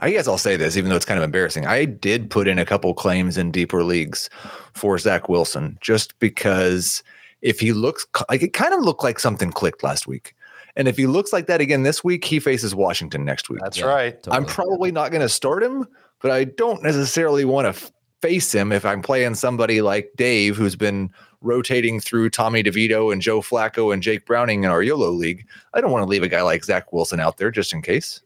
I 0.00 0.10
guess 0.10 0.28
I'll 0.28 0.38
say 0.38 0.56
this, 0.56 0.76
even 0.76 0.90
though 0.90 0.96
it's 0.96 1.04
kind 1.06 1.18
of 1.18 1.24
embarrassing. 1.24 1.66
I 1.66 1.84
did 1.86 2.30
put 2.30 2.46
in 2.46 2.58
a 2.58 2.64
couple 2.64 2.92
claims 2.94 3.36
in 3.38 3.50
deeper 3.50 3.82
leagues 3.82 4.28
for 4.74 4.96
Zach 4.98 5.28
Wilson, 5.28 5.78
just 5.80 6.18
because 6.18 7.02
if 7.42 7.58
he 7.58 7.72
looks 7.72 8.06
like 8.28 8.42
it 8.42 8.52
kind 8.52 8.74
of 8.74 8.82
looked 8.82 9.02
like 9.02 9.18
something 9.18 9.50
clicked 9.50 9.82
last 9.82 10.06
week. 10.06 10.34
And 10.76 10.86
if 10.86 10.96
he 10.96 11.06
looks 11.08 11.32
like 11.32 11.46
that 11.48 11.60
again 11.60 11.82
this 11.82 12.04
week, 12.04 12.24
he 12.24 12.38
faces 12.38 12.72
Washington 12.74 13.24
next 13.24 13.48
week. 13.50 13.60
That's 13.62 13.78
Yeah, 13.78 13.86
right. 13.86 14.16
I'm 14.28 14.44
probably 14.44 14.92
not 14.92 15.10
going 15.10 15.22
to 15.22 15.28
start 15.28 15.60
him, 15.62 15.88
but 16.20 16.30
I 16.30 16.44
don't 16.44 16.82
necessarily 16.84 17.44
want 17.44 17.74
to 17.74 17.92
face 18.22 18.54
him 18.54 18.70
if 18.70 18.84
I'm 18.84 19.02
playing 19.02 19.34
somebody 19.34 19.80
like 19.80 20.10
Dave, 20.16 20.56
who's 20.56 20.76
been 20.76 21.10
rotating 21.40 22.00
through 22.00 22.30
Tommy 22.30 22.62
DeVito 22.62 23.12
and 23.12 23.22
Joe 23.22 23.40
Flacco 23.40 23.92
and 23.92 24.02
Jake 24.02 24.26
Browning 24.26 24.64
in 24.64 24.70
our 24.70 24.82
YOLO 24.82 25.10
league. 25.10 25.46
I 25.74 25.80
don't 25.80 25.90
want 25.90 26.02
to 26.02 26.08
leave 26.08 26.22
a 26.22 26.28
guy 26.28 26.42
like 26.42 26.64
Zach 26.64 26.92
Wilson 26.92 27.20
out 27.20 27.36
there 27.36 27.50
just 27.50 27.72
in 27.72 27.82
case. 27.82 28.20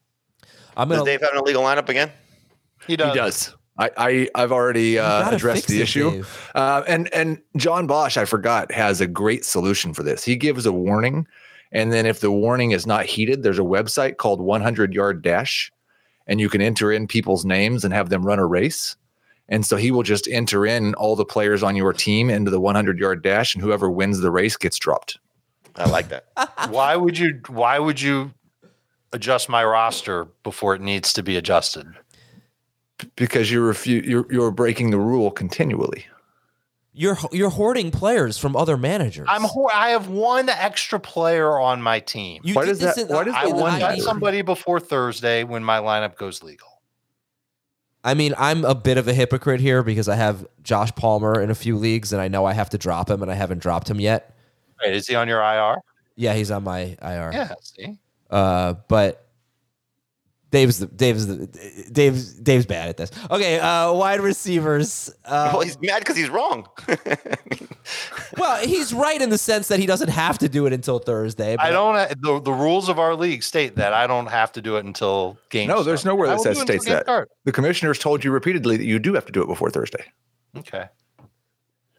I'm 0.77 0.89
Does 0.89 0.99
gonna. 0.99 1.11
Dave 1.11 1.21
have 1.21 1.33
an 1.33 1.39
illegal 1.39 1.63
lineup 1.63 1.89
again? 1.89 2.11
He 2.87 2.97
does. 2.97 3.13
He 3.13 3.19
does. 3.19 3.55
I, 3.79 3.91
I 3.97 4.29
I've 4.35 4.53
already 4.53 4.99
uh, 4.99 5.31
addressed 5.31 5.69
the 5.69 5.81
it, 5.81 5.83
issue. 5.83 6.25
Uh, 6.55 6.83
and 6.87 7.13
and 7.15 7.41
John 7.57 7.87
Bosch, 7.87 8.17
I 8.17 8.25
forgot, 8.25 8.71
has 8.73 9.01
a 9.01 9.07
great 9.07 9.45
solution 9.45 9.95
for 9.95 10.03
this. 10.03 10.25
He 10.25 10.37
gives 10.37 10.67
a 10.67 10.73
warning, 10.73 11.27
and 11.73 11.93
then 11.93 12.07
if 12.07 12.21
the 12.21 12.31
warning 12.31 12.73
is 12.73 12.87
not 12.87 13.07
heeded, 13.07 13.43
there's 13.43 13.59
a 13.59 13.63
website 13.63 14.19
called 14.19 14.41
100 14.41 14.93
Yard 14.93 15.23
Dash, 15.23 15.73
and 16.27 16.41
you 16.41 16.49
can 16.49 16.61
enter 16.61 16.93
in 16.93 17.07
people's 17.07 17.45
names 17.45 17.85
and 17.85 17.95
have 17.95 18.11
them 18.11 18.27
run 18.27 18.39
a 18.39 18.47
race. 18.47 18.97
And 19.53 19.67
so 19.67 19.77
he 19.77 19.91
will 19.91 20.03
just 20.03 20.27
enter 20.29 20.65
in 20.65 20.95
all 20.95 21.15
the 21.15 21.27
players 21.27 21.63
on 21.63 21.77
your 21.77 21.93
team 21.93 22.31
into 22.31 22.51
the 22.51 22.59
100 22.59 22.99
Yard 22.99 23.23
Dash, 23.23 23.55
and 23.55 23.63
whoever 23.63 23.91
wins 23.91 24.19
the 24.21 24.31
race 24.31 24.57
gets 24.57 24.79
dropped. 24.79 25.19
I 25.77 25.91
like 25.91 26.09
that. 26.09 26.25
Why 26.71 26.97
would 26.97 27.19
you? 27.19 27.39
Why 27.49 27.79
would 27.79 28.01
you 28.01 28.33
adjust 29.13 29.51
my 29.51 29.63
roster 29.63 30.25
before 30.43 30.75
it 30.75 30.81
needs 30.81 31.13
to 31.13 31.23
be 31.23 31.37
adjusted? 31.37 31.87
Because 33.15 33.53
you're 33.53 33.75
refu- 33.75 34.03
you're 34.07 34.25
you're 34.33 34.51
breaking 34.51 34.91
the 34.91 34.99
rule 34.99 35.31
continually. 35.31 36.07
You're 36.95 37.19
you're 37.31 37.51
hoarding 37.51 37.91
players 37.91 38.39
from 38.39 38.57
other 38.57 38.79
managers. 38.79 39.27
I'm. 39.31 39.43
Ho- 39.43 39.69
I 39.75 39.91
have 39.91 40.09
one 40.09 40.49
extra 40.49 40.99
player 40.99 41.59
on 41.59 41.83
my 41.83 42.01
team. 42.01 42.41
You 42.43 42.55
Why 42.55 42.65
did 42.65 42.79
does 42.79 42.95
that- 42.97 43.09
why 43.11 43.25
does 43.25 43.35
I 43.35 43.49
the 43.49 43.55
will 43.55 43.61
one 43.61 44.01
somebody 44.01 44.41
before 44.41 44.81
Thursday 44.81 45.45
when 45.45 45.63
my 45.63 45.79
lineup 45.79 46.17
goes 46.17 46.43
legal. 46.43 46.69
I 48.05 48.15
mean, 48.15 48.35
I'm 48.37 48.65
a 48.65 48.75
bit 48.75 48.99
of 48.99 49.07
a 49.07 49.15
hypocrite 49.15 49.61
here 49.61 49.83
because 49.83 50.09
I 50.09 50.17
have 50.17 50.47
Josh 50.63 50.93
Palmer 50.95 51.41
in 51.41 51.51
a 51.51 51.55
few 51.55 51.77
leagues, 51.77 52.13
and 52.13 52.21
I 52.21 52.29
know 52.29 52.45
I 52.45 52.53
have 52.53 52.71
to 52.71 52.79
drop 52.79 53.09
him, 53.09 53.23
and 53.23 53.31
I 53.31 53.35
haven't 53.35 53.59
dropped 53.59 53.89
him 53.89 54.01
yet. 54.01 54.35
Wait, 54.83 54.95
is 54.95 55.07
he 55.07 55.15
on 55.15 55.29
your 55.29 55.41
IR? 55.41 55.77
Yeah, 56.17 56.35
he's 56.35 56.51
on 56.51 56.65
my 56.65 56.97
IR. 57.01 57.31
Yeah. 57.33 57.55
See. 57.61 57.99
Uh, 58.31 58.75
but 58.89 59.22
Dave's 60.53 60.79
the, 60.79 60.87
Dave's 60.87 61.27
the, 61.27 61.47
Dave's 61.91 62.35
Dave's 62.35 62.67
bad 62.67 62.91
at 62.91 62.99
this. 62.99 63.11
Okay, 63.31 63.59
uh, 63.59 63.91
wide 63.91 64.21
receivers. 64.21 65.11
Uh, 65.25 65.49
well, 65.51 65.63
he's 65.63 65.81
mad 65.81 66.01
because 66.01 66.15
he's 66.15 66.29
wrong. 66.29 66.69
well, 68.37 68.65
he's 68.65 68.93
right 68.93 69.21
in 69.21 69.31
the 69.31 69.39
sense 69.39 69.69
that 69.69 69.81
he 69.81 69.87
doesn't 69.87 70.11
have 70.11 70.37
to 70.39 70.51
do 70.51 70.67
it 70.67 70.75
until 70.75 70.99
Thursday. 70.99 71.57
I 71.59 71.71
don't. 71.71 71.95
The, 72.21 72.39
the 72.39 72.53
rules 72.53 72.91
of 72.91 72.99
our 72.99 73.15
league 73.15 73.43
state 73.43 73.77
that 73.77 73.95
I 73.95 74.07
don't 74.07 74.27
have 74.27 74.53
to 74.53 74.61
do 74.61 74.77
it 74.77 74.85
until 74.85 75.39
game. 75.49 75.69
No, 75.69 75.83
there's 75.83 76.01
start. 76.01 76.17
nowhere 76.17 76.29
that 76.29 76.41
says 76.41 76.59
do 76.59 76.61
it 76.61 76.63
until 76.63 76.75
states 76.75 76.85
that. 76.85 77.05
start. 77.05 77.31
The 77.45 77.53
commissioners 77.53 77.99
told 77.99 78.23
you 78.23 78.31
repeatedly 78.31 78.77
that 78.77 78.85
you 78.85 78.99
do 78.99 79.15
have 79.15 79.25
to 79.25 79.33
do 79.33 79.43
it 79.43 79.47
before 79.47 79.71
Thursday. 79.71 80.05
Okay. 80.59 80.85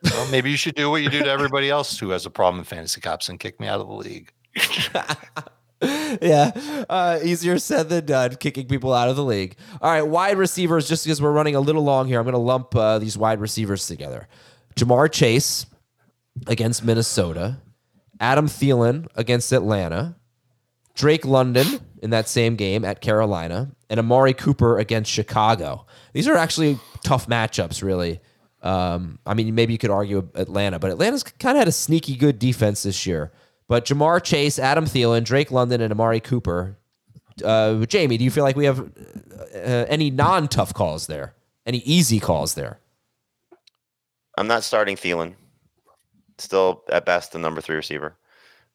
Well, 0.04 0.30
maybe 0.30 0.52
you 0.52 0.58
should 0.58 0.76
do 0.76 0.92
what 0.92 1.02
you 1.02 1.10
do 1.10 1.24
to 1.24 1.30
everybody 1.30 1.72
else 1.72 1.98
who 1.98 2.12
has 2.12 2.28
a 2.28 2.30
problem 2.30 2.60
in 2.60 2.66
fantasy 2.66 3.02
cops 3.02 3.30
and 3.30 3.40
kick 3.40 3.60
me 3.60 3.68
out 3.68 3.82
of 3.82 3.88
the 3.88 3.94
league. 3.94 4.32
yeah, 6.22 6.52
uh, 6.90 7.20
easier 7.24 7.60
said 7.60 7.90
than 7.90 8.06
done. 8.06 8.36
Kicking 8.36 8.68
people 8.68 8.94
out 8.94 9.10
of 9.10 9.16
the 9.16 9.24
league. 9.24 9.56
All 9.82 9.92
right, 9.92 10.02
wide 10.02 10.38
receivers. 10.38 10.88
Just 10.88 11.06
because 11.06 11.22
we're 11.22 11.32
running 11.32 11.56
a 11.56 11.60
little 11.60 11.84
long 11.84 12.08
here, 12.08 12.20
I'm 12.20 12.26
going 12.26 12.34
to 12.34 12.40
lump 12.40 12.76
uh, 12.76 13.00
these 13.00 13.18
wide 13.18 13.40
receivers 13.40 13.88
together. 13.88 14.28
Ja'Marr 14.76 15.12
Chase 15.12 15.66
against 16.48 16.84
Minnesota. 16.84 17.58
Adam 18.20 18.48
Thielen 18.48 19.08
against 19.16 19.52
Atlanta. 19.52 20.16
Drake 20.96 21.26
London 21.26 21.80
in 22.02 22.12
that 22.12 22.28
same 22.28 22.56
game 22.56 22.86
at 22.86 23.02
Carolina, 23.02 23.72
and 23.90 24.00
Amari 24.00 24.34
Cooper 24.34 24.78
against 24.78 25.10
Chicago. 25.12 25.86
These 26.14 26.28
are 26.28 26.36
actually 26.36 26.78
tough 27.04 27.28
matchups, 27.28 27.82
really. 27.82 28.20
Um, 28.62 29.20
I 29.26 29.34
mean, 29.34 29.56
maybe 29.56 29.74
you 29.74 29.80
could 29.80 29.90
argue 29.90 30.30
Atlanta, 30.36 30.80
but 30.80 30.92
Atlanta's 30.92 31.24
kind 31.24 31.58
of 31.58 31.60
had 31.60 31.68
a 31.68 31.72
sneaky 31.72 32.16
good 32.16 32.40
defense 32.40 32.84
this 32.84 33.06
year. 33.06 33.32
But 33.74 33.86
Ja'Marr 33.86 34.22
Chase, 34.22 34.60
Adam 34.60 34.86
Thielen, 34.86 35.24
Drake 35.24 35.50
London, 35.50 35.82
and 35.82 35.92
Amari 35.92 36.20
Cooper. 36.20 36.78
Uh, 37.44 37.88
Jamie, 37.88 38.20
do 38.20 38.24
you 38.24 38.30
feel 38.30 38.44
like 38.44 38.56
we 38.56 38.66
have 38.66 38.82
uh, 38.82 39.86
any 39.90 40.12
non 40.12 40.48
tough 40.48 40.76
calls 40.76 41.08
there? 41.08 41.34
Any 41.66 41.80
easy 41.80 42.20
calls 42.20 42.54
there? 42.54 42.78
I'm 44.38 44.46
not 44.46 44.64
starting 44.64 44.96
Thielen. 44.96 45.34
Still, 46.38 46.84
at 46.92 47.08
best, 47.08 47.32
the 47.32 47.40
number 47.40 47.62
three 47.62 47.76
receiver. 47.76 48.16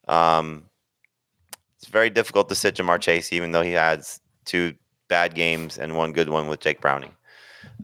Um, 0.09 0.65
it's 1.77 1.87
very 1.87 2.09
difficult 2.09 2.49
to 2.49 2.55
sit 2.55 2.75
Ja'Marr 2.75 2.99
Chase, 2.99 3.31
even 3.31 3.53
though 3.53 3.61
he 3.61 3.71
has 3.71 4.19
two 4.43 4.75
bad 5.07 5.33
games 5.33 5.77
and 5.77 5.95
one 5.95 6.11
good 6.11 6.27
one 6.27 6.49
with 6.49 6.59
Jake 6.59 6.81
Browning. 6.81 7.15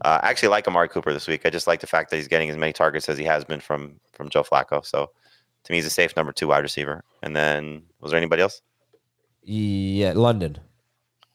Uh, 0.04 0.20
I 0.22 0.28
actually 0.28 0.50
like 0.50 0.68
Amari 0.68 0.90
Cooper 0.90 1.14
this 1.14 1.26
week. 1.26 1.46
I 1.46 1.48
just 1.48 1.66
like 1.66 1.80
the 1.80 1.86
fact 1.86 2.10
that 2.10 2.16
he's 2.18 2.28
getting 2.28 2.50
as 2.50 2.58
many 2.58 2.74
targets 2.74 3.08
as 3.08 3.16
he 3.16 3.24
has 3.24 3.42
been 3.42 3.60
from 3.60 3.98
from 4.12 4.28
Joe 4.28 4.42
Flacco. 4.42 4.84
So 4.84 5.12
to 5.66 5.72
me, 5.72 5.78
he's 5.78 5.86
a 5.86 5.90
safe 5.90 6.16
number 6.16 6.32
two 6.32 6.46
wide 6.46 6.62
receiver. 6.62 7.02
And 7.22 7.34
then 7.34 7.82
was 8.00 8.12
there 8.12 8.18
anybody 8.18 8.40
else? 8.40 8.62
Yeah, 9.42 10.12
London. 10.14 10.58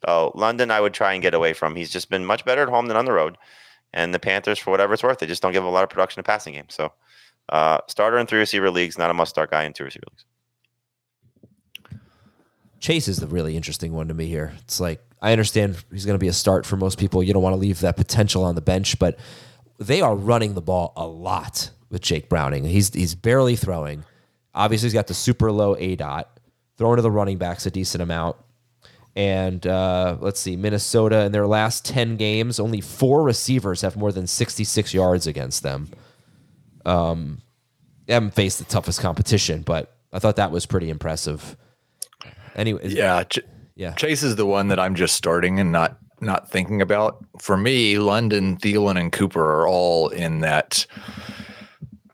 Oh, 0.08 0.32
London, 0.34 0.70
I 0.70 0.80
would 0.80 0.94
try 0.94 1.12
and 1.12 1.22
get 1.22 1.34
away 1.34 1.52
from. 1.52 1.76
He's 1.76 1.90
just 1.90 2.08
been 2.08 2.24
much 2.24 2.44
better 2.44 2.62
at 2.62 2.70
home 2.70 2.86
than 2.86 2.96
on 2.96 3.04
the 3.04 3.12
road. 3.12 3.36
And 3.92 4.14
the 4.14 4.18
Panthers, 4.18 4.58
for 4.58 4.70
whatever 4.70 4.94
it's 4.94 5.02
worth, 5.02 5.18
they 5.18 5.26
just 5.26 5.42
don't 5.42 5.52
give 5.52 5.64
a 5.64 5.68
lot 5.68 5.84
of 5.84 5.90
production 5.90 6.22
to 6.22 6.26
passing 6.26 6.54
game. 6.54 6.64
So 6.70 6.92
uh, 7.50 7.78
starter 7.88 8.16
in 8.16 8.26
three 8.26 8.38
receiver 8.38 8.70
leagues, 8.70 8.96
not 8.96 9.10
a 9.10 9.14
must 9.14 9.30
start 9.30 9.50
guy 9.50 9.64
in 9.64 9.74
two 9.74 9.84
receiver 9.84 10.06
leagues. 10.10 10.24
Chase 12.80 13.06
is 13.08 13.18
the 13.18 13.26
really 13.26 13.54
interesting 13.54 13.92
one 13.92 14.08
to 14.08 14.14
me 14.14 14.26
here. 14.26 14.54
It's 14.60 14.80
like 14.80 15.04
I 15.20 15.32
understand 15.32 15.76
he's 15.92 16.06
going 16.06 16.18
to 16.18 16.22
be 16.22 16.28
a 16.28 16.32
start 16.32 16.64
for 16.64 16.76
most 16.76 16.98
people. 16.98 17.22
You 17.22 17.34
don't 17.34 17.42
want 17.42 17.52
to 17.52 17.60
leave 17.60 17.80
that 17.80 17.98
potential 17.98 18.44
on 18.44 18.54
the 18.54 18.62
bench, 18.62 18.98
but 18.98 19.18
they 19.78 20.00
are 20.00 20.16
running 20.16 20.54
the 20.54 20.62
ball 20.62 20.94
a 20.96 21.06
lot 21.06 21.70
with 21.90 22.00
Jake 22.00 22.28
Browning. 22.28 22.64
He's 22.64 22.92
he's 22.92 23.14
barely 23.14 23.54
throwing. 23.54 24.04
Obviously, 24.54 24.86
he's 24.86 24.94
got 24.94 25.06
the 25.06 25.14
super 25.14 25.50
low 25.52 25.74
aDOT. 25.76 26.24
Throwing 26.78 26.96
to 26.96 27.02
the 27.02 27.10
running 27.10 27.38
backs 27.38 27.66
a 27.66 27.70
decent 27.70 28.02
amount. 28.02 28.36
And 29.14 29.66
uh, 29.66 30.16
let's 30.20 30.40
see, 30.40 30.56
Minnesota 30.56 31.24
in 31.24 31.32
their 31.32 31.46
last 31.46 31.84
10 31.84 32.16
games, 32.16 32.58
only 32.58 32.80
four 32.80 33.22
receivers 33.22 33.82
have 33.82 33.94
more 33.96 34.10
than 34.10 34.26
66 34.26 34.94
yards 34.94 35.26
against 35.26 35.62
them. 35.62 35.90
Um, 36.86 37.42
they 38.06 38.14
haven't 38.14 38.34
faced 38.34 38.58
the 38.58 38.64
toughest 38.64 39.00
competition, 39.00 39.62
but 39.62 39.94
I 40.12 40.18
thought 40.18 40.36
that 40.36 40.50
was 40.50 40.64
pretty 40.66 40.88
impressive. 40.88 41.56
Anyway, 42.56 42.88
Yeah, 42.88 43.22
Ch- 43.24 43.40
yeah. 43.76 43.92
Chase 43.92 44.22
is 44.22 44.36
the 44.36 44.46
one 44.46 44.68
that 44.68 44.80
I'm 44.80 44.94
just 44.94 45.14
starting 45.14 45.60
and 45.60 45.70
not 45.72 45.98
not 46.20 46.50
thinking 46.50 46.80
about. 46.80 47.24
For 47.40 47.56
me, 47.56 47.98
London, 47.98 48.56
Thielen, 48.56 48.98
and 48.98 49.10
Cooper 49.12 49.42
are 49.60 49.66
all 49.68 50.08
in 50.08 50.40
that 50.40 50.86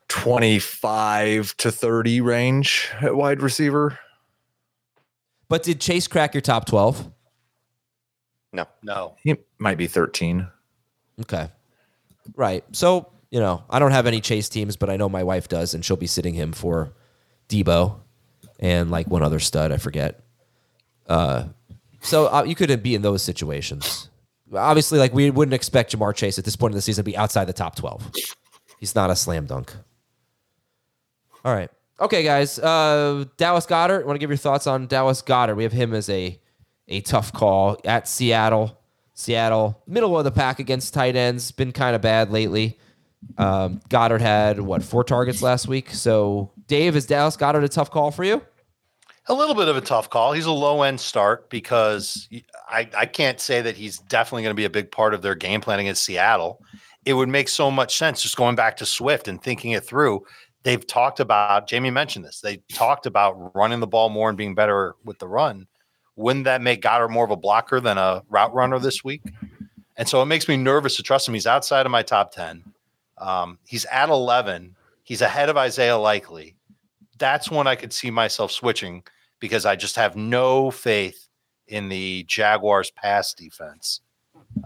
25 0.09 1.57
to 1.59 1.71
30 1.71 2.21
range 2.21 2.91
at 3.01 3.15
wide 3.15 3.43
receiver. 3.43 3.99
But 5.49 5.63
did 5.63 5.81
Chase 5.81 6.07
crack 6.07 6.35
your 6.35 6.41
top 6.41 6.67
12? 6.67 7.11
No. 8.53 8.67
No. 8.83 9.17
He 9.23 9.37
might 9.59 9.79
be 9.79 9.87
13. 9.87 10.47
Okay. 11.23 11.49
Right. 12.35 12.65
So, 12.73 13.11
you 13.31 13.41
know, 13.41 13.65
I 13.69 13.79
don't 13.79 13.93
have 13.93 14.07
any 14.07 14.21
Chase 14.21 14.49
teams, 14.49 14.77
but 14.77 14.91
I 14.91 14.97
know 14.97 15.09
my 15.09 15.23
wife 15.23 15.49
does, 15.49 15.75
and 15.75 15.85
she'll 15.85 15.97
be 15.97 16.07
sitting 16.07 16.35
him 16.35 16.53
for 16.53 16.93
Debo 17.49 17.97
and 18.61 18.91
like 18.91 19.07
one 19.09 19.23
other 19.23 19.39
stud, 19.39 19.73
I 19.73 19.79
forget. 19.79 20.21
Uh, 21.07 21.45
so 22.01 22.27
uh, 22.27 22.45
you 22.45 22.55
couldn't 22.55 22.83
be 22.83 22.95
in 22.95 23.03
those 23.03 23.23
situations. 23.23 24.09
Obviously, 24.55 24.99
like 24.99 25.13
we 25.13 25.31
wouldn't 25.31 25.55
expect 25.55 25.95
Ja'Marr 25.95 26.15
Chase 26.15 26.39
at 26.39 26.45
this 26.45 26.57
point 26.57 26.73
in 26.73 26.77
the 26.77 26.83
season 26.83 27.05
to 27.05 27.11
be 27.11 27.17
outside 27.17 27.45
the 27.47 27.53
top 27.53 27.77
12. 27.77 28.13
He's 28.79 28.95
not 28.95 29.11
a 29.11 29.17
slam 29.17 29.47
dunk. 29.47 29.75
All 31.45 31.55
right. 31.55 31.71
Okay, 32.01 32.23
guys. 32.23 32.59
Uh, 32.59 33.25
Dallas 33.37 33.67
Goedert. 33.67 34.07
Want 34.07 34.17
to 34.17 34.21
give 34.21 34.31
your 34.31 34.37
thoughts 34.37 34.67
on 34.67 34.87
Dallas 34.87 35.23
Goedert? 35.23 35.57
We 35.57 35.65
have 35.65 35.73
him 35.73 35.95
as 35.95 36.09
a 36.09 36.39
a 36.89 37.01
tough 37.03 37.33
call 37.33 37.79
at 37.85 38.09
Seattle. 38.09 38.79
Seattle, 39.15 39.83
middle 39.89 40.17
of 40.17 40.23
the 40.23 40.31
pack 40.31 40.61
against 40.61 40.95
tight 40.95 41.17
ends, 41.17 41.51
been 41.51 41.73
kind 41.73 41.97
of 41.97 42.01
bad 42.01 42.31
lately. 42.31 42.79
Um, 43.37 43.81
Goedert 43.89 44.21
had 44.21 44.61
what 44.61 44.85
four 44.85 45.03
targets 45.03 45.43
last 45.43 45.67
week. 45.67 45.91
So, 45.91 46.53
Dave, 46.69 46.95
is 46.95 47.05
Dallas 47.05 47.37
Goedert 47.37 47.65
a 47.65 47.69
tough 47.69 47.91
call 47.91 48.13
for 48.13 48.23
you? 48.23 48.41
A 49.27 49.35
little 49.35 49.57
bit 49.57 49.67
of 49.67 49.77
a 49.77 49.81
tough 49.81 50.09
call. 50.09 50.33
He's 50.33 50.47
a 50.47 50.53
low 50.53 50.83
end 50.83 51.01
start 51.01 51.51
because 51.51 52.29
I, 52.69 52.89
I 52.97 53.07
can't 53.07 53.41
say 53.41 53.61
that 53.61 53.77
he's 53.77 53.99
definitely 53.99 54.45
going 54.45 54.53
to 54.53 54.61
be 54.61 54.65
a 54.65 54.71
big 54.71 54.93
part 54.93 55.15
of 55.15 55.21
their 55.21 55.35
game 55.35 55.61
plan 55.61 55.81
against 55.81 56.05
Seattle. 56.05 56.63
It 57.05 57.15
would 57.15 57.29
make 57.29 57.49
so 57.49 57.73
much 57.73 57.99
sense 57.99 58.23
just 58.23 58.37
going 58.37 58.55
back 58.55 58.77
to 58.77 58.87
Swift 58.87 59.27
and 59.27 59.43
thinking 59.43 59.73
it 59.73 59.85
through. 59.85 60.25
They've 60.65 60.85
talked 60.87 61.21
about, 61.21 61.69
Jamie 61.69 61.91
mentioned 61.91 62.25
this, 62.25 62.41
they 62.41 62.59
talked 62.73 63.07
about 63.07 63.55
running 63.55 63.81
the 63.81 63.87
ball 63.87 64.11
more 64.11 64.29
and 64.29 64.37
being 64.37 64.55
better 64.55 64.97
with 65.05 65.19
the 65.19 65.29
run. 65.29 65.67
Wouldn't 66.17 66.47
that 66.47 66.63
make 66.63 66.83
Goedert 66.83 67.11
more 67.11 67.25
of 67.25 67.31
a 67.31 67.37
blocker 67.37 67.81
than 67.81 67.97
a 67.97 68.23
route 68.29 68.53
runner 68.53 68.79
this 68.79 69.05
week? 69.05 69.23
And 69.97 70.09
so 70.09 70.21
it 70.21 70.27
makes 70.27 70.49
me 70.49 70.57
nervous 70.57 70.97
to 70.97 71.03
trust 71.03 71.29
him. 71.29 71.35
He's 71.35 71.47
outside 71.47 71.87
of 71.87 71.93
my 71.93 72.03
top 72.03 72.33
10. 72.33 72.65
Um, 73.19 73.59
he's 73.67 73.85
at 73.87 74.09
11. 74.09 74.75
He's 75.05 75.23
ahead 75.23 75.49
of 75.49 75.57
Isaiah 75.57 75.97
Likely. 75.97 76.57
That's 77.19 77.51
when 77.51 77.67
I 77.67 77.77
could 77.77 77.93
see 77.93 78.11
myself 78.11 78.53
switching 78.53 79.03
because 79.41 79.65
I 79.65 79.77
just 79.77 79.97
have 79.97 80.17
no 80.17 80.71
faith 80.71 81.29
in 81.67 81.89
the 81.89 82.25
Jaguars 82.29 82.91
pass 82.91 83.35
defense 83.35 84.01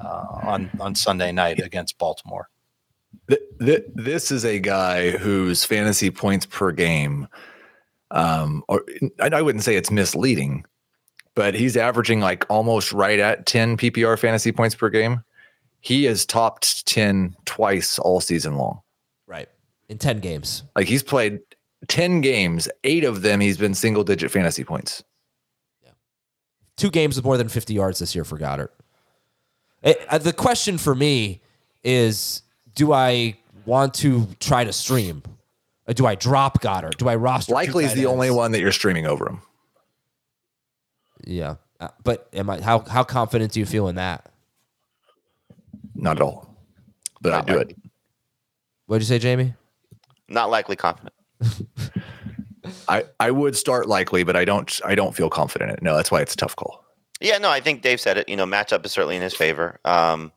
uh, 0.02 0.24
on 0.42 0.70
on 0.80 0.94
Sunday 0.94 1.32
night 1.32 1.60
against 1.60 1.98
Baltimore. 1.98 2.48
Th- 3.28 3.40
th- 3.60 3.84
this 3.94 4.30
is 4.30 4.44
a 4.44 4.58
guy 4.58 5.10
whose 5.10 5.64
fantasy 5.64 6.10
points 6.10 6.46
per 6.46 6.72
game, 6.72 7.28
um, 8.10 8.64
or 8.68 8.84
I 9.20 9.28
I 9.28 9.42
wouldn't 9.42 9.64
say 9.64 9.76
it's 9.76 9.90
misleading, 9.90 10.64
but 11.34 11.54
he's 11.54 11.76
averaging 11.76 12.20
like 12.20 12.44
almost 12.48 12.92
right 12.92 13.18
at 13.18 13.46
10 13.46 13.76
PPR 13.76 14.18
fantasy 14.18 14.52
points 14.52 14.74
per 14.74 14.88
game. 14.88 15.22
He 15.80 16.04
has 16.04 16.24
topped 16.24 16.86
10 16.86 17.34
twice 17.44 17.98
all 17.98 18.20
season 18.20 18.56
long. 18.56 18.80
Right. 19.26 19.48
In 19.88 19.98
10 19.98 20.20
games. 20.20 20.62
Like 20.76 20.86
he's 20.86 21.02
played 21.02 21.40
10 21.88 22.20
games, 22.20 22.68
eight 22.84 23.04
of 23.04 23.22
them 23.22 23.40
he's 23.40 23.58
been 23.58 23.74
single 23.74 24.04
digit 24.04 24.30
fantasy 24.30 24.62
points. 24.62 25.02
Yeah. 25.82 25.90
Two 26.76 26.90
games 26.90 27.16
with 27.16 27.24
more 27.24 27.36
than 27.36 27.48
50 27.48 27.74
yards 27.74 27.98
this 27.98 28.14
year 28.14 28.24
for 28.24 28.38
Goedert. 28.38 28.68
It, 29.82 29.98
uh, 30.08 30.18
the 30.18 30.32
question 30.32 30.78
for 30.78 30.94
me 30.94 31.40
is 31.82 32.41
do 32.74 32.92
I 32.92 33.36
want 33.64 33.94
to 33.94 34.26
try 34.40 34.64
to 34.64 34.72
stream? 34.72 35.22
Or 35.86 35.94
do 35.94 36.06
I 36.06 36.14
drop 36.14 36.62
Goedert? 36.62 36.96
Do 36.96 37.08
I 37.08 37.16
roster? 37.16 37.52
Likely 37.52 37.84
is 37.84 37.92
tight 37.92 37.96
the 37.96 38.06
only 38.06 38.30
one 38.30 38.52
that 38.52 38.60
you're 38.60 38.72
streaming 38.72 39.06
over 39.06 39.28
him. 39.28 39.42
Yeah. 41.24 41.56
Uh, 41.80 41.88
but 42.04 42.28
am 42.32 42.48
I 42.48 42.60
how 42.60 42.80
how 42.80 43.02
confident 43.02 43.52
do 43.52 43.60
you 43.60 43.66
feel 43.66 43.88
in 43.88 43.96
that? 43.96 44.30
Not 45.94 46.16
at 46.16 46.22
all. 46.22 46.56
But 47.20 47.32
I 47.32 47.40
do 47.42 47.56
likely. 47.56 47.72
it. 47.72 47.78
What'd 48.86 49.02
you 49.02 49.06
say, 49.06 49.18
Jamie? 49.18 49.54
Not 50.28 50.50
likely 50.50 50.76
confident. 50.76 51.14
I, 52.88 53.04
I 53.18 53.30
would 53.30 53.56
start 53.56 53.88
likely, 53.88 54.22
but 54.22 54.36
I 54.36 54.44
don't 54.44 54.80
I 54.84 54.94
don't 54.94 55.14
feel 55.14 55.28
confident 55.28 55.70
in 55.70 55.76
it. 55.78 55.82
No, 55.82 55.96
that's 55.96 56.10
why 56.10 56.20
it's 56.20 56.34
a 56.34 56.36
tough 56.36 56.54
call. 56.56 56.84
Yeah, 57.20 57.38
no, 57.38 57.50
I 57.50 57.60
think 57.60 57.82
Dave 57.82 58.00
said 58.00 58.18
it. 58.18 58.28
You 58.28 58.36
know, 58.36 58.46
matchup 58.46 58.84
is 58.84 58.92
certainly 58.92 59.16
in 59.16 59.22
his 59.22 59.34
favor. 59.34 59.78
Um, 59.84 60.32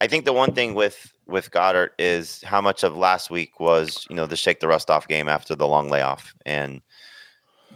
I 0.00 0.06
think 0.06 0.24
the 0.24 0.32
one 0.32 0.52
thing 0.52 0.74
with 0.74 1.12
with 1.26 1.50
Goedert 1.50 1.90
is 1.98 2.42
how 2.42 2.60
much 2.60 2.84
of 2.84 2.96
last 2.96 3.30
week 3.30 3.58
was 3.60 4.06
you 4.08 4.16
know 4.16 4.26
the 4.26 4.36
shake 4.36 4.60
the 4.60 4.68
rust 4.68 4.90
off 4.90 5.08
game 5.08 5.28
after 5.28 5.54
the 5.54 5.66
long 5.66 5.88
layoff, 5.88 6.34
and 6.44 6.82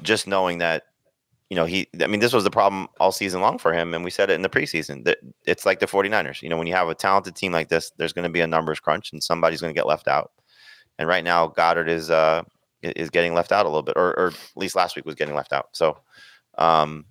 just 0.03 0.27
knowing 0.27 0.59
that 0.59 0.85
you 1.51 1.57
know, 1.57 1.65
he, 1.65 1.89
I 2.01 2.07
mean, 2.07 2.21
this 2.21 2.33
was 2.33 2.45
the 2.45 2.51
problem 2.51 2.89
all 3.01 3.11
season 3.11 3.41
long 3.41 3.59
for 3.59 3.73
him. 3.73 3.93
And 3.93 4.05
we 4.05 4.11
said 4.11 4.31
it 4.31 4.35
in 4.35 4.43
the 4.43 4.49
preseason 4.49 5.05
that 5.05 5.19
it's 5.47 5.67
like 5.67 5.81
the 5.81 5.87
49ers. 5.87 6.43
You 6.43 6.49
know, 6.49 6.57
when 6.57 6.69
you 6.69 6.75
have 6.75 6.89
a 6.89 6.95
talented 6.95 7.35
team 7.35 7.51
like 7.51 7.69
this, 7.69 7.91
there's 7.97 8.13
going 8.13 8.23
to 8.23 8.31
be 8.31 8.41
a 8.41 8.47
numbers 8.47 8.79
crunch 8.79 9.13
and 9.13 9.21
somebody's 9.21 9.61
going 9.61 9.75
to 9.75 9.79
get 9.79 9.87
left 9.87 10.07
out. 10.07 10.31
And 10.97 11.09
right 11.09 11.25
now, 11.25 11.49
Goedert 11.49 11.89
is, 11.89 12.09
uh, 12.09 12.45
is 12.83 13.11
getting 13.11 13.35
left 13.35 13.51
out 13.51 13.67
a 13.67 13.69
little 13.69 13.83
bit, 13.83 13.97
or, 13.97 14.17
or 14.17 14.27
at 14.29 14.37
least 14.55 14.77
last 14.77 14.95
week 14.95 15.05
was 15.05 15.17
getting 15.17 15.35
left 15.35 15.53
out. 15.53 15.71
So, 15.73 15.99
um, 16.57 17.05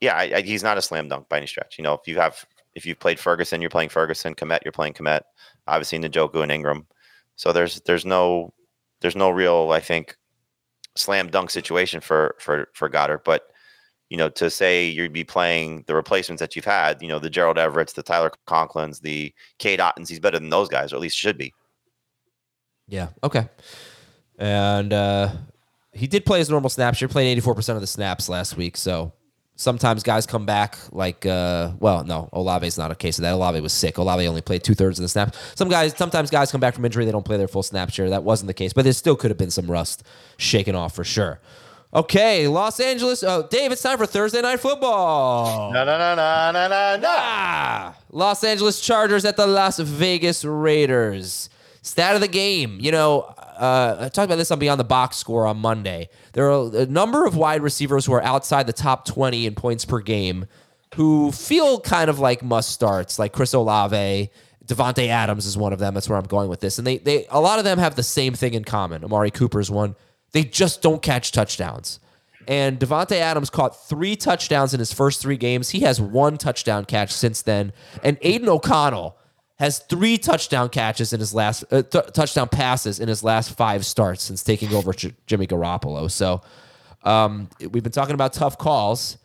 yeah, 0.00 0.16
I, 0.16 0.22
I, 0.36 0.40
he's 0.42 0.64
not 0.64 0.76
a 0.76 0.82
slam 0.82 1.08
dunk 1.08 1.28
by 1.28 1.36
any 1.36 1.46
stretch. 1.46 1.78
You 1.78 1.84
know, 1.84 1.94
if 1.94 2.08
you 2.08 2.16
have, 2.16 2.44
if 2.76 2.86
you've 2.86 3.00
played 3.00 3.18
Ferguson, 3.18 3.60
you're 3.60 3.70
playing 3.70 3.88
Ferguson. 3.88 4.34
Kmet, 4.34 4.60
you're 4.64 4.70
playing 4.70 4.92
Kmet. 4.92 5.22
Obviously, 5.66 5.98
Njoku 5.98 6.42
and 6.42 6.52
Ingram. 6.52 6.86
So 7.34 7.52
there's, 7.52 7.80
there's 7.80 8.04
no, 8.04 8.52
there's 9.00 9.16
no 9.16 9.30
real, 9.30 9.70
I 9.72 9.80
think, 9.80 10.16
slam 10.94 11.28
dunk 11.28 11.50
situation 11.50 12.00
for 12.00 12.36
for 12.38 12.68
for 12.72 12.88
Goedert. 12.88 13.24
But 13.24 13.50
you 14.08 14.16
know, 14.16 14.28
to 14.30 14.50
say 14.50 14.86
you'd 14.86 15.12
be 15.12 15.24
playing 15.24 15.84
the 15.86 15.94
replacements 15.94 16.40
that 16.40 16.54
you've 16.54 16.64
had, 16.64 17.02
you 17.02 17.08
know, 17.08 17.18
the 17.18 17.30
Gerald 17.30 17.58
Everett's, 17.58 17.92
the 17.92 18.04
Tyler 18.04 18.30
Conklins, 18.46 19.00
the 19.00 19.34
Cade 19.58 19.80
Ottons, 19.80 20.08
he's 20.08 20.20
better 20.20 20.38
than 20.38 20.50
those 20.50 20.68
guys, 20.68 20.92
or 20.92 20.96
at 20.96 21.02
least 21.02 21.16
should 21.16 21.36
be. 21.36 21.52
Yeah. 22.86 23.08
Okay. 23.24 23.48
And 24.38 24.92
uh, 24.92 25.32
he 25.92 26.06
did 26.06 26.24
play 26.24 26.38
his 26.38 26.48
normal 26.48 26.70
snaps. 26.70 27.00
You're 27.00 27.08
playing 27.08 27.36
84% 27.38 27.74
of 27.74 27.80
the 27.80 27.86
snaps 27.88 28.28
last 28.28 28.56
week. 28.56 28.76
So 28.76 29.12
sometimes 29.56 30.02
guys 30.02 30.26
come 30.26 30.44
back 30.46 30.76
like 30.92 31.24
uh, 31.26 31.72
well 31.80 32.04
no 32.04 32.28
Olave's 32.32 32.76
not 32.76 32.90
a 32.90 32.94
case 32.94 33.18
of 33.18 33.22
that 33.22 33.32
Olave 33.32 33.60
was 33.60 33.72
sick 33.72 33.96
Olave 33.98 34.26
only 34.26 34.42
played 34.42 34.62
two-thirds 34.62 34.98
of 34.98 35.02
the 35.02 35.08
snaps 35.08 35.38
some 35.54 35.68
guys 35.68 35.96
sometimes 35.96 36.30
guys 36.30 36.52
come 36.52 36.60
back 36.60 36.74
from 36.74 36.84
injury 36.84 37.04
they 37.04 37.12
don't 37.12 37.24
play 37.24 37.36
their 37.38 37.48
full 37.48 37.62
snap 37.62 37.90
share 37.90 38.10
that 38.10 38.22
wasn't 38.22 38.46
the 38.46 38.54
case 38.54 38.72
but 38.72 38.84
there 38.84 38.92
still 38.92 39.16
could 39.16 39.30
have 39.30 39.38
been 39.38 39.50
some 39.50 39.70
rust 39.70 40.02
shaken 40.36 40.74
off 40.74 40.94
for 40.94 41.04
sure 41.04 41.40
okay 41.94 42.46
Los 42.48 42.78
Angeles 42.80 43.22
oh 43.22 43.46
Dave 43.50 43.72
it's 43.72 43.80
time 43.82 43.96
for 43.96 44.06
Thursday 44.06 44.42
night 44.42 44.60
football 44.60 45.72
No, 45.72 45.84
no, 45.84 45.96
no, 45.98 46.14
no, 46.14 46.50
no, 46.52 46.68
no, 46.68 46.96
no. 47.00 47.08
Ah, 47.08 47.96
Los 48.10 48.44
Angeles 48.44 48.80
Chargers 48.80 49.24
at 49.24 49.36
the 49.38 49.46
Las 49.46 49.78
Vegas 49.78 50.44
Raiders. 50.44 51.48
Stat 51.82 52.14
of 52.14 52.20
the 52.20 52.28
game. 52.28 52.78
You 52.80 52.90
know, 52.92 53.32
uh, 53.56 53.96
I 54.00 54.08
talked 54.08 54.26
about 54.26 54.36
this 54.36 54.50
on 54.50 54.58
Beyond 54.58 54.80
the 54.80 54.84
Box 54.84 55.16
Score 55.16 55.46
on 55.46 55.58
Monday. 55.58 56.08
There 56.32 56.50
are 56.50 56.76
a 56.76 56.86
number 56.86 57.26
of 57.26 57.36
wide 57.36 57.62
receivers 57.62 58.06
who 58.06 58.12
are 58.12 58.22
outside 58.22 58.66
the 58.66 58.72
top 58.72 59.06
20 59.06 59.46
in 59.46 59.54
points 59.54 59.84
per 59.84 60.00
game 60.00 60.46
who 60.94 61.32
feel 61.32 61.80
kind 61.80 62.08
of 62.08 62.18
like 62.18 62.42
must 62.42 62.70
starts, 62.70 63.18
like 63.18 63.32
Chris 63.32 63.52
Olave. 63.52 64.30
Davante 64.64 65.08
Adams 65.08 65.46
is 65.46 65.56
one 65.56 65.72
of 65.72 65.78
them. 65.78 65.94
That's 65.94 66.08
where 66.08 66.18
I'm 66.18 66.26
going 66.26 66.48
with 66.48 66.60
this. 66.60 66.78
And 66.78 66.86
they, 66.86 66.98
they 66.98 67.26
a 67.30 67.40
lot 67.40 67.58
of 67.58 67.64
them 67.64 67.78
have 67.78 67.94
the 67.94 68.02
same 68.02 68.34
thing 68.34 68.54
in 68.54 68.64
common. 68.64 69.04
Amari 69.04 69.30
Cooper's 69.30 69.70
one. 69.70 69.94
They 70.32 70.42
just 70.42 70.82
don't 70.82 71.02
catch 71.02 71.32
touchdowns. 71.32 72.00
And 72.48 72.78
Davante 72.78 73.16
Adams 73.16 73.50
caught 73.50 73.88
three 73.88 74.16
touchdowns 74.16 74.72
in 74.72 74.78
his 74.78 74.92
first 74.92 75.20
three 75.20 75.36
games. 75.36 75.70
He 75.70 75.80
has 75.80 76.00
one 76.00 76.38
touchdown 76.38 76.84
catch 76.84 77.12
since 77.12 77.42
then. 77.42 77.72
And 78.02 78.18
Aidan 78.22 78.48
O'Connell 78.48 79.16
has 79.58 79.78
three 79.78 80.18
touchdown 80.18 80.68
catches 80.68 81.12
in 81.12 81.20
his 81.20 81.34
last 81.34 81.64
uh, 81.72 81.82
t- 81.82 82.00
touchdown 82.12 82.48
passes 82.48 83.00
in 83.00 83.08
his 83.08 83.22
last 83.22 83.56
five 83.56 83.86
starts 83.86 84.22
since 84.22 84.42
taking 84.42 84.74
over 84.74 84.92
J- 84.92 85.14
Jimmy 85.26 85.46
Garoppolo. 85.46 86.10
So 86.10 86.42
um, 87.02 87.48
we've 87.60 87.82
been 87.82 87.92
talking 87.92 88.14
about 88.14 88.32
tough 88.32 88.58
calls. 88.58 89.18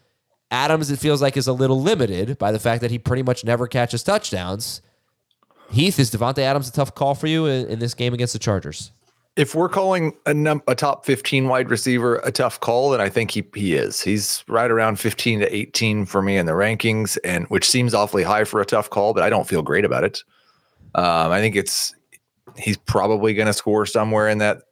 Adams, 0.50 0.92
it 0.92 1.00
feels 1.00 1.22
like, 1.22 1.38
is 1.38 1.48
a 1.48 1.54
little 1.54 1.82
limited 1.82 2.38
by 2.38 2.52
the 2.52 2.60
fact 2.60 2.82
that 2.82 2.92
he 2.92 3.00
pretty 3.00 3.24
much 3.24 3.44
never 3.44 3.68
catches 3.68 4.04
touchdowns. 4.04 4.82
Heath, 5.72 5.98
is 5.98 6.12
Davante 6.12 6.40
Adams 6.40 6.68
a 6.68 6.74
tough 6.74 6.94
call 6.94 7.16
for 7.16 7.28
you 7.28 7.46
in, 7.46 7.68
in 7.68 7.80
this 7.80 7.94
game 7.94 8.14
against 8.14 8.34
the 8.34 8.40
Chargers? 8.40 8.92
If 9.38 9.56
we're 9.56 9.70
calling 9.70 10.14
a, 10.26 10.34
num- 10.34 10.62
a 10.68 10.76
top 10.76 11.06
15 11.06 11.48
wide 11.48 11.70
receiver 11.70 12.18
a 12.18 12.32
tough 12.32 12.60
call, 12.60 12.90
then 12.90 13.00
I 13.00 13.08
think 13.08 13.32
he, 13.32 13.46
he 13.56 13.76
is. 13.76 14.02
He's 14.02 14.44
right 14.48 14.70
around 14.70 15.00
15 15.00 15.40
to 15.40 15.56
18 15.56 16.06
for 16.06 16.22
me 16.22 16.38
in 16.38 16.46
the 16.46 16.52
rankings, 16.52 17.18
and 17.24 17.46
which 17.48 17.70
seems 17.70 17.94
awfully 17.94 18.24
high 18.24 18.44
for 18.44 18.60
a 18.60 18.66
tough 18.66 18.90
call, 18.90 19.14
but 19.14 19.24
I 19.24 19.30
don't 19.30 19.48
feel 19.48 19.62
great 19.62 19.86
about 19.86 20.04
it. 20.04 20.24
Um, 20.96 21.32
I 21.32 21.40
think 21.40 21.56
it's 21.56 21.96
he's 22.58 22.76
probably 22.78 23.34
going 23.34 23.48
to 23.48 23.54
score 23.54 23.86
somewhere 23.86 24.28
in 24.28 24.40
that 24.40 24.64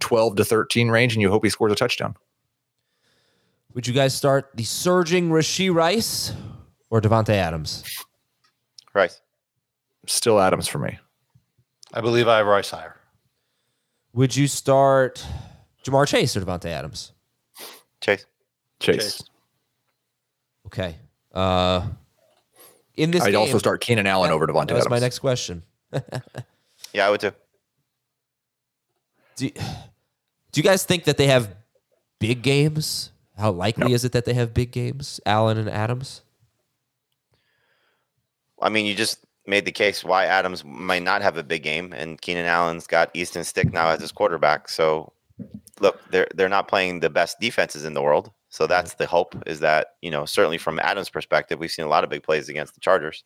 12 0.00 0.36
to 0.36 0.44
13 0.44 0.88
range, 0.90 1.14
and 1.14 1.22
you 1.22 1.30
hope 1.30 1.44
he 1.44 1.50
scores 1.50 1.72
a 1.72 1.76
touchdown. 1.76 2.14
Would 3.74 3.86
you 3.86 3.94
guys 3.94 4.14
start 4.14 4.50
the 4.54 4.64
surging 4.64 5.28
Rashee 5.30 5.74
Rice 5.74 6.32
or 6.90 7.00
Davante 7.00 7.30
Adams? 7.30 7.84
Rice. 8.94 9.20
Still 10.06 10.40
Adams 10.40 10.68
for 10.68 10.78
me. 10.78 10.98
I 11.92 12.00
believe 12.00 12.28
I 12.28 12.38
have 12.38 12.46
Rice 12.46 12.70
higher. 12.70 12.95
Would 14.16 14.34
you 14.34 14.48
start 14.48 15.24
Ja'Marr 15.84 16.08
Chase 16.08 16.36
or 16.36 16.40
Davante 16.40 16.64
Adams? 16.66 17.12
Chase. 18.00 18.24
Chase. 18.80 18.96
Chase. 18.96 19.22
Okay. 20.66 20.96
Uh, 21.32 21.86
in 22.96 23.10
this, 23.10 23.22
I'd 23.22 23.32
game, 23.32 23.40
also 23.40 23.58
start 23.58 23.80
Keenan 23.82 24.06
Allen 24.06 24.30
over 24.30 24.46
Davante 24.46 24.68
That 24.68 24.74
was 24.74 24.86
Adams. 24.86 24.90
my 24.90 24.98
next 24.98 25.18
question. 25.20 25.62
Yeah, 26.92 27.08
I 27.08 27.10
would 27.10 27.20
too. 27.20 27.32
Do, 29.36 29.50
do 29.50 29.60
you 30.54 30.62
guys 30.62 30.84
think 30.84 31.04
that 31.04 31.18
they 31.18 31.26
have 31.26 31.54
big 32.18 32.40
games? 32.40 33.10
How 33.36 33.50
likely 33.50 33.88
No. 33.88 33.94
is 33.94 34.02
it 34.06 34.12
that 34.12 34.24
they 34.24 34.32
have 34.32 34.54
big 34.54 34.70
games, 34.70 35.20
Allen 35.26 35.58
and 35.58 35.68
Adams? 35.68 36.22
I 38.62 38.70
mean, 38.70 38.86
you 38.86 38.94
just 38.94 39.18
made 39.46 39.64
the 39.64 39.72
case 39.72 40.04
why 40.04 40.26
Adams 40.26 40.64
might 40.64 41.02
not 41.02 41.22
have 41.22 41.36
a 41.36 41.42
big 41.42 41.62
game, 41.62 41.92
and 41.92 42.20
Keenan 42.20 42.46
Allen's 42.46 42.86
got 42.86 43.10
Easton 43.14 43.44
Stick 43.44 43.72
now 43.72 43.88
as 43.88 44.00
his 44.00 44.12
quarterback. 44.12 44.68
So, 44.68 45.12
look, 45.80 46.00
they're 46.10 46.28
they're 46.34 46.48
not 46.48 46.68
playing 46.68 47.00
the 47.00 47.10
best 47.10 47.38
defenses 47.40 47.84
in 47.84 47.94
the 47.94 48.02
world. 48.02 48.30
So 48.48 48.64
mm-hmm. 48.64 48.70
that's 48.70 48.94
the 48.94 49.06
hope 49.06 49.34
is 49.46 49.60
that 49.60 49.94
you 50.02 50.10
know 50.10 50.24
certainly 50.24 50.58
from 50.58 50.78
Adams' 50.80 51.10
perspective, 51.10 51.58
we've 51.58 51.70
seen 51.70 51.84
a 51.84 51.88
lot 51.88 52.04
of 52.04 52.10
big 52.10 52.22
plays 52.22 52.48
against 52.48 52.74
the 52.74 52.80
Chargers. 52.80 53.24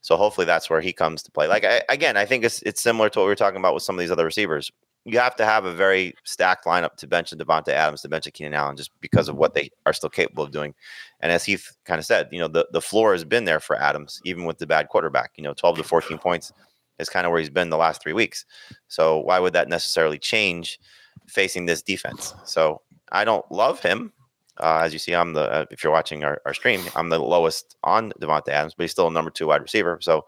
So 0.00 0.16
hopefully 0.16 0.44
that's 0.44 0.70
where 0.70 0.80
he 0.80 0.92
comes 0.92 1.22
to 1.24 1.30
play. 1.30 1.48
Like 1.48 1.64
I, 1.64 1.82
again, 1.88 2.16
I 2.16 2.24
think 2.24 2.44
it's 2.44 2.62
it's 2.62 2.80
similar 2.80 3.08
to 3.10 3.18
what 3.18 3.24
we 3.24 3.30
were 3.30 3.36
talking 3.36 3.58
about 3.58 3.74
with 3.74 3.82
some 3.82 3.96
of 3.96 4.00
these 4.00 4.10
other 4.10 4.24
receivers. 4.24 4.70
You 5.08 5.18
have 5.18 5.36
to 5.36 5.44
have 5.44 5.64
a 5.64 5.72
very 5.72 6.14
stacked 6.24 6.66
lineup 6.66 6.96
to 6.96 7.06
bench 7.06 7.32
a 7.32 7.36
Davante 7.36 7.68
Adams, 7.68 8.02
to 8.02 8.08
bench 8.08 8.26
a 8.26 8.30
Keenan 8.30 8.54
Allen, 8.54 8.76
just 8.76 8.90
because 9.00 9.28
of 9.28 9.36
what 9.36 9.54
they 9.54 9.70
are 9.86 9.92
still 9.92 10.10
capable 10.10 10.44
of 10.44 10.50
doing. 10.50 10.74
And 11.20 11.32
as 11.32 11.44
Heath 11.44 11.76
kind 11.84 11.98
of 11.98 12.04
said, 12.04 12.28
you 12.30 12.38
know, 12.38 12.48
the, 12.48 12.68
the 12.72 12.82
floor 12.82 13.12
has 13.12 13.24
been 13.24 13.44
there 13.44 13.60
for 13.60 13.76
Adams, 13.76 14.20
even 14.24 14.44
with 14.44 14.58
the 14.58 14.66
bad 14.66 14.88
quarterback. 14.88 15.32
You 15.36 15.44
know, 15.44 15.54
12 15.54 15.78
to 15.78 15.82
14 15.82 16.18
points 16.18 16.52
is 16.98 17.08
kind 17.08 17.26
of 17.26 17.32
where 17.32 17.40
he's 17.40 17.50
been 17.50 17.70
the 17.70 17.76
last 17.76 18.02
three 18.02 18.12
weeks. 18.12 18.44
So 18.88 19.18
why 19.18 19.38
would 19.38 19.54
that 19.54 19.68
necessarily 19.68 20.18
change 20.18 20.78
facing 21.26 21.66
this 21.66 21.82
defense? 21.82 22.34
So 22.44 22.82
I 23.10 23.24
don't 23.24 23.50
love 23.50 23.80
him. 23.80 24.12
Uh, 24.60 24.80
as 24.82 24.92
you 24.92 24.98
see, 24.98 25.14
I'm 25.14 25.34
the 25.34 25.42
uh, 25.42 25.64
if 25.70 25.84
you're 25.84 25.92
watching 25.92 26.24
our, 26.24 26.42
our 26.44 26.52
stream, 26.52 26.80
I'm 26.96 27.08
the 27.08 27.18
lowest 27.20 27.76
on 27.84 28.12
Davante 28.20 28.48
Adams, 28.48 28.74
but 28.74 28.84
he's 28.84 28.90
still 28.90 29.06
a 29.06 29.10
number 29.10 29.30
two 29.30 29.46
wide 29.46 29.62
receiver. 29.62 29.98
So 30.00 30.26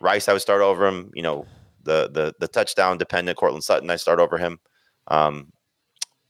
Rice, 0.00 0.28
I 0.28 0.32
would 0.32 0.42
start 0.42 0.62
over 0.62 0.86
him. 0.86 1.10
You 1.14 1.22
know, 1.22 1.46
the 1.86 2.10
the 2.12 2.34
the 2.38 2.48
touchdown 2.48 2.98
dependent 2.98 3.38
Courtland 3.38 3.64
Sutton, 3.64 3.88
I 3.90 3.96
start 3.96 4.20
over 4.20 4.36
him. 4.36 4.60
Um, 5.08 5.52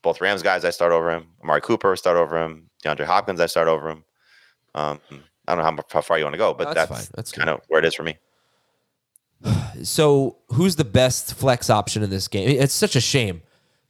both 0.03 0.21
Rams 0.21 0.43
guys, 0.43 0.65
I 0.65 0.71
start 0.71 0.93
over 0.93 1.11
him. 1.11 1.27
Amari 1.43 1.61
Cooper, 1.61 1.93
I 1.93 1.97
start 1.97 2.17
over 2.17 2.41
him. 2.41 2.71
DeAndre 2.85 3.07
Hopkins, 3.07 3.41
I 3.41 3.47
start 3.47 3.67
over 3.67 3.91
him. 3.91 4.05
Um, 4.75 5.01
I 5.49 5.55
don't 5.55 5.65
know 5.65 5.65
how, 5.65 5.85
how 5.91 6.01
far 6.01 6.19
you 6.19 6.25
want 6.25 6.35
to 6.35 6.39
go, 6.39 6.55
but 6.55 6.75
That's 6.75 6.89
that's. 6.89 7.09
That's 7.09 7.33
kind 7.33 7.49
of 7.49 7.61
where 7.69 7.81
it 7.81 7.85
is 7.85 7.95
for 7.95 8.05
me. 8.05 8.17
So, 9.83 10.39
who's 10.49 10.77
the 10.77 10.85
best 10.85 11.35
flex 11.35 11.69
option 11.69 12.03
in 12.03 12.11
this 12.11 12.29
game? 12.29 12.49
It's 12.49 12.73
such 12.73 12.97
a 12.97 13.01
shame. 13.01 13.43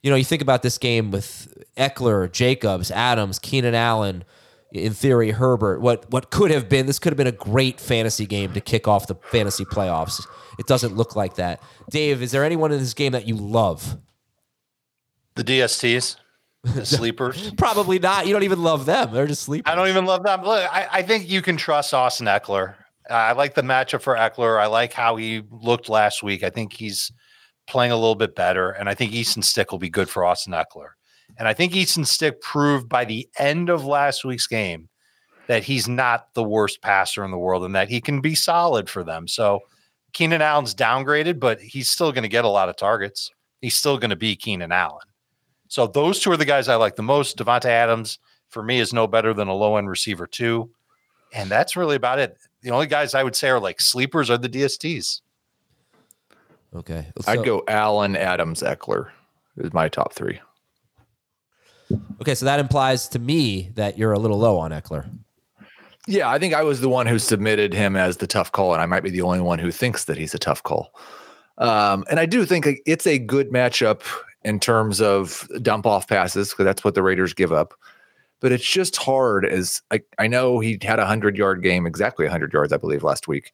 You 0.03 0.11
know, 0.11 0.17
you 0.17 0.25
think 0.25 0.41
about 0.41 0.61
this 0.61 0.77
game 0.77 1.11
with 1.11 1.63
Ekeler, 1.77 2.31
Jacobs, 2.31 2.91
Adams, 2.91 3.39
Keenan 3.39 3.73
Allen, 3.73 4.23
in 4.71 4.93
theory, 4.93 5.31
Herbert. 5.31 5.81
What 5.81 6.09
what 6.11 6.29
could 6.29 6.51
have 6.51 6.67
been? 6.69 6.85
This 6.85 6.99
could 6.99 7.11
have 7.11 7.17
been 7.17 7.27
a 7.27 7.31
great 7.31 7.79
fantasy 7.79 8.25
game 8.25 8.53
to 8.53 8.61
kick 8.61 8.87
off 8.87 9.07
the 9.07 9.15
fantasy 9.15 9.65
playoffs. 9.65 10.25
It 10.59 10.67
doesn't 10.67 10.95
look 10.95 11.15
like 11.15 11.35
that. 11.35 11.61
Dave, 11.89 12.21
is 12.21 12.31
there 12.31 12.43
anyone 12.43 12.71
in 12.71 12.79
this 12.79 12.93
game 12.93 13.11
that 13.13 13.27
you 13.27 13.35
love? 13.35 13.97
The 15.35 15.43
DSTs, 15.43 16.17
the 16.63 16.85
sleepers. 16.85 17.51
Probably 17.57 17.99
not. 17.99 18.27
You 18.27 18.33
don't 18.33 18.43
even 18.43 18.63
love 18.63 18.85
them. 18.85 19.13
They're 19.13 19.27
just 19.27 19.43
sleepers. 19.43 19.71
I 19.71 19.75
don't 19.75 19.87
even 19.87 20.05
love 20.05 20.23
them. 20.23 20.43
Look, 20.43 20.67
I, 20.73 20.87
I 20.91 21.01
think 21.03 21.29
you 21.29 21.41
can 21.41 21.57
trust 21.57 21.93
Austin 21.93 22.27
Ekeler. 22.27 22.75
Uh, 23.09 23.13
I 23.13 23.31
like 23.33 23.55
the 23.55 23.61
matchup 23.61 24.01
for 24.01 24.15
Ekeler. 24.15 24.59
I 24.59 24.65
like 24.65 24.93
how 24.93 25.15
he 25.15 25.43
looked 25.49 25.89
last 25.89 26.23
week. 26.23 26.43
I 26.43 26.49
think 26.49 26.73
he's 26.73 27.11
playing 27.67 27.91
a 27.91 27.95
little 27.95 28.15
bit 28.15 28.35
better, 28.35 28.71
and 28.71 28.89
I 28.89 28.95
think 28.95 29.13
Easton 29.13 29.43
Stick 29.43 29.71
will 29.71 29.79
be 29.79 29.89
good 29.89 30.09
for 30.09 30.25
Austin 30.25 30.53
Ekeler. 30.53 30.89
And 31.37 31.47
I 31.47 31.53
think 31.53 31.75
Easton 31.75 32.05
Stick 32.05 32.41
proved 32.41 32.89
by 32.89 33.05
the 33.05 33.29
end 33.37 33.69
of 33.69 33.85
last 33.85 34.25
week's 34.25 34.47
game 34.47 34.89
that 35.47 35.63
he's 35.63 35.87
not 35.87 36.33
the 36.33 36.43
worst 36.43 36.81
passer 36.81 37.23
in 37.23 37.31
the 37.31 37.37
world 37.37 37.63
and 37.63 37.75
that 37.75 37.89
he 37.89 38.01
can 38.01 38.21
be 38.21 38.35
solid 38.35 38.89
for 38.89 39.03
them. 39.03 39.27
So 39.27 39.61
Keenan 40.13 40.41
Allen's 40.41 40.75
downgraded, 40.75 41.39
but 41.39 41.61
he's 41.61 41.89
still 41.89 42.11
going 42.11 42.23
to 42.23 42.29
get 42.29 42.45
a 42.45 42.49
lot 42.49 42.69
of 42.69 42.75
targets. 42.75 43.31
He's 43.61 43.75
still 43.75 43.97
going 43.97 44.09
to 44.09 44.15
be 44.15 44.35
Keenan 44.35 44.71
Allen. 44.71 45.05
So 45.67 45.87
those 45.87 46.19
two 46.19 46.31
are 46.31 46.37
the 46.37 46.45
guys 46.45 46.67
I 46.67 46.75
like 46.75 46.95
the 46.95 47.03
most. 47.03 47.37
Davante 47.37 47.65
Adams 47.65 48.19
for 48.49 48.63
me 48.63 48.79
is 48.79 48.93
no 48.93 49.07
better 49.07 49.33
than 49.33 49.47
a 49.47 49.53
low 49.53 49.77
end 49.77 49.89
receiver 49.89 50.25
too, 50.27 50.69
and 51.33 51.49
that's 51.49 51.75
really 51.75 51.95
about 51.95 52.19
it. 52.19 52.37
The 52.61 52.71
only 52.71 52.87
guys 52.87 53.13
I 53.13 53.23
would 53.23 53.35
say 53.35 53.49
are 53.49 53.59
like 53.59 53.81
sleepers 53.81 54.29
are 54.29 54.37
the 54.37 54.49
DSTs. 54.49 55.21
Okay. 56.75 57.07
I'd 57.25 57.45
go 57.45 57.63
Allen, 57.67 58.15
Adams, 58.15 58.61
Ekeler 58.61 59.09
is 59.57 59.73
my 59.73 59.89
top 59.89 60.13
three. 60.13 60.39
Okay, 62.21 62.35
so 62.35 62.45
that 62.45 62.59
implies 62.59 63.07
to 63.09 63.19
me 63.19 63.71
that 63.75 63.97
you're 63.97 64.13
a 64.13 64.19
little 64.19 64.39
low 64.39 64.57
on 64.57 64.71
Ekeler. 64.71 65.09
Yeah, 66.07 66.29
I 66.29 66.39
think 66.39 66.53
I 66.53 66.63
was 66.63 66.79
the 66.79 66.89
one 66.89 67.05
who 67.05 67.19
submitted 67.19 67.73
him 67.73 67.95
as 67.95 68.17
the 68.17 68.27
tough 68.27 68.51
call, 68.51 68.73
and 68.73 68.81
I 68.81 68.85
might 68.85 69.03
be 69.03 69.09
the 69.09 69.21
only 69.21 69.41
one 69.41 69.59
who 69.59 69.71
thinks 69.71 70.05
that 70.05 70.17
he's 70.17 70.33
a 70.33 70.39
tough 70.39 70.63
call. 70.63 70.93
Um, 71.57 72.05
and 72.09 72.19
I 72.19 72.25
do 72.25 72.45
think 72.45 72.67
it's 72.85 73.07
a 73.07 73.19
good 73.19 73.51
matchup 73.51 74.03
in 74.43 74.59
terms 74.59 75.01
of 75.01 75.47
dump 75.61 75.85
off 75.85 76.07
passes 76.07 76.51
because 76.51 76.65
that's 76.65 76.83
what 76.83 76.95
the 76.95 77.03
Raiders 77.03 77.33
give 77.33 77.51
up. 77.51 77.73
But 78.39 78.51
it's 78.51 78.69
just 78.69 78.95
hard 78.95 79.45
as 79.45 79.81
I, 79.91 80.01
I 80.19 80.27
know 80.27 80.59
he 80.59 80.77
had 80.81 80.99
a 80.99 81.05
hundred 81.05 81.37
yard 81.37 81.63
game, 81.63 81.85
exactly 81.85 82.27
hundred 82.27 82.53
yards, 82.53 82.71
I 82.71 82.77
believe, 82.77 83.03
last 83.03 83.27
week. 83.27 83.51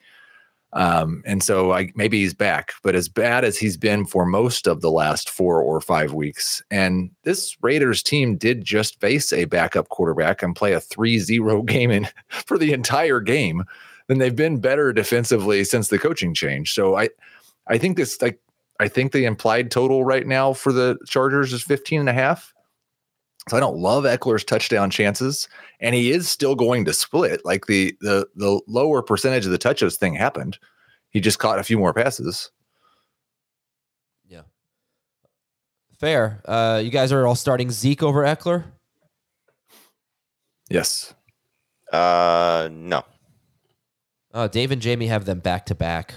Um, 0.73 1.21
and 1.25 1.43
so 1.43 1.71
I, 1.71 1.91
maybe 1.95 2.19
he's 2.19 2.33
back, 2.33 2.73
but 2.81 2.95
as 2.95 3.07
bad 3.07 3.45
as 3.45 3.57
he's 3.57 3.77
been 3.77 4.05
for 4.05 4.25
most 4.25 4.67
of 4.67 4.81
the 4.81 4.89
last 4.89 5.29
four 5.29 5.61
or 5.61 5.79
five 5.79 6.13
weeks, 6.13 6.63
and 6.71 7.11
this 7.23 7.55
Raiders 7.61 8.01
team 8.01 8.37
did 8.37 8.65
just 8.65 8.99
face 8.99 9.31
a 9.31 9.45
backup 9.45 9.89
quarterback 9.89 10.41
and 10.41 10.55
play 10.55 10.73
a 10.73 10.81
3-0 10.81 11.65
game 11.67 11.91
in 11.91 12.07
for 12.29 12.57
the 12.57 12.73
entire 12.73 13.19
game, 13.19 13.63
then 14.07 14.17
they've 14.17 14.35
been 14.35 14.59
better 14.59 14.91
defensively 14.91 15.63
since 15.63 15.87
the 15.87 15.99
coaching 15.99 16.33
change. 16.33 16.73
So 16.73 16.97
I 16.97 17.09
I 17.67 17.77
think 17.77 17.97
this 17.97 18.21
like 18.21 18.39
I 18.79 18.87
think 18.87 19.11
the 19.11 19.25
implied 19.25 19.71
total 19.71 20.03
right 20.03 20.25
now 20.25 20.53
for 20.53 20.73
the 20.73 20.97
Chargers 21.07 21.53
is 21.53 21.63
15 21.63 22.01
and 22.01 22.09
a 22.09 22.13
half. 22.13 22.53
So 23.49 23.57
I 23.57 23.59
don't 23.59 23.77
love 23.77 24.05
Ekeler's 24.05 24.45
touchdown 24.45 24.89
chances, 24.89 25.49
and 25.81 25.93
he 25.93 26.11
is 26.11 26.29
still 26.29 26.55
going 26.55 26.85
to 26.85 26.93
split. 26.93 27.43
Like 27.43 27.65
the 27.65 27.95
the 27.99 28.27
the 28.35 28.61
lower 28.67 29.01
percentage 29.01 29.45
of 29.45 29.51
the 29.51 29.57
touches 29.57 29.97
thing 29.97 30.13
happened. 30.15 30.57
He 31.09 31.19
just 31.19 31.39
caught 31.39 31.59
a 31.59 31.63
few 31.63 31.77
more 31.77 31.93
passes. 31.93 32.51
Yeah, 34.25 34.43
fair. 35.99 36.41
Uh, 36.45 36.81
you 36.83 36.89
guys 36.89 37.11
are 37.11 37.27
all 37.27 37.35
starting 37.35 37.69
Zeke 37.69 38.03
over 38.03 38.23
Ekeler. 38.23 38.63
Yes. 40.69 41.13
Uh, 41.91 42.69
no. 42.71 43.03
Oh, 44.33 44.47
Dave 44.47 44.71
and 44.71 44.81
Jamie 44.81 45.07
have 45.07 45.25
them 45.25 45.39
back 45.39 45.65
to 45.67 45.75
back 45.75 46.15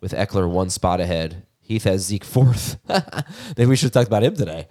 with 0.00 0.12
Ekeler 0.12 0.48
one 0.48 0.70
spot 0.70 1.00
ahead. 1.00 1.46
Heath 1.58 1.84
has 1.84 2.02
Zeke 2.02 2.24
fourth. 2.24 2.78
Maybe 3.56 3.68
we 3.68 3.76
should 3.76 3.86
have 3.86 3.92
talked 3.92 4.06
about 4.08 4.22
him 4.22 4.34
today. 4.34 4.68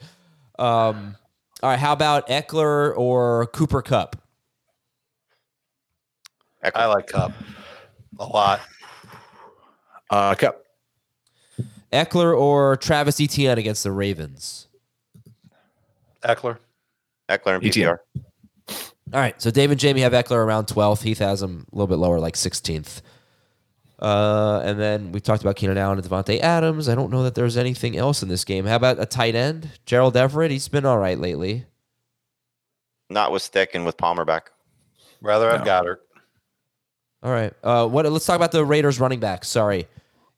Um, 0.58 1.16
all 1.62 1.70
right, 1.70 1.80
how 1.80 1.94
about 1.94 2.28
Ekeler 2.28 2.98
or 2.98 3.48
Cooper 3.48 3.82
Kupp? 3.82 4.16
I 6.76 6.86
like 6.86 7.08
Kupp 7.08 7.32
a 8.20 8.26
lot. 8.26 8.62
Uh, 10.10 10.36
Kupp. 10.36 10.66
Ekeler 11.92 12.38
or 12.38 12.78
Travis 12.78 13.20
Etienne 13.20 13.58
against 13.58 13.84
the 13.84 13.92
Ravens? 13.92 14.68
Ekeler. 16.24 16.58
Ekeler 17.28 17.56
and 17.56 17.66
Etienne. 17.66 17.96
PPR. 17.96 18.00
All 19.12 19.20
right, 19.20 19.42
so 19.42 19.50
Dave 19.50 19.72
and 19.72 19.80
Jamie 19.80 20.02
have 20.02 20.14
Ekeler 20.14 20.44
around 20.44 20.68
12th. 20.68 21.02
Heath 21.02 21.18
has 21.20 21.42
him 21.42 21.66
a 21.72 21.76
little 21.76 21.88
bit 21.88 21.98
lower, 21.98 22.20
like 22.20 22.36
16th. 22.36 23.02
Uh, 24.00 24.62
and 24.64 24.80
then 24.80 25.12
we 25.12 25.20
talked 25.20 25.42
about 25.42 25.58
Keenan 25.58 25.78
Allen 25.78 25.98
and 26.00 26.08
Davante 26.08 26.40
Adams. 26.40 26.88
I 26.88 26.96
don't 26.96 27.12
know 27.12 27.24
that 27.24 27.36
there's 27.36 27.58
anything 27.58 27.98
else 27.98 28.24
in 28.24 28.30
this 28.30 28.46
game. 28.46 28.66
How 28.66 28.78
about 28.78 29.00
a 29.00 29.06
tight 29.06 29.36
end? 29.36 29.70
Gerald 29.86 30.16
Everett. 30.16 30.52
He's 30.52 30.70
been 30.70 30.86
all 30.86 30.98
right 30.98 31.20
lately. 31.20 31.66
Not 33.10 33.32
with 33.32 33.42
Stick 33.42 33.72
and 33.74 33.86
with 33.86 33.98
Palmer 33.98 34.24
back. 34.24 34.52
Rather 35.22 35.50
I've 35.50 35.66
got 35.66 35.86
her. 35.86 36.00
All 37.22 37.32
right. 37.32 37.52
Uh, 37.62 37.88
what? 37.88 38.10
Let's 38.10 38.26
talk 38.26 38.38
about 38.38 38.54
the 38.54 38.64
Raiders 38.64 39.00
running 39.00 39.20
back. 39.20 39.44
Sorry, 39.44 39.88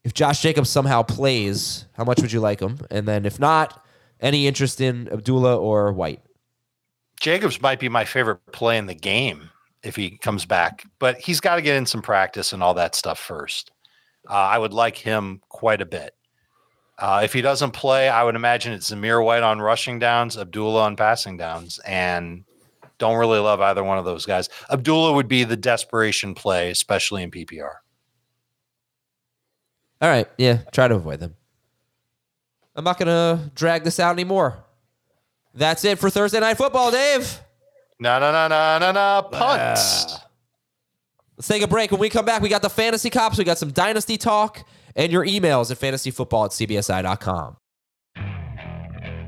if 0.04 0.14
Josh 0.14 0.42
Jacobs 0.42 0.70
somehow 0.70 1.04
plays, 1.04 1.86
how 1.94 2.04
much 2.04 2.20
would 2.22 2.32
you 2.32 2.40
like 2.40 2.60
him? 2.60 2.80
And 2.90 3.08
then 3.08 3.26
if 3.28 3.40
not, 3.40 3.86
any 4.20 4.48
interest 4.48 4.82
in 4.82 5.08
Abdullah 5.10 5.58
or 5.58 5.94
White? 5.94 6.22
Jacobs 7.20 7.62
might 7.62 7.80
be 7.80 7.90
my 7.90 8.06
favorite 8.06 8.40
play 8.52 8.80
in 8.80 8.88
the 8.88 8.96
game 8.96 9.51
if 9.84 9.96
he 9.96 10.18
comes 10.18 10.46
back, 10.46 10.84
but 11.00 11.18
he's 11.20 11.40
got 11.40 11.56
to 11.56 11.62
get 11.62 11.76
in 11.76 11.86
some 11.86 12.02
practice 12.02 12.54
and 12.54 12.62
all 12.62 12.76
that 12.76 12.96
stuff 12.96 13.20
first. 13.20 13.72
Uh, 14.30 14.34
I 14.34 14.58
would 14.58 14.74
like 14.74 14.98
him 14.98 15.42
quite 15.50 15.82
a 15.82 15.86
bit. 15.86 16.14
Uh, 16.98 17.22
if 17.24 17.34
he 17.34 17.42
doesn't 17.42 17.72
play, 17.72 18.10
I 18.10 18.24
would 18.24 18.36
imagine 18.36 18.74
it's 18.74 18.92
Zamir 18.92 19.24
White 19.26 19.42
on 19.42 19.60
rushing 19.60 19.98
downs, 19.98 20.38
Abdullah 20.38 20.84
on 20.84 20.96
passing 20.96 21.36
downs, 21.36 21.80
and 21.80 22.44
don't 23.00 23.18
really 23.18 23.40
love 23.40 23.60
either 23.60 23.84
one 23.84 23.98
of 23.98 24.06
those 24.06 24.28
guys. 24.28 24.50
Abdullah 24.70 25.14
would 25.14 25.28
be 25.28 25.44
the 25.44 25.58
desperation 25.58 26.36
play, 26.36 26.70
especially 26.70 27.24
in 27.24 27.32
PPR. 27.32 27.74
All 30.02 30.10
right. 30.10 30.28
Yeah. 30.38 30.60
Try 30.72 30.88
to 30.88 30.96
avoid 30.96 31.20
them. 31.20 31.36
I'm 32.76 32.84
not 32.84 33.00
gonna 33.00 33.52
drag 33.56 33.84
this 33.84 34.00
out 34.00 34.12
anymore. 34.12 34.64
That's 35.54 35.84
it 35.84 36.00
for 36.00 36.10
Thursday 36.10 36.40
night 36.40 36.58
football, 36.58 36.92
Dave. 36.92 37.42
No, 38.02 38.20
no, 38.20 38.32
no, 38.32 38.48
no, 38.48 38.80
no, 38.80 38.92
no. 38.92 39.28
Punt. 39.30 39.80
Let's 41.38 41.48
take 41.48 41.62
a 41.62 41.68
break. 41.68 41.92
When 41.92 42.00
we 42.00 42.10
come 42.10 42.26
back, 42.26 42.42
we 42.42 42.50
got 42.50 42.64
the 42.64 42.70
fantasy 42.70 43.12
cops, 43.12 43.38
we 43.38 43.44
got 43.44 43.60
some 43.60 43.70
dynasty 43.70 44.18
talk, 44.18 44.68
and 44.96 45.12
your 45.12 45.24
emails 45.24 45.70
at 45.70 45.78
fantasyfootball 45.78 46.46
at 46.46 46.52
cbsi.com. 46.52 47.58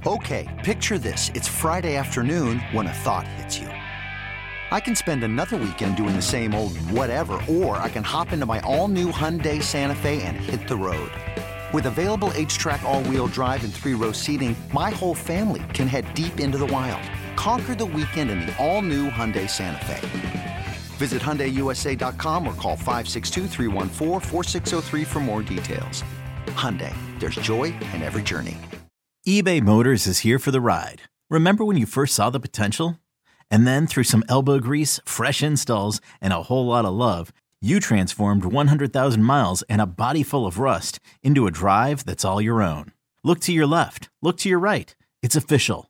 Okay, 0.08 0.62
picture 0.66 0.98
this. 0.98 1.30
It's 1.36 1.48
Friday 1.48 1.96
afternoon 1.96 2.60
when 2.72 2.88
a 2.88 2.94
thought 2.94 3.28
hits 3.28 3.60
you. 3.60 3.68
I 3.68 4.80
can 4.80 4.96
spend 4.96 5.24
another 5.24 5.56
weekend 5.56 5.96
doing 5.96 6.16
the 6.16 6.22
same 6.22 6.56
old 6.56 6.76
whatever, 6.90 7.40
or 7.48 7.78
I 7.78 7.90
can 7.90 8.04
hop 8.04 8.34
into 8.34 8.48
my 8.48 8.60
all 8.62 8.88
new 8.88 9.12
Hyundai 9.12 9.62
Santa 9.62 9.96
Fe 9.96 10.24
and 10.24 10.36
hit 10.36 10.68
the 10.68 10.76
road. 10.76 11.12
With 11.74 11.86
available 11.86 12.30
HTRAC, 12.30 12.82
all 12.82 13.04
wheel 13.04 13.28
drive, 13.28 13.64
and 13.64 13.72
three 13.72 13.94
row 13.94 14.12
seating, 14.12 14.56
my 14.74 14.90
whole 14.90 15.14
family 15.14 15.62
can 15.74 15.88
head 15.88 16.12
deep 16.16 16.40
into 16.40 16.58
the 16.58 16.68
wild. 16.68 17.04
Conquer 17.36 17.76
the 17.76 17.86
weekend 17.86 18.32
in 18.32 18.40
the 18.42 18.56
all 18.58 18.82
new 18.82 19.10
Hyundai 19.10 19.50
Santa 19.50 19.84
Fe. 19.86 20.66
Visit 20.98 21.22
HyundaiUSA.com 21.22 22.48
or 22.48 22.54
call 22.54 22.78
562-314-4603 22.78 25.06
for 25.06 25.20
more 25.20 25.42
details. 25.42 26.04
Hyundai, 26.48 26.94
there's 27.20 27.36
joy 27.36 27.74
in 27.94 28.02
every 28.02 28.22
journey. 28.22 28.58
eBay 29.28 29.62
Motors 29.62 30.08
is 30.08 30.20
here 30.20 30.40
for 30.40 30.52
the 30.52 30.62
ride. 30.62 31.02
Remember 31.30 31.66
when 31.66 31.78
you 31.78 31.86
first 31.86 32.14
saw 32.14 32.30
the 32.30 32.40
potential? 32.40 33.00
And 33.50 33.66
then 33.66 33.88
through 33.88 34.04
some 34.04 34.24
elbow 34.30 34.60
grease, 34.60 35.00
fresh 35.06 35.42
installs, 35.42 36.02
and 36.22 36.34
a 36.34 36.44
whole 36.44 36.68
lot 36.68 36.86
of 36.86 36.94
love, 36.94 37.32
you 37.62 37.80
transformed 37.80 38.46
100,000 38.46 39.24
miles 39.24 39.62
and 39.64 39.80
a 39.80 39.86
body 39.86 40.24
full 40.24 40.46
of 40.46 40.60
rust 40.60 41.00
into 41.24 41.48
a 41.48 41.52
drive 41.52 42.04
that's 42.04 42.26
all 42.26 42.42
your 42.42 42.62
own. 42.62 42.92
Look 43.24 43.40
to 43.42 43.54
your 43.54 43.68
left, 43.68 44.10
look 44.22 44.38
to 44.40 44.50
your 44.50 44.60
right. 44.60 44.94
It's 45.22 45.38
official. 45.38 45.90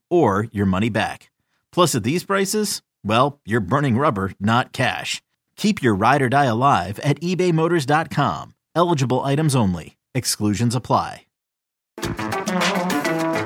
or 0.11 0.47
your 0.51 0.67
money 0.67 0.89
back. 0.89 1.31
Plus, 1.71 1.95
at 1.95 2.03
these 2.03 2.23
prices, 2.23 2.83
well, 3.03 3.39
you're 3.45 3.61
burning 3.61 3.97
rubber, 3.97 4.33
not 4.39 4.73
cash. 4.73 5.21
Keep 5.55 5.81
your 5.81 5.95
ride 5.95 6.21
or 6.21 6.29
die 6.29 6.45
alive 6.45 6.99
at 6.99 7.19
ebaymotors.com. 7.21 8.53
Eligible 8.75 9.21
items 9.21 9.55
only. 9.55 9.97
Exclusions 10.13 10.75
apply. 10.75 11.25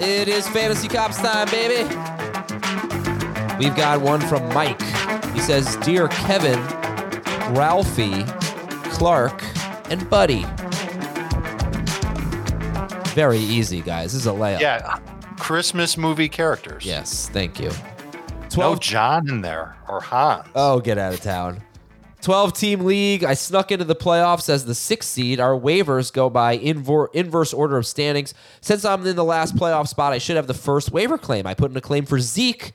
It 0.02 0.28
is 0.28 0.48
Fantasy 0.50 0.88
Cops 0.88 1.18
time, 1.22 1.48
baby. 1.50 1.84
We've 3.58 3.76
got 3.76 4.02
one 4.02 4.22
from 4.22 4.48
Mike. 4.54 4.82
He 5.34 5.40
says, 5.40 5.76
Dear 5.78 6.08
Kevin, 6.10 6.60
Ralphie, 7.56 8.24
Clark, 8.92 9.42
and 9.90 10.10
Buddy. 10.10 10.46
Very 13.14 13.40
easy, 13.40 13.82
guys. 13.82 14.12
This 14.14 14.22
is 14.22 14.28
a 14.28 14.32
layup. 14.32 14.60
Yeah, 14.60 15.00
Christmas 15.38 15.98
movie 15.98 16.30
characters. 16.30 16.86
Yes, 16.86 17.30
thank 17.30 17.60
you. 17.60 17.70
No 17.70 18.50
12 18.50 18.80
John 18.80 19.30
in 19.30 19.42
there 19.42 19.76
or 19.90 20.00
Hans. 20.02 20.48
Oh, 20.56 20.80
get 20.80 20.98
out 20.98 21.14
of 21.14 21.20
town. 21.22 21.62
12 22.22 22.54
team 22.54 22.86
league. 22.86 23.24
I 23.24 23.34
snuck 23.36 23.72
into 23.72 23.86
the 23.86 23.96
playoffs 23.96 24.50
as 24.50 24.66
the 24.66 24.74
sixth 24.74 25.10
seed. 25.10 25.40
Our 25.40 25.52
waivers 25.52 26.12
go 26.12 26.30
by 26.30 26.58
invor- 26.58 27.14
inverse 27.14 27.54
order 27.54 27.78
of 27.78 27.86
standings. 27.86 28.34
Since 28.62 28.84
I'm 28.84 29.06
in 29.06 29.16
the 29.16 29.24
last 29.24 29.56
playoff 29.56 29.88
spot, 29.88 30.12
I 30.14 30.18
should 30.18 30.36
have 30.36 30.48
the 30.48 30.54
first 30.56 30.92
waiver 30.92 31.18
claim. 31.18 31.46
I 31.46 31.54
put 31.54 31.70
in 31.70 31.78
a 31.78 31.82
claim 31.82 32.06
for 32.06 32.20
Zeke, 32.20 32.72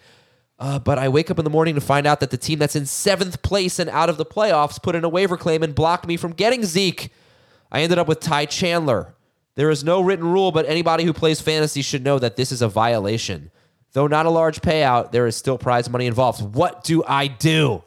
uh, 0.61 0.79
but 0.79 0.99
I 0.99 1.09
wake 1.09 1.31
up 1.33 1.39
in 1.39 1.45
the 1.45 1.51
morning 1.51 1.75
to 1.75 1.81
find 1.81 2.07
out 2.07 2.21
that 2.21 2.31
the 2.31 2.37
team 2.37 2.61
that's 2.61 2.77
in 2.77 2.87
seventh 2.87 3.43
place 3.43 3.79
and 3.81 3.91
out 3.91 4.09
of 4.09 4.19
the 4.19 4.27
playoffs 4.27 4.81
put 4.81 4.95
in 4.95 5.03
a 5.03 5.09
waiver 5.09 5.37
claim 5.37 5.63
and 5.65 5.75
blocked 5.75 6.07
me 6.07 6.17
from 6.17 6.33
getting 6.33 6.63
Zeke. 6.65 7.11
I 7.73 7.81
ended 7.81 7.99
up 7.99 8.07
with 8.07 8.21
Ty 8.21 8.45
Chandler. 8.47 9.15
There 9.57 9.71
is 9.71 9.85
no 9.85 10.01
written 10.01 10.27
rule, 10.27 10.53
but 10.53 10.67
anybody 10.67 11.05
who 11.05 11.13
plays 11.13 11.41
fantasy 11.41 11.83
should 11.83 12.05
know 12.05 12.19
that 12.19 12.37
this 12.37 12.53
is 12.53 12.63
a 12.63 12.69
violation. 12.69 13.51
Though 13.93 14.07
not 14.07 14.27
a 14.27 14.31
large 14.31 14.61
payout, 14.61 15.11
there 15.11 15.27
is 15.27 15.37
still 15.37 15.59
prize 15.59 15.91
money 15.91 16.07
involved. 16.07 16.43
What 16.55 16.85
do 16.85 17.03
I 17.05 17.27
do? 17.27 17.83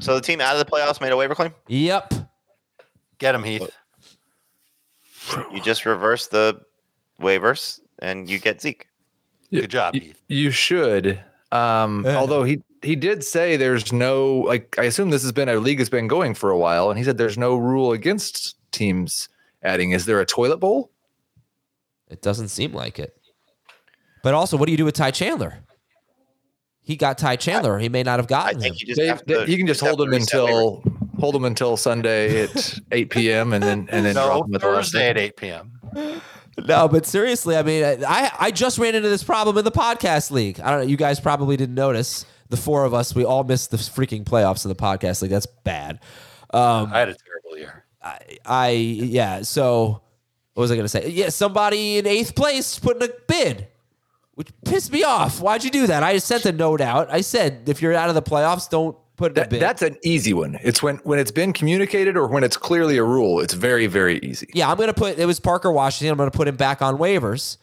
So 0.00 0.14
the 0.14 0.20
team 0.20 0.40
out 0.40 0.56
of 0.56 0.64
the 0.64 0.70
playoffs 0.70 1.00
made 1.00 1.12
a 1.12 1.16
waiver 1.16 1.34
claim. 1.34 1.54
Yep. 1.68 2.12
Get 3.18 3.34
him, 3.34 3.42
Heath. 3.44 3.70
You 5.52 5.62
just 5.62 5.86
reverse 5.86 6.26
the 6.26 6.60
waivers 7.20 7.80
and 8.00 8.28
you 8.28 8.38
get 8.38 8.60
Zeke. 8.60 8.88
Good 9.52 9.70
job, 9.70 9.94
Heath. 9.94 10.20
You 10.28 10.50
should. 10.50 11.20
Um, 11.52 12.04
although 12.06 12.42
he 12.42 12.62
he 12.82 12.96
did 12.96 13.22
say 13.24 13.56
there's 13.56 13.92
no 13.92 14.38
like 14.40 14.76
I 14.78 14.84
assume 14.84 15.10
this 15.10 15.22
has 15.22 15.32
been 15.32 15.48
a 15.48 15.56
league 15.56 15.78
has 15.78 15.88
been 15.90 16.08
going 16.08 16.34
for 16.34 16.50
a 16.50 16.58
while, 16.58 16.90
and 16.90 16.98
he 16.98 17.04
said 17.04 17.18
there's 17.18 17.38
no 17.38 17.54
rule 17.56 17.92
against 17.92 18.56
teams 18.72 19.28
adding. 19.62 19.92
Is 19.92 20.06
there 20.06 20.20
a 20.20 20.26
toilet 20.26 20.58
bowl? 20.58 20.90
It 22.10 22.20
doesn't 22.22 22.48
seem 22.48 22.72
like 22.72 22.98
it. 22.98 23.16
But 24.22 24.34
also, 24.34 24.56
what 24.56 24.66
do 24.66 24.72
you 24.72 24.78
do 24.78 24.84
with 24.84 24.94
Ty 24.94 25.10
Chandler? 25.12 25.58
He 26.84 26.96
got 26.96 27.16
Ty 27.18 27.36
Chandler. 27.36 27.78
He 27.78 27.88
may 27.88 28.02
not 28.02 28.18
have 28.18 28.26
I 28.26 28.28
gotten 28.28 28.60
him. 28.62 28.74
you 28.76 28.86
just 28.86 29.00
They, 29.00 29.06
have 29.06 29.24
to. 29.26 29.50
you 29.50 29.56
can 29.56 29.66
just 29.66 29.80
have 29.80 29.90
hold 29.90 30.00
to 30.00 30.04
him 30.04 30.10
reset 30.20 30.40
waiver. 30.44 30.50
until 30.52 30.82
hold 31.20 31.36
him 31.36 31.44
until 31.44 31.76
Sunday 31.76 32.42
at 32.42 32.78
8 32.92 33.10
p.m. 33.10 33.52
and 33.52 33.62
then 33.62 33.88
and 33.90 34.04
then 34.04 34.14
No, 34.14 34.26
drop 34.26 34.46
him 34.48 34.54
at 34.56 34.60
Thursday 34.60 35.08
at 35.10 35.16
8 35.18 35.36
p.m. 35.36 35.72
No, 36.66 36.86
but 36.88 37.06
seriously, 37.06 37.56
I 37.56 37.62
mean, 37.62 37.82
I 38.06 38.30
I 38.38 38.50
just 38.50 38.78
ran 38.78 38.94
into 38.94 39.08
this 39.08 39.22
problem 39.24 39.56
in 39.58 39.64
the 39.64 39.70
podcast 39.70 40.30
league. 40.30 40.60
I 40.60 40.70
don't 40.70 40.80
know. 40.80 40.86
You 40.86 40.96
guys 40.96 41.18
probably 41.20 41.56
didn't 41.56 41.74
notice. 41.76 42.26
The 42.52 42.58
four 42.58 42.84
of 42.84 42.92
us, 42.92 43.14
we 43.14 43.24
all 43.24 43.44
missed 43.44 43.70
the 43.70 43.78
freaking 43.78 44.24
playoffs 44.24 44.64
of 44.64 44.68
the 44.68 44.74
podcast 44.74 45.22
Like 45.22 45.30
That's 45.30 45.46
bad. 45.46 46.00
I 46.52 46.86
had 46.98 47.08
a 47.08 47.14
terrible 47.16 47.56
year. 47.58 47.84
I 48.44 48.68
yeah. 48.70 49.40
So 49.40 50.02
what 50.52 50.60
was 50.60 50.70
I 50.70 50.74
going 50.74 50.84
to 50.84 50.88
say? 50.90 51.08
Yeah, 51.08 51.30
somebody 51.30 51.96
in 51.96 52.06
eighth 52.06 52.34
place 52.34 52.78
put 52.78 52.96
in 53.02 53.08
a 53.08 53.12
bid, 53.26 53.68
which 54.34 54.48
pissed 54.66 54.92
me 54.92 55.02
off. 55.02 55.40
Why'd 55.40 55.64
you 55.64 55.70
do 55.70 55.86
that? 55.86 56.02
I 56.02 56.18
sent 56.18 56.44
a 56.44 56.52
note 56.52 56.82
out. 56.82 57.10
I 57.10 57.22
said 57.22 57.68
if 57.70 57.80
you're 57.80 57.94
out 57.94 58.10
of 58.10 58.14
the 58.14 58.20
playoffs, 58.22 58.68
don't 58.68 58.96
put 59.16 59.32
in 59.32 59.38
a 59.38 59.40
That, 59.40 59.48
bid. 59.50 59.62
that's 59.62 59.80
an 59.80 59.96
easy 60.04 60.34
one. 60.34 60.58
It's 60.62 60.82
when 60.82 60.96
when 61.04 61.18
it's 61.18 61.30
been 61.30 61.54
communicated 61.54 62.18
or 62.18 62.26
when 62.26 62.44
it's 62.44 62.58
clearly 62.58 62.98
a 62.98 63.04
rule. 63.04 63.40
It's 63.40 63.54
very 63.54 63.86
very 63.86 64.18
easy. 64.18 64.48
yeah, 64.52 64.70
I'm 64.70 64.76
gonna 64.76 64.92
put 64.92 65.18
it 65.18 65.24
was 65.24 65.40
Parker 65.40 65.72
Washington. 65.72 66.12
I'm 66.12 66.18
gonna 66.18 66.30
put 66.30 66.48
him 66.48 66.56
back 66.56 66.82
on 66.82 66.98
waivers, 66.98 67.56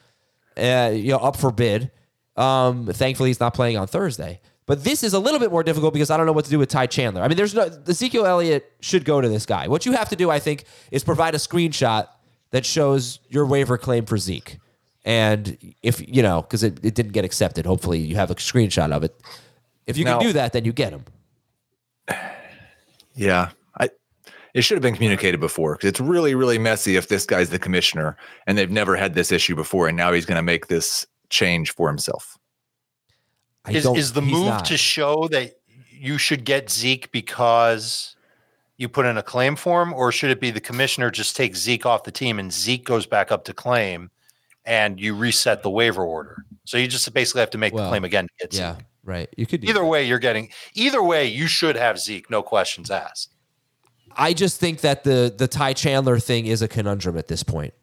uh, 0.57 0.89
you 0.95 1.09
know, 1.11 1.19
up 1.19 1.35
for 1.37 1.51
bid. 1.51 1.91
Um, 2.35 2.87
thankfully, 2.87 3.29
he's 3.29 3.39
not 3.39 3.53
playing 3.53 3.77
on 3.77 3.85
Thursday. 3.85 4.39
But 4.69 4.83
this 4.83 5.01
is 5.03 5.15
a 5.15 5.19
little 5.19 5.39
bit 5.39 5.49
more 5.49 5.63
difficult 5.63 5.93
because 5.95 6.11
I 6.11 6.17
don't 6.17 6.27
know 6.27 6.31
what 6.31 6.45
to 6.45 6.51
do 6.51 6.59
with 6.59 6.69
Ty 6.69 6.85
Chandler. 6.85 7.23
I 7.23 7.27
mean, 7.27 7.37
there's 7.37 7.55
no 7.55 7.71
Ezekiel 7.87 8.27
Elliott 8.27 8.71
should 8.81 9.03
go 9.03 9.19
to 9.19 9.27
this 9.27 9.47
guy. 9.47 9.67
What 9.67 9.83
you 9.83 9.93
have 9.93 10.09
to 10.09 10.15
do, 10.15 10.29
I 10.29 10.37
think, 10.37 10.65
is 10.91 11.03
provide 11.03 11.33
a 11.33 11.39
screenshot 11.39 12.07
that 12.51 12.67
shows 12.67 13.17
your 13.29 13.47
waiver 13.47 13.79
claim 13.79 14.05
for 14.05 14.19
Zeke. 14.19 14.59
And 15.03 15.57
if 15.81 16.07
you 16.07 16.21
know, 16.21 16.43
because 16.43 16.61
it, 16.61 16.85
it 16.85 16.93
didn't 16.93 17.13
get 17.13 17.25
accepted, 17.25 17.65
hopefully 17.65 17.97
you 17.97 18.15
have 18.17 18.29
a 18.29 18.35
screenshot 18.35 18.91
of 18.91 19.03
it. 19.03 19.19
If 19.87 19.97
you 19.97 20.05
Now- 20.05 20.19
can 20.19 20.27
do 20.27 20.33
that, 20.33 20.53
then 20.53 20.65
you 20.65 20.71
get 20.71 20.93
him. 20.93 21.05
Yeah, 23.15 23.49
I. 23.77 23.89
It 24.53 24.61
should 24.61 24.75
have 24.75 24.83
been 24.83 24.93
communicated 24.93 25.39
before 25.39 25.75
because 25.75 25.89
it's 25.89 25.99
really 25.99 26.35
really 26.35 26.59
messy 26.59 26.95
if 26.95 27.07
this 27.07 27.25
guy's 27.25 27.49
the 27.49 27.59
commissioner 27.59 28.15
and 28.45 28.55
they've 28.55 28.69
never 28.69 28.95
had 28.95 29.15
this 29.15 29.31
issue 29.31 29.55
before 29.55 29.87
and 29.87 29.97
now 29.97 30.13
he's 30.13 30.27
going 30.27 30.37
to 30.37 30.43
make 30.43 30.67
this 30.67 31.05
change 31.29 31.73
for 31.73 31.89
himself. 31.89 32.38
I 33.65 33.71
Is, 33.71 33.83
don't- 33.83 33.97
is 33.97 34.13
the 34.13 34.21
move 34.21 34.45
not. 34.47 34.65
to 34.65 34.77
show 34.77 35.27
that 35.31 35.55
you 35.91 36.17
should 36.17 36.45
get 36.45 36.69
Zeke 36.69 37.11
because 37.11 38.15
you 38.77 38.87
put 38.87 39.05
in 39.05 39.17
a 39.17 39.23
claim 39.23 39.55
form, 39.57 39.93
or 39.93 40.11
should 40.11 40.29
it 40.31 40.39
be 40.39 40.51
the 40.51 40.61
commissioner 40.61 41.11
just 41.11 41.35
takes 41.35 41.59
Zeke 41.59 41.85
off 41.85 42.03
the 42.03 42.11
team 42.11 42.39
and 42.39 42.51
Zeke 42.53 42.85
goes 42.85 43.05
back 43.05 43.31
up 43.31 43.43
to 43.45 43.53
claim 43.53 44.09
and 44.65 44.99
you 44.99 45.13
reset 45.15 45.61
the 45.63 45.69
waiver 45.69 46.03
order? 46.03 46.45
So 46.63 46.77
you 46.77 46.87
just 46.87 47.11
basically 47.13 47.41
have 47.41 47.49
to 47.49 47.57
make 47.57 47.73
Well, 47.73 47.83
the 47.83 47.89
claim 47.89 48.05
again 48.05 48.27
to 48.27 48.33
get 48.39 48.53
yeah, 48.53 48.75
Zeke. 48.77 48.85
right. 49.03 49.29
You 49.35 49.45
could 49.45 49.61
do 49.61 49.67
Either 49.69 49.83
way, 49.83 50.05
you're 50.05 50.19
getting 50.19 50.49
either 50.73 51.03
way, 51.03 51.25
you 51.25 51.47
should 51.47 51.75
have 51.75 51.99
Zeke, 51.99 52.29
no 52.29 52.41
questions 52.41 52.89
asked. 52.89 53.33
I 54.15 54.33
just 54.33 54.59
think 54.59 54.79
that 54.81 55.03
the 55.03 55.33
the 55.37 55.47
Ty 55.47 55.73
Chandler 55.73 56.17
thing 56.19 56.45
is 56.45 56.61
a 56.61 56.67
conundrum 56.69 57.17
at 57.17 57.27
this 57.27 57.43
point 57.43 57.73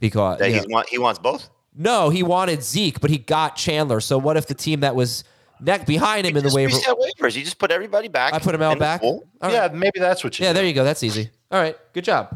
because 0.00 0.38
That 0.40 0.50
yeah. 0.50 0.56
he's 0.56 0.66
want, 0.68 0.88
he 0.88 0.98
wants 0.98 1.18
both. 1.20 1.48
No, 1.74 2.08
he 2.10 2.22
wanted 2.22 2.62
Zeke, 2.62 3.00
but 3.00 3.10
he 3.10 3.18
got 3.18 3.56
Chandler. 3.56 4.00
So 4.00 4.18
what 4.18 4.36
if 4.36 4.46
the 4.46 4.54
team 4.54 4.80
that 4.80 4.94
was 4.94 5.24
neck 5.60 5.86
behind 5.86 6.26
him 6.26 6.36
in 6.36 6.44
the 6.44 6.54
waiver? 6.54 6.72
waivers. 6.72 7.36
You 7.36 7.42
just 7.42 7.58
put 7.58 7.70
everybody 7.70 8.08
back. 8.08 8.32
I 8.32 8.38
put 8.38 8.54
him 8.54 8.62
out 8.62 8.78
back. 8.78 9.02
All 9.02 9.24
yeah, 9.42 9.68
maybe 9.72 9.98
that's 9.98 10.22
what 10.22 10.38
you 10.38 10.44
yeah. 10.44 10.52
do. 10.52 10.58
There 10.58 10.66
you 10.66 10.72
go. 10.72 10.84
That's 10.84 11.02
easy. 11.02 11.30
All 11.50 11.60
right, 11.60 11.76
good 11.92 12.04
job. 12.04 12.28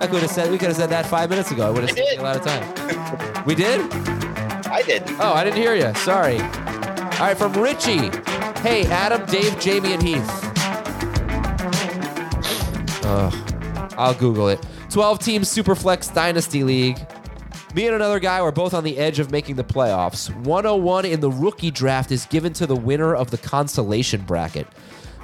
I 0.00 0.06
could 0.06 0.22
have 0.22 0.30
said 0.30 0.50
we 0.50 0.58
could 0.58 0.68
have 0.68 0.76
said 0.76 0.90
that 0.90 1.06
five 1.06 1.30
minutes 1.30 1.50
ago. 1.50 1.66
I 1.66 1.70
would 1.70 1.82
have 1.82 1.90
saved 1.90 2.20
a 2.20 2.22
lot 2.22 2.36
of 2.36 2.44
time. 2.44 3.44
We 3.44 3.54
did. 3.54 3.80
I 4.66 4.82
did. 4.82 5.02
Oh, 5.18 5.32
I 5.32 5.44
didn't 5.44 5.56
hear 5.56 5.74
you. 5.74 5.94
Sorry. 5.94 6.38
All 6.40 7.26
right, 7.26 7.36
from 7.36 7.52
Richie. 7.54 8.10
Hey, 8.60 8.86
Adam, 8.86 9.24
Dave, 9.26 9.58
Jamie, 9.60 9.92
and 9.92 10.02
Heath. 10.02 10.28
Ugh, 13.04 13.92
I'll 13.96 14.14
Google 14.14 14.48
it. 14.48 14.64
12 14.90 15.18
team 15.18 15.42
Superflex 15.42 16.12
Dynasty 16.14 16.64
League. 16.64 16.98
Me 17.72 17.86
and 17.86 17.94
another 17.94 18.18
guy 18.18 18.42
were 18.42 18.50
both 18.50 18.74
on 18.74 18.82
the 18.82 18.98
edge 18.98 19.20
of 19.20 19.30
making 19.30 19.54
the 19.54 19.62
playoffs. 19.62 20.28
101 20.44 21.04
in 21.04 21.20
the 21.20 21.30
rookie 21.30 21.70
draft 21.70 22.10
is 22.10 22.26
given 22.26 22.52
to 22.54 22.66
the 22.66 22.74
winner 22.74 23.14
of 23.14 23.30
the 23.30 23.38
consolation 23.38 24.22
bracket. 24.22 24.66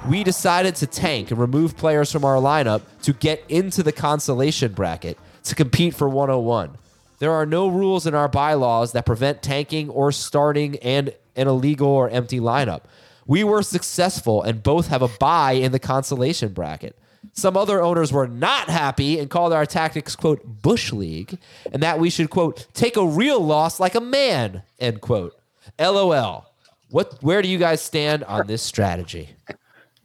We 0.07 0.23
decided 0.23 0.75
to 0.75 0.87
tank 0.87 1.29
and 1.29 1.41
remove 1.41 1.75
players 1.75 2.09
from 2.09 2.23
our 2.23 2.37
lineup 2.37 2.83
to 3.01 3.11
get 3.11 3.43
into 3.49 3.83
the 3.83 3.91
consolation 3.91 4.71
bracket 4.71 5.17
to 5.43 5.55
compete 5.55 5.93
for 5.93 6.07
101. 6.07 6.77
There 7.19 7.33
are 7.33 7.45
no 7.45 7.67
rules 7.67 8.07
in 8.07 8.15
our 8.15 8.29
bylaws 8.29 8.93
that 8.93 9.05
prevent 9.05 9.41
tanking 9.41 9.89
or 9.89 10.13
starting 10.13 10.77
and 10.77 11.13
an 11.35 11.49
illegal 11.49 11.89
or 11.89 12.09
empty 12.09 12.39
lineup. 12.39 12.83
We 13.25 13.43
were 13.43 13.61
successful 13.61 14.41
and 14.41 14.63
both 14.63 14.87
have 14.87 15.01
a 15.01 15.09
buy 15.09 15.53
in 15.53 15.73
the 15.73 15.79
consolation 15.79 16.53
bracket. 16.53 16.95
Some 17.37 17.55
other 17.55 17.81
owners 17.83 18.11
were 18.11 18.27
not 18.27 18.67
happy 18.67 19.19
and 19.19 19.29
called 19.29 19.53
our 19.53 19.67
tactics, 19.67 20.15
quote, 20.15 20.43
Bush 20.43 20.91
League, 20.91 21.37
and 21.71 21.83
that 21.83 21.99
we 21.99 22.09
should, 22.09 22.31
quote, 22.31 22.65
take 22.73 22.97
a 22.97 23.05
real 23.05 23.39
loss 23.39 23.79
like 23.79 23.93
a 23.93 24.01
man, 24.01 24.63
end 24.79 25.01
quote. 25.01 25.39
LOL. 25.77 26.51
What, 26.89 27.21
where 27.21 27.43
do 27.43 27.47
you 27.47 27.59
guys 27.59 27.79
stand 27.79 28.23
on 28.23 28.47
this 28.47 28.63
strategy? 28.63 29.35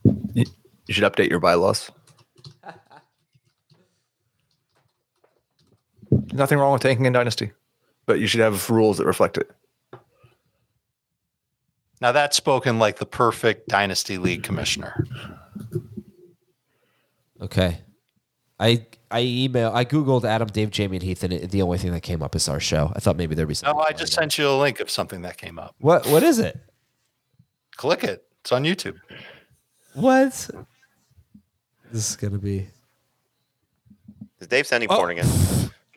You 0.05 0.45
should 0.91 1.05
update 1.05 1.31
your 1.31 1.41
bylaws. 1.41 1.91
Nothing 6.35 6.59
wrong 6.59 6.75
with 6.75 6.83
tanking 6.83 7.07
in 7.07 7.15
Dynasty, 7.15 7.53
but 8.05 8.21
you 8.21 8.27
should 8.27 8.41
have 8.41 8.69
rules 8.69 8.99
that 8.99 9.07
reflect 9.07 9.39
it. 9.39 9.51
Now 12.03 12.13
that's 12.13 12.37
spoken 12.37 12.79
like 12.79 12.99
the 12.99 13.07
perfect 13.07 13.69
dynasty 13.69 14.19
league 14.19 14.43
commissioner. 14.43 15.07
Okay. 17.43 17.79
I 18.61 18.87
I 19.11 19.23
email 19.23 19.73
I 19.75 19.85
googled 19.85 20.25
Adam, 20.25 20.49
Dave, 20.49 20.71
Jamie, 20.71 20.97
and 20.99 21.03
Heath, 21.03 21.23
and 21.25 21.33
it, 21.33 21.51
the 21.51 21.63
only 21.63 21.79
thing 21.79 21.93
that 21.93 22.03
came 22.03 22.23
up 22.23 22.37
is 22.37 22.49
our 22.49 22.61
show. 22.61 22.93
I 22.95 23.01
thought 23.01 23.17
maybe 23.17 23.35
there'd 23.35 23.49
be 23.49 23.55
something. 23.55 23.77
No, 23.77 23.85
I 23.85 23.93
just 23.93 24.13
sent 24.13 24.39
you 24.39 24.49
a 24.49 24.57
link 24.57 24.79
of 24.81 24.89
something 24.91 25.23
that 25.23 25.37
came 25.37 25.59
up. 25.59 25.75
What 25.81 26.07
what 26.07 26.23
is 26.23 26.39
it? 26.39 26.59
Click 27.77 28.05
it. 28.05 28.25
It's 28.43 28.53
on 28.53 28.63
YouTube. 28.65 28.97
What? 29.95 30.49
This 31.91 32.11
is 32.11 32.17
gonna 32.17 32.39
be 32.39 32.69
Is 34.41 34.47
Dave 34.47 34.67
sending 34.67 34.89
Oh. 34.91 34.97
porn 34.97 35.11
again? 35.11 35.27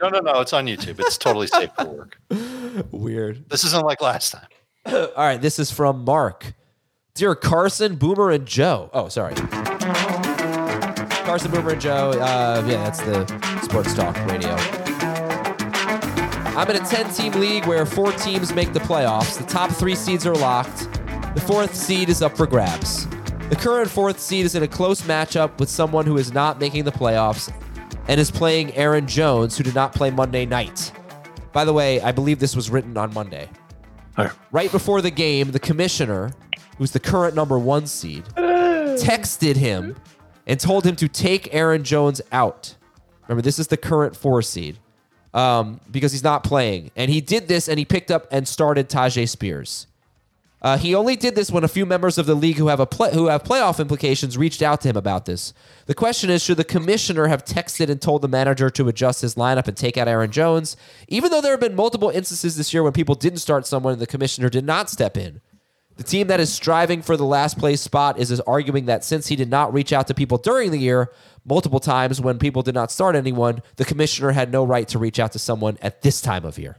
No, 0.02 0.10
no, 0.10 0.20
no. 0.20 0.42
It's 0.42 0.52
on 0.54 0.66
YouTube. 0.66 1.00
It's 1.00 1.18
totally 1.18 1.48
safe 1.48 1.70
for 1.78 1.86
work. 1.86 2.18
weird. 2.92 3.48
This 3.50 3.64
isn't 3.64 3.86
like 3.86 4.02
last 4.02 4.32
time. 4.32 4.48
All 4.88 5.10
right, 5.16 5.42
this 5.42 5.58
is 5.60 5.72
from 5.72 6.04
Mark. 6.04 6.54
Dear 7.14 7.34
Carson, 7.36 7.96
Boomer, 7.96 8.30
and 8.32 8.46
Joe. 8.46 8.90
Oh, 8.94 9.08
sorry. 9.08 9.36
Carson, 11.26 11.50
Boomer, 11.50 11.72
and 11.72 11.82
Joe. 11.82 12.12
Uh, 12.12 12.64
yeah, 12.68 12.84
that's 12.84 13.02
the 13.02 13.26
sports 13.64 13.96
talk 13.96 14.16
radio. 14.28 14.52
I'm 16.56 16.70
in 16.70 16.76
a 16.76 16.86
10 16.86 17.12
team 17.14 17.34
league 17.34 17.66
where 17.66 17.84
four 17.84 18.12
teams 18.12 18.54
make 18.54 18.74
the 18.74 18.80
playoffs. 18.80 19.38
The 19.38 19.44
top 19.46 19.72
three 19.72 19.96
seeds 19.96 20.28
are 20.28 20.36
locked. 20.36 20.88
The 21.34 21.42
fourth 21.42 21.74
seed 21.74 22.10
is 22.10 22.22
up 22.22 22.38
for 22.38 22.46
grabs. 22.46 23.08
The 23.50 23.56
current 23.56 23.90
fourth 23.90 24.20
seed 24.20 24.46
is 24.46 24.54
in 24.54 24.62
a 24.62 24.68
close 24.68 25.02
matchup 25.02 25.60
with 25.60 25.68
someone 25.68 26.06
who 26.06 26.18
is 26.18 26.32
not 26.32 26.60
making 26.60 26.84
the 26.84 26.92
playoffs 26.92 27.52
and 28.08 28.20
is 28.20 28.30
playing 28.30 28.74
Aaron 28.76 29.08
Jones, 29.08 29.58
who 29.58 29.64
did 29.64 29.74
not 29.74 29.94
play 29.94 30.12
Monday 30.12 30.46
night. 30.46 30.92
By 31.52 31.66
the 31.66 31.74
way, 31.74 32.02
I 32.02 32.12
believe 32.12 32.38
this 32.38 32.56
was 32.56 32.70
written 32.70 32.98
on 32.98 33.12
Monday. 33.16 33.50
Right 34.52 34.72
before 34.72 35.02
the 35.02 35.12
game, 35.12 35.52
the 35.52 35.60
commissioner, 35.60 36.32
who's 36.78 36.92
the 36.92 37.00
current 37.00 37.36
number 37.36 37.58
one 37.58 37.88
seed, 37.88 38.24
texted 38.36 39.56
him 39.56 39.96
and 40.48 40.60
told 40.60 40.86
him 40.86 40.96
to 40.98 41.08
take 41.08 41.54
Aaron 41.54 41.84
Jones 41.84 42.22
out. 42.32 42.76
Remember, 43.28 43.42
this 43.42 43.60
is 43.60 43.68
the 43.68 43.78
current 43.78 44.16
four 44.16 44.42
seed 44.42 44.78
um, 45.34 45.80
because 45.92 46.12
he's 46.12 46.24
not 46.24 46.44
playing. 46.44 46.92
And 46.96 47.12
he 47.12 47.22
did 47.22 47.48
this 47.48 47.68
and 47.68 47.80
he 47.80 47.86
picked 47.86 48.12
up 48.12 48.28
and 48.32 48.48
started 48.48 48.90
Tyjae 48.90 49.28
Spears. 49.28 49.88
Uh, 50.62 50.78
he 50.78 50.96
only 50.96 51.16
did 51.16 51.36
this 51.36 51.52
when 51.52 51.64
a 51.64 51.68
few 51.68 51.86
members 51.86 52.18
of 52.18 52.26
the 52.26 52.34
league 52.34 52.58
who 52.58 52.70
have 52.70 52.80
a 52.80 52.88
play, 52.88 53.14
who 53.14 53.28
have 53.28 53.44
playoff 53.44 53.80
implications 53.80 54.36
reached 54.36 54.64
out 54.64 54.82
to 54.82 54.90
him 54.90 54.98
about 54.98 55.26
this. 55.26 55.54
The 55.86 55.94
question 55.94 56.32
is, 56.32 56.42
should 56.42 56.58
the 56.58 56.64
commissioner 56.64 57.28
have 57.28 57.46
texted 57.46 57.90
and 57.90 58.02
told 58.02 58.24
the 58.24 58.28
manager 58.28 58.72
to 58.72 58.88
adjust 58.88 59.22
his 59.22 59.36
lineup 59.36 59.68
and 59.68 59.78
take 59.78 59.96
out 59.96 60.08
Aaron 60.08 60.32
Jones? 60.32 60.76
Even 61.08 61.30
though 61.30 61.42
there 61.42 61.52
have 61.52 61.60
been 61.60 61.76
multiple 61.76 62.10
instances 62.10 62.58
this 62.58 62.74
year 62.74 62.82
when 62.82 62.94
people 62.94 63.14
didn't 63.14 63.40
start 63.40 63.68
someone 63.68 63.94
and 63.94 64.02
the 64.02 64.08
commissioner 64.08 64.50
did 64.50 64.66
not 64.66 64.90
step 64.90 65.18
in. 65.18 65.40
The 65.98 66.04
team 66.04 66.28
that 66.28 66.40
is 66.40 66.52
striving 66.52 67.02
for 67.02 67.16
the 67.16 67.26
last 67.26 67.58
place 67.58 67.82
spot 67.82 68.20
is, 68.20 68.30
is 68.30 68.42
arguing 68.42 68.86
that 68.86 69.04
since 69.04 69.28
he 69.28 69.36
did 69.36 69.50
not 69.50 69.74
reach 69.74 69.94
out 69.94 70.08
to 70.08 70.14
people 70.14 70.38
during 70.38 70.72
the 70.72 70.78
year 70.78 71.12
multiple 71.46 71.80
times 71.80 72.20
when 72.20 72.38
people 72.38 72.62
did 72.62 72.76
not 72.76 72.92
start 72.92 73.16
anyone, 73.16 73.62
the 73.78 73.86
commissioner 73.86 74.32
had 74.32 74.52
no 74.52 74.66
right 74.66 74.88
to 74.90 75.00
reach 75.00 75.20
out 75.20 75.32
to 75.32 75.40
someone 75.40 75.78
at 75.82 76.02
this 76.02 76.22
time 76.22 76.44
of 76.44 76.58
year. 76.58 76.78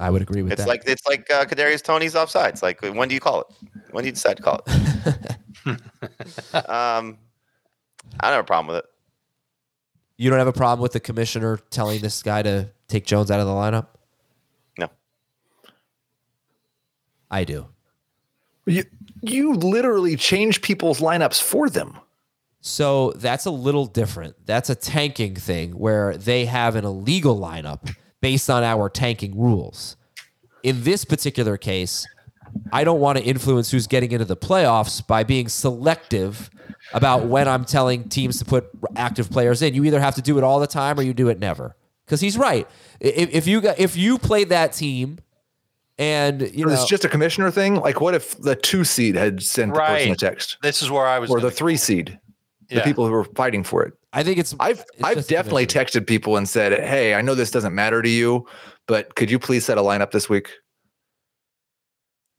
I 0.00 0.10
would 0.10 0.22
agree 0.22 0.42
with 0.42 0.50
that. 0.50 0.54
It's 0.54 0.62
that. 0.62 0.68
like 0.68 0.82
it's 0.84 1.06
like 1.06 1.30
uh, 1.30 1.44
Kadarius 1.44 1.80
Toney's 1.80 2.14
offsides. 2.14 2.60
Like 2.60 2.82
when 2.82 3.08
do 3.08 3.14
you 3.14 3.20
call 3.20 3.42
it? 3.42 3.46
When 3.92 4.02
do 4.02 4.06
you 4.08 4.12
decide 4.12 4.36
to 4.38 4.42
call 4.42 4.60
it? 4.66 5.36
um, 6.68 7.18
I 8.18 8.26
don't 8.26 8.32
have 8.32 8.40
a 8.40 8.44
problem 8.44 8.74
with 8.74 8.84
it. 8.84 8.90
you 10.16 10.28
don't 10.28 10.40
have 10.40 10.48
a 10.48 10.52
problem 10.52 10.82
with 10.82 10.92
the 10.92 10.98
commissioner 10.98 11.58
telling 11.70 12.00
this 12.00 12.20
guy 12.22 12.42
to 12.42 12.70
take 12.88 13.04
Jones 13.06 13.30
out 13.30 13.38
of 13.38 13.46
the 13.46 13.52
lineup? 13.52 13.86
No. 14.76 14.88
I 17.32 17.44
do. 17.44 17.66
You 18.66 18.84
you 19.22 19.54
literally 19.54 20.16
change 20.16 20.62
people's 20.62 21.00
lineups 21.00 21.42
for 21.42 21.68
them. 21.68 21.98
So 22.60 23.12
that's 23.16 23.46
a 23.46 23.50
little 23.50 23.86
different. 23.86 24.36
That's 24.46 24.70
a 24.70 24.76
tanking 24.76 25.34
thing 25.34 25.72
where 25.72 26.16
they 26.16 26.44
have 26.44 26.76
an 26.76 26.84
illegal 26.84 27.36
lineup 27.36 27.92
based 28.20 28.48
on 28.48 28.62
our 28.62 28.88
tanking 28.88 29.36
rules. 29.36 29.96
In 30.62 30.84
this 30.84 31.04
particular 31.04 31.56
case, 31.56 32.06
I 32.72 32.84
don't 32.84 33.00
want 33.00 33.18
to 33.18 33.24
influence 33.24 33.72
who's 33.72 33.88
getting 33.88 34.12
into 34.12 34.24
the 34.24 34.36
playoffs 34.36 35.04
by 35.04 35.24
being 35.24 35.48
selective 35.48 36.50
about 36.92 37.26
when 37.26 37.48
I'm 37.48 37.64
telling 37.64 38.08
teams 38.08 38.38
to 38.38 38.44
put 38.44 38.68
active 38.94 39.30
players 39.30 39.62
in. 39.62 39.74
You 39.74 39.84
either 39.84 40.00
have 40.00 40.14
to 40.16 40.22
do 40.22 40.38
it 40.38 40.44
all 40.44 40.60
the 40.60 40.66
time 40.68 41.00
or 41.00 41.02
you 41.02 41.14
do 41.14 41.28
it 41.28 41.40
never. 41.40 41.74
Because 42.04 42.20
he's 42.20 42.36
right. 42.36 42.68
If, 43.00 43.30
if 43.34 43.46
you 43.48 43.60
got, 43.60 43.78
if 43.80 43.96
you 43.96 44.18
played 44.18 44.50
that 44.50 44.72
team 44.72 45.18
and 45.98 46.42
you 46.54 46.66
know 46.66 46.72
it's 46.72 46.86
just 46.86 47.04
a 47.04 47.08
commissioner 47.08 47.50
thing. 47.50 47.76
Like, 47.76 48.00
what 48.00 48.14
if 48.14 48.38
the 48.40 48.56
two 48.56 48.84
seed 48.84 49.14
had 49.14 49.42
sent 49.42 49.74
the 49.74 49.80
person 49.80 50.12
a 50.12 50.16
text, 50.16 50.58
This 50.62 50.82
is 50.82 50.90
where 50.90 51.06
I 51.06 51.18
was. 51.18 51.30
or 51.30 51.40
the 51.40 51.50
three 51.50 51.76
seed, 51.76 52.18
the 52.68 52.80
people 52.80 53.06
who 53.06 53.12
were 53.12 53.24
fighting 53.24 53.62
for 53.64 53.82
it? 53.84 53.94
I 54.12 54.22
think 54.22 54.38
it's 54.38 54.54
I've 54.60 54.80
it's 54.94 55.02
I've 55.04 55.26
definitely 55.26 55.66
texted 55.66 56.06
people 56.06 56.36
and 56.36 56.48
said, 56.48 56.72
"Hey, 56.72 57.14
I 57.14 57.20
know 57.22 57.34
this 57.34 57.50
doesn't 57.50 57.74
matter 57.74 58.02
to 58.02 58.08
you, 58.08 58.46
but 58.86 59.14
could 59.14 59.30
you 59.30 59.38
please 59.38 59.64
set 59.64 59.78
a 59.78 59.82
lineup 59.82 60.10
this 60.10 60.28
week?" 60.28 60.50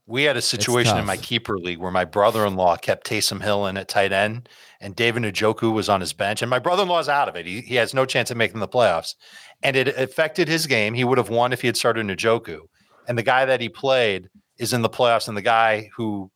We 0.06 0.24
had 0.24 0.36
a 0.36 0.42
situation 0.42 0.98
in 0.98 1.06
my 1.06 1.16
keeper 1.16 1.58
league 1.58 1.80
where 1.80 1.90
my 1.92 2.04
brother-in-law 2.04 2.76
kept 2.78 3.08
Taysom 3.08 3.42
Hill 3.42 3.66
in 3.68 3.78
at 3.78 3.88
tight 3.88 4.12
end, 4.12 4.50
and 4.82 4.94
David 4.98 5.24
Njoku 5.24 5.72
was 5.72 5.88
on 5.88 6.02
his 6.02 6.12
bench, 6.12 6.42
and 6.42 6.50
my 6.50 6.60
brother-in-law's 6.60 7.08
out 7.08 7.30
of 7.30 7.38
it. 7.38 7.46
He, 7.46 7.62
he 7.62 7.76
has 7.76 7.94
no 7.94 8.06
chance 8.06 8.30
of 8.30 8.36
making 8.36 8.60
the 8.60 8.68
playoffs, 8.68 9.16
and 9.64 9.78
it 9.78 9.88
affected 9.98 10.50
his 10.50 10.68
game. 10.68 10.94
He 10.94 11.06
would 11.06 11.18
have 11.18 11.30
won 11.30 11.54
if 11.54 11.62
he 11.62 11.68
had 11.68 11.78
started 11.78 12.06
Njoku, 12.06 12.60
and 13.08 13.18
the 13.18 13.24
guy 13.24 13.46
that 13.46 13.62
he 13.62 13.70
played 13.70 14.30
is 14.58 14.74
in 14.74 14.82
the 14.82 14.90
playoffs, 14.90 15.28
and 15.28 15.36
the 15.38 15.42
guy 15.42 15.90
who 15.96 16.30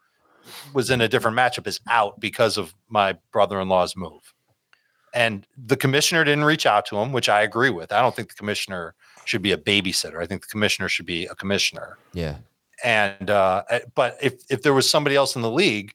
was 0.74 0.90
in 0.90 1.02
a 1.02 1.08
different 1.08 1.38
matchup 1.38 1.68
is 1.68 1.80
out 1.90 2.20
because 2.20 2.58
of 2.58 2.74
my 2.90 3.16
brother-in-law's 3.32 3.96
move. 3.96 4.34
And 5.14 5.46
the 5.58 5.76
commissioner 5.78 6.24
didn't 6.24 6.44
reach 6.46 6.66
out 6.66 6.86
to 6.88 6.98
him, 6.98 7.12
which 7.12 7.28
I 7.30 7.42
agree 7.42 7.70
with. 7.70 7.92
I 7.92 8.02
don't 8.02 8.16
think 8.16 8.30
the 8.30 8.36
commissioner 8.36 8.94
should 9.26 9.42
be 9.42 9.52
a 9.52 9.58
babysitter. 9.58 10.22
I 10.22 10.26
think 10.26 10.42
the 10.42 10.48
commissioner 10.48 10.88
should 10.90 11.06
be 11.06 11.26
a 11.26 11.36
commissioner 11.36 11.98
Yeah. 12.14 12.38
and 12.84 13.30
uh 13.30 13.64
uh, 13.70 13.80
but 13.96 14.18
if 14.22 14.36
if 14.50 14.62
there 14.62 14.74
was 14.74 14.90
somebody 14.90 15.16
else 15.16 15.36
in 15.36 15.42
the 15.42 15.52
league 15.52 15.94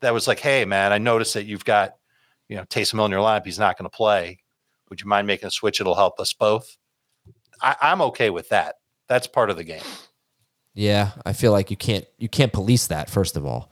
that 0.00 0.12
was 0.12 0.26
like 0.28 0.40
hey 0.40 0.64
man 0.64 0.92
i 0.92 0.98
noticed 0.98 1.32
that 1.34 1.44
you've 1.46 1.64
got 1.64 1.94
you 2.48 2.56
know 2.56 2.64
Taysom 2.64 2.94
Hill 2.94 3.06
in 3.06 3.10
your 3.12 3.20
lineup 3.20 3.44
he's 3.46 3.58
not 3.58 3.78
going 3.78 3.88
to 3.88 3.96
play 3.96 4.38
would 4.90 5.00
you 5.00 5.06
mind 5.06 5.26
making 5.26 5.46
a 5.46 5.50
switch 5.50 5.80
it'll 5.80 5.94
help 5.94 6.18
us 6.20 6.32
both 6.34 6.76
I, 7.62 7.76
i'm 7.80 8.02
okay 8.02 8.28
with 8.30 8.48
that 8.50 8.74
that's 9.08 9.26
part 9.28 9.48
of 9.48 9.56
the 9.56 9.64
game 9.64 9.82
Yeah. 10.74 11.12
I 11.24 11.32
feel 11.32 11.52
like 11.52 11.70
you 11.70 11.76
can't 11.76 12.04
you 12.18 12.28
can't 12.28 12.52
police 12.52 12.86
that, 12.88 13.08
first 13.10 13.36
of 13.36 13.44
all. 13.46 13.70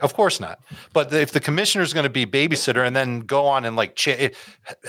of 0.00 0.12
course 0.14 0.38
not 0.40 0.58
but 0.92 1.10
if 1.12 1.30
the 1.32 1.40
commissioner 1.40 1.82
is 1.82 1.94
going 1.94 2.04
to 2.04 2.10
be 2.10 2.26
babysitter 2.26 2.86
and 2.86 2.94
then 2.94 3.20
go 3.20 3.46
on 3.46 3.64
and 3.64 3.76
like 3.76 3.96
cha- 3.96 4.10
eh, 4.24 4.28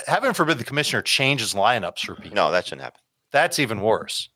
heaven 0.05 0.33
forbid 0.33 0.57
the 0.57 0.63
commissioner 0.65 1.01
changes 1.01 1.53
lineups 1.53 1.99
for 2.05 2.15
people 2.15 2.35
No, 2.35 2.51
that 2.51 2.65
shouldn't 2.65 2.81
happen. 2.83 2.99
that's 3.31 3.57
even 3.57 3.79
worse 3.81 4.29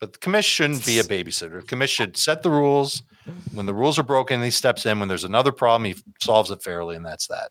but 0.00 0.12
the 0.14 0.18
commission 0.18 0.72
shouldn't 0.72 0.86
be 0.86 0.98
a 0.98 1.04
babysitter 1.04 1.60
the 1.60 1.66
commission 1.66 2.06
should 2.06 2.16
set 2.16 2.42
the 2.42 2.50
rules 2.50 3.02
when 3.52 3.66
the 3.66 3.74
rules 3.74 3.98
are 3.98 4.02
broken 4.04 4.42
he 4.42 4.50
steps 4.50 4.86
in 4.86 4.98
when 5.00 5.08
there's 5.08 5.24
another 5.24 5.52
problem 5.52 5.84
he 5.84 5.94
solves 6.20 6.50
it 6.50 6.62
fairly 6.62 6.96
and 6.96 7.04
that's 7.04 7.26
that 7.26 7.50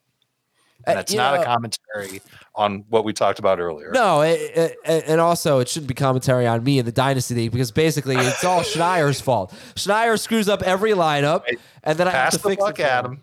and 0.88 0.94
Uh, 0.98 1.00
that's 1.00 1.12
you 1.12 1.18
not 1.18 1.36
know- 1.36 1.42
a 1.42 1.46
commentary 1.46 2.22
on 2.56 2.86
what 2.90 3.04
we 3.04 3.12
talked 3.14 3.38
about 3.40 3.60
earlier 3.60 3.92
No, 3.92 4.22
it, 4.22 4.78
it, 4.86 5.04
and 5.08 5.20
also 5.20 5.60
it 5.60 5.68
shouldn't 5.68 5.88
be 5.90 5.94
commentary 5.94 6.48
on 6.48 6.64
me 6.64 6.80
and 6.80 6.88
the 6.88 6.92
dynasty 6.92 7.36
league 7.36 7.52
because 7.52 7.72
basically 7.72 8.16
it's 8.16 8.44
all 8.44 8.62
Schneier's 8.64 9.20
fault. 9.20 9.54
Schneier 9.76 10.18
screws 10.20 10.48
up 10.48 10.62
every 10.64 10.92
lineup, 10.92 11.44
and 11.84 11.98
then 11.98 12.08
I 12.08 12.12
have 12.12 12.32
to 12.32 12.38
the 12.38 12.50
fix 12.50 12.62
buck 12.64 12.80
it. 12.80 12.84
for 12.84 12.88
at 12.88 13.06
him. 13.06 13.12
him 13.12 13.22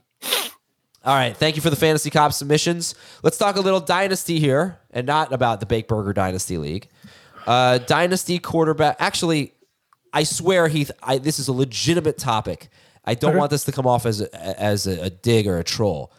All 1.05 1.15
right, 1.17 1.37
thank 1.37 1.57
you 1.57 1.63
for 1.63 1.71
the 1.71 1.77
fantasy 1.77 2.11
cop 2.11 2.33
submissions. 2.33 2.95
Let's 3.23 3.39
talk 3.39 3.57
a 3.57 3.61
little 3.61 3.81
dynasty 3.81 4.39
here, 4.39 4.79
and 4.91 5.07
not 5.07 5.33
about 5.33 5.61
the 5.61 5.67
Bake 5.67 5.89
Burger 5.89 6.13
Dynasty 6.13 6.59
League. 6.59 6.89
Uh, 7.47 7.79
dynasty 7.79 8.39
quarterback. 8.39 8.97
Actually, 9.01 9.53
I 10.13 10.23
swear, 10.25 10.69
Heath, 10.69 10.91
I, 11.03 11.19
this 11.19 11.39
is 11.41 11.49
a 11.49 11.53
legitimate 11.53 12.19
topic. 12.19 12.69
I 13.05 13.15
don't 13.15 13.37
want 13.37 13.51
this 13.51 13.65
to 13.65 13.73
come 13.73 13.85
off 13.87 14.07
as 14.07 14.21
a, 14.21 14.61
as 14.61 14.87
a, 14.87 15.07
a 15.07 15.11
dig 15.11 15.49
or 15.49 15.59
a 15.59 15.65
troll. 15.65 16.13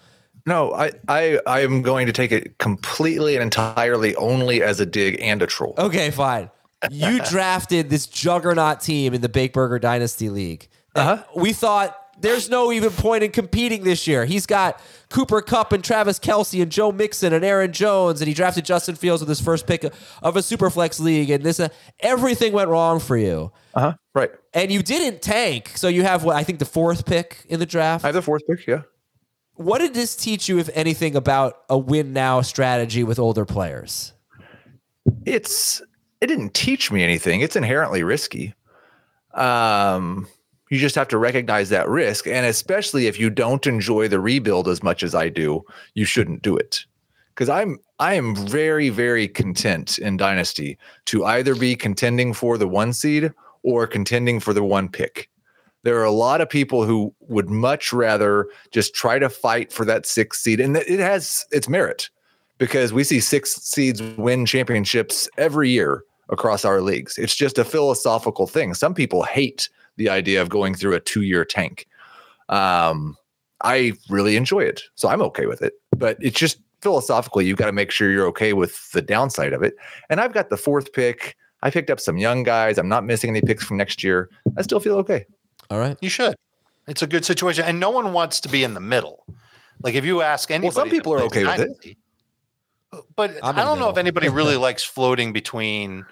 No, 0.45 0.73
I 0.73 0.91
I 1.07 1.39
I 1.47 1.61
am 1.61 1.81
going 1.81 2.07
to 2.07 2.13
take 2.13 2.31
it 2.31 2.57
completely 2.57 3.35
and 3.35 3.43
entirely 3.43 4.15
only 4.15 4.61
as 4.61 4.79
a 4.79 4.85
dig 4.85 5.19
and 5.21 5.41
a 5.41 5.47
troll. 5.47 5.73
Okay, 5.77 6.11
fine. 6.11 6.49
You 6.91 7.23
drafted 7.29 7.89
this 7.89 8.07
juggernaut 8.07 8.81
team 8.81 9.13
in 9.13 9.21
the 9.21 9.29
Bake 9.29 9.53
Burger 9.53 9.79
Dynasty 9.79 10.29
League. 10.29 10.67
Uh-huh. 10.95 11.23
We 11.35 11.53
thought 11.53 11.97
there's 12.19 12.49
no 12.49 12.71
even 12.71 12.91
point 12.91 13.23
in 13.23 13.31
competing 13.31 13.83
this 13.83 14.05
year. 14.05 14.25
He's 14.25 14.45
got 14.45 14.79
Cooper 15.09 15.41
Kupp 15.41 15.71
and 15.71 15.83
Travis 15.83 16.19
Kelce 16.19 16.61
and 16.61 16.71
Joe 16.71 16.91
Mixon 16.91 17.33
and 17.33 17.43
Aaron 17.43 17.71
Jones, 17.71 18.21
and 18.21 18.27
he 18.27 18.33
drafted 18.33 18.65
Justin 18.65 18.95
Fields 18.95 19.21
with 19.21 19.29
his 19.29 19.41
first 19.41 19.65
pick 19.65 19.83
of 19.83 20.35
a 20.35 20.39
Superflex 20.39 20.99
league. 20.99 21.29
And 21.29 21.43
this, 21.43 21.59
uh, 21.59 21.69
everything 21.99 22.53
went 22.53 22.69
wrong 22.69 22.99
for 22.99 23.17
you. 23.17 23.51
Uh 23.73 23.79
huh. 23.79 23.93
Right. 24.13 24.31
And 24.53 24.71
you 24.71 24.83
didn't 24.83 25.21
tank, 25.21 25.71
so 25.75 25.87
you 25.87 26.03
have 26.03 26.23
what 26.23 26.35
I 26.35 26.43
think 26.43 26.59
the 26.59 26.65
fourth 26.65 27.05
pick 27.05 27.45
in 27.49 27.59
the 27.59 27.65
draft. 27.65 28.03
I 28.03 28.09
have 28.09 28.15
the 28.15 28.21
fourth 28.21 28.43
pick. 28.47 28.67
Yeah. 28.67 28.83
What 29.55 29.79
did 29.79 29.93
this 29.93 30.15
teach 30.15 30.49
you, 30.49 30.59
if 30.59 30.69
anything, 30.73 31.15
about 31.15 31.63
a 31.69 31.77
win 31.77 32.13
now 32.13 32.41
strategy 32.41 33.03
with 33.03 33.19
older 33.19 33.45
players? 33.45 34.13
it's 35.25 35.81
it 36.21 36.27
didn't 36.27 36.53
teach 36.53 36.91
me 36.91 37.03
anything. 37.03 37.41
It's 37.41 37.55
inherently 37.55 38.03
risky. 38.03 38.53
Um, 39.33 40.27
you 40.69 40.79
just 40.79 40.95
have 40.95 41.07
to 41.09 41.17
recognize 41.17 41.69
that 41.69 41.89
risk, 41.89 42.27
and 42.27 42.45
especially 42.45 43.07
if 43.07 43.19
you 43.19 43.29
don't 43.29 43.67
enjoy 43.67 44.07
the 44.07 44.19
rebuild 44.19 44.67
as 44.67 44.81
much 44.81 45.03
as 45.03 45.13
I 45.13 45.29
do, 45.29 45.63
you 45.95 46.05
shouldn't 46.05 46.41
do 46.41 46.55
it. 46.55 46.85
Because 47.29 47.49
I'm 47.49 47.79
I 47.99 48.13
am 48.13 48.35
very 48.35 48.89
very 48.89 49.27
content 49.27 49.97
in 49.97 50.17
Dynasty 50.17 50.77
to 51.05 51.25
either 51.25 51.55
be 51.55 51.75
contending 51.75 52.33
for 52.33 52.57
the 52.57 52.67
one 52.67 52.93
seed 52.93 53.31
or 53.63 53.87
contending 53.87 54.39
for 54.39 54.53
the 54.53 54.63
one 54.63 54.89
pick. 54.89 55.29
There 55.83 55.99
are 55.99 56.05
a 56.05 56.11
lot 56.11 56.41
of 56.41 56.49
people 56.49 56.85
who 56.85 57.13
would 57.21 57.49
much 57.49 57.91
rather 57.91 58.47
just 58.71 58.95
try 58.95 59.19
to 59.19 59.29
fight 59.29 59.71
for 59.71 59.85
that 59.85 60.05
sixth 60.05 60.41
seed, 60.41 60.59
and 60.59 60.77
it 60.77 60.99
has 60.99 61.45
its 61.51 61.69
merit 61.69 62.09
because 62.57 62.93
we 62.93 63.03
see 63.03 63.19
six 63.19 63.55
seeds 63.55 64.01
win 64.17 64.45
championships 64.45 65.27
every 65.37 65.69
year 65.69 66.03
across 66.29 66.63
our 66.63 66.81
leagues. 66.81 67.17
It's 67.17 67.35
just 67.35 67.57
a 67.57 67.65
philosophical 67.65 68.47
thing. 68.47 68.73
Some 68.73 68.93
people 68.93 69.23
hate 69.23 69.69
the 69.97 70.09
idea 70.09 70.41
of 70.41 70.49
going 70.49 70.73
through 70.73 70.95
a 70.95 70.99
two 70.99 71.21
year 71.21 71.45
tank. 71.45 71.87
Um, 72.49 73.17
I 73.63 73.93
really 74.09 74.35
enjoy 74.35 74.61
it, 74.61 74.83
so 74.95 75.09
I'm 75.09 75.21
okay 75.23 75.45
with 75.45 75.61
it. 75.61 75.73
But 75.95 76.17
it's 76.21 76.39
just 76.39 76.59
philosophically, 76.81 77.45
you've 77.45 77.57
got 77.57 77.67
to 77.67 77.71
make 77.71 77.91
sure 77.91 78.11
you're 78.11 78.27
okay 78.27 78.53
with 78.53 78.91
the 78.91 79.01
downside 79.01 79.53
of 79.53 79.63
it. 79.63 79.75
And 80.09 80.19
I've 80.19 80.33
got 80.33 80.49
the 80.49 80.57
fourth 80.57 80.91
pick. 80.93 81.35
I 81.61 81.69
picked 81.69 81.89
up 81.89 81.99
some 81.99 82.17
young 82.17 82.43
guys. 82.43 82.77
I'm 82.77 82.89
not 82.89 83.05
missing 83.05 83.29
any 83.29 83.41
picks 83.41 83.63
from 83.63 83.77
next 83.77 84.03
year. 84.03 84.29
I 84.57 84.61
still 84.61 84.81
feel 84.81 84.95
okay. 84.97 85.25
All 85.73 85.79
right. 85.79 85.97
you 86.01 86.09
should. 86.09 86.35
It's 86.87 87.01
a 87.01 87.07
good 87.07 87.25
situation 87.25 87.65
and 87.65 87.79
no 87.79 87.89
one 87.89 88.13
wants 88.13 88.39
to 88.41 88.49
be 88.49 88.63
in 88.63 88.75
the 88.75 88.79
middle. 88.79 89.25
Like 89.81 89.95
if 89.95 90.05
you 90.05 90.21
ask 90.21 90.51
anybody 90.51 90.75
some 90.75 90.89
people 90.89 91.15
are 91.15 91.21
okay 91.23 91.43
with 91.45 91.59
it. 91.83 91.97
But 93.15 93.39
I'm 93.41 93.57
i 93.57 93.63
don't 93.63 93.79
know 93.79 93.89
if 93.89 93.97
anybody 93.97 94.29
really 94.41 94.55
likes 94.55 94.83
floating 94.83 95.33
between 95.33 96.05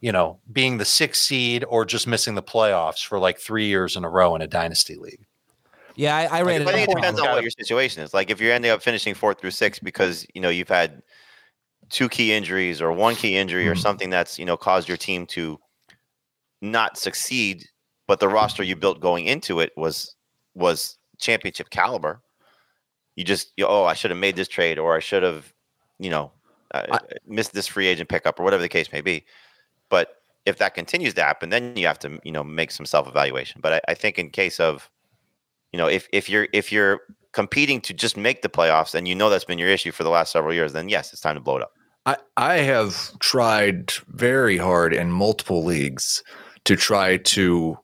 you 0.00 0.10
know 0.10 0.38
being 0.50 0.78
the 0.78 0.86
sixth 0.86 1.22
seed 1.22 1.66
or 1.68 1.84
just 1.84 2.06
missing 2.06 2.34
the 2.34 2.42
playoffs 2.42 3.04
for 3.04 3.18
like 3.18 3.38
three 3.38 3.66
years 3.66 3.94
in 3.94 4.04
a 4.04 4.08
row 4.08 4.34
in 4.34 4.40
a 4.40 4.46
dynasty 4.46 4.96
league. 4.96 5.26
Yeah, 5.96 6.16
I, 6.16 6.38
I 6.38 6.42
ran 6.42 6.66
I 6.66 6.72
think 6.72 6.88
it 6.88 6.94
depends 6.94 7.20
on 7.20 7.28
what 7.28 7.42
your 7.42 7.50
situation 7.50 8.02
is. 8.02 8.14
Like 8.14 8.30
if 8.30 8.40
you're 8.40 8.52
ending 8.52 8.70
up 8.70 8.82
finishing 8.82 9.12
four 9.12 9.34
through 9.34 9.50
six 9.50 9.78
because 9.78 10.26
you 10.32 10.40
know 10.40 10.48
you've 10.48 10.68
had 10.70 11.02
two 11.90 12.08
key 12.08 12.32
injuries 12.32 12.80
or 12.80 12.90
one 12.90 13.16
key 13.16 13.36
injury 13.36 13.68
or 13.68 13.74
hmm. 13.74 13.80
something 13.80 14.08
that's 14.08 14.38
you 14.38 14.46
know 14.46 14.56
caused 14.56 14.88
your 14.88 14.96
team 14.96 15.26
to 15.26 15.60
not 16.62 16.96
succeed, 16.96 17.66
but 18.06 18.20
the 18.20 18.28
roster 18.28 18.62
you 18.62 18.76
built 18.76 19.00
going 19.00 19.26
into 19.26 19.60
it 19.60 19.72
was 19.76 20.14
was 20.54 20.98
championship 21.18 21.70
caliber. 21.70 22.20
You 23.16 23.24
just 23.24 23.52
you, 23.56 23.66
oh, 23.66 23.84
I 23.84 23.94
should 23.94 24.10
have 24.10 24.18
made 24.18 24.36
this 24.36 24.48
trade, 24.48 24.78
or 24.78 24.96
I 24.96 25.00
should 25.00 25.22
have, 25.22 25.52
you 25.98 26.10
know, 26.10 26.32
uh, 26.72 26.98
missed 27.26 27.54
this 27.54 27.66
free 27.66 27.86
agent 27.86 28.08
pickup, 28.08 28.38
or 28.40 28.42
whatever 28.42 28.62
the 28.62 28.68
case 28.68 28.92
may 28.92 29.00
be. 29.00 29.24
But 29.88 30.16
if 30.46 30.58
that 30.58 30.74
continues 30.74 31.14
to 31.14 31.22
happen, 31.22 31.50
then 31.50 31.76
you 31.76 31.86
have 31.86 31.98
to 32.00 32.18
you 32.24 32.32
know 32.32 32.44
make 32.44 32.70
some 32.70 32.86
self 32.86 33.08
evaluation. 33.08 33.60
But 33.60 33.74
I, 33.74 33.80
I 33.88 33.94
think 33.94 34.18
in 34.18 34.30
case 34.30 34.58
of, 34.60 34.90
you 35.72 35.78
know, 35.78 35.86
if 35.86 36.08
if 36.12 36.28
you're 36.28 36.48
if 36.52 36.72
you're 36.72 37.00
competing 37.32 37.80
to 37.82 37.94
just 37.94 38.16
make 38.16 38.42
the 38.42 38.48
playoffs, 38.48 38.94
and 38.94 39.06
you 39.06 39.14
know 39.14 39.30
that's 39.30 39.44
been 39.44 39.58
your 39.58 39.68
issue 39.68 39.92
for 39.92 40.04
the 40.04 40.10
last 40.10 40.32
several 40.32 40.52
years, 40.52 40.72
then 40.72 40.88
yes, 40.88 41.12
it's 41.12 41.22
time 41.22 41.36
to 41.36 41.40
blow 41.40 41.56
it 41.56 41.62
up. 41.62 41.72
I, 42.06 42.16
I 42.36 42.54
have 42.56 43.18
tried 43.20 43.92
very 44.08 44.58
hard 44.58 44.92
in 44.92 45.10
multiple 45.10 45.64
leagues 45.64 46.22
to 46.64 46.76
try 46.76 47.16
to 47.16 47.78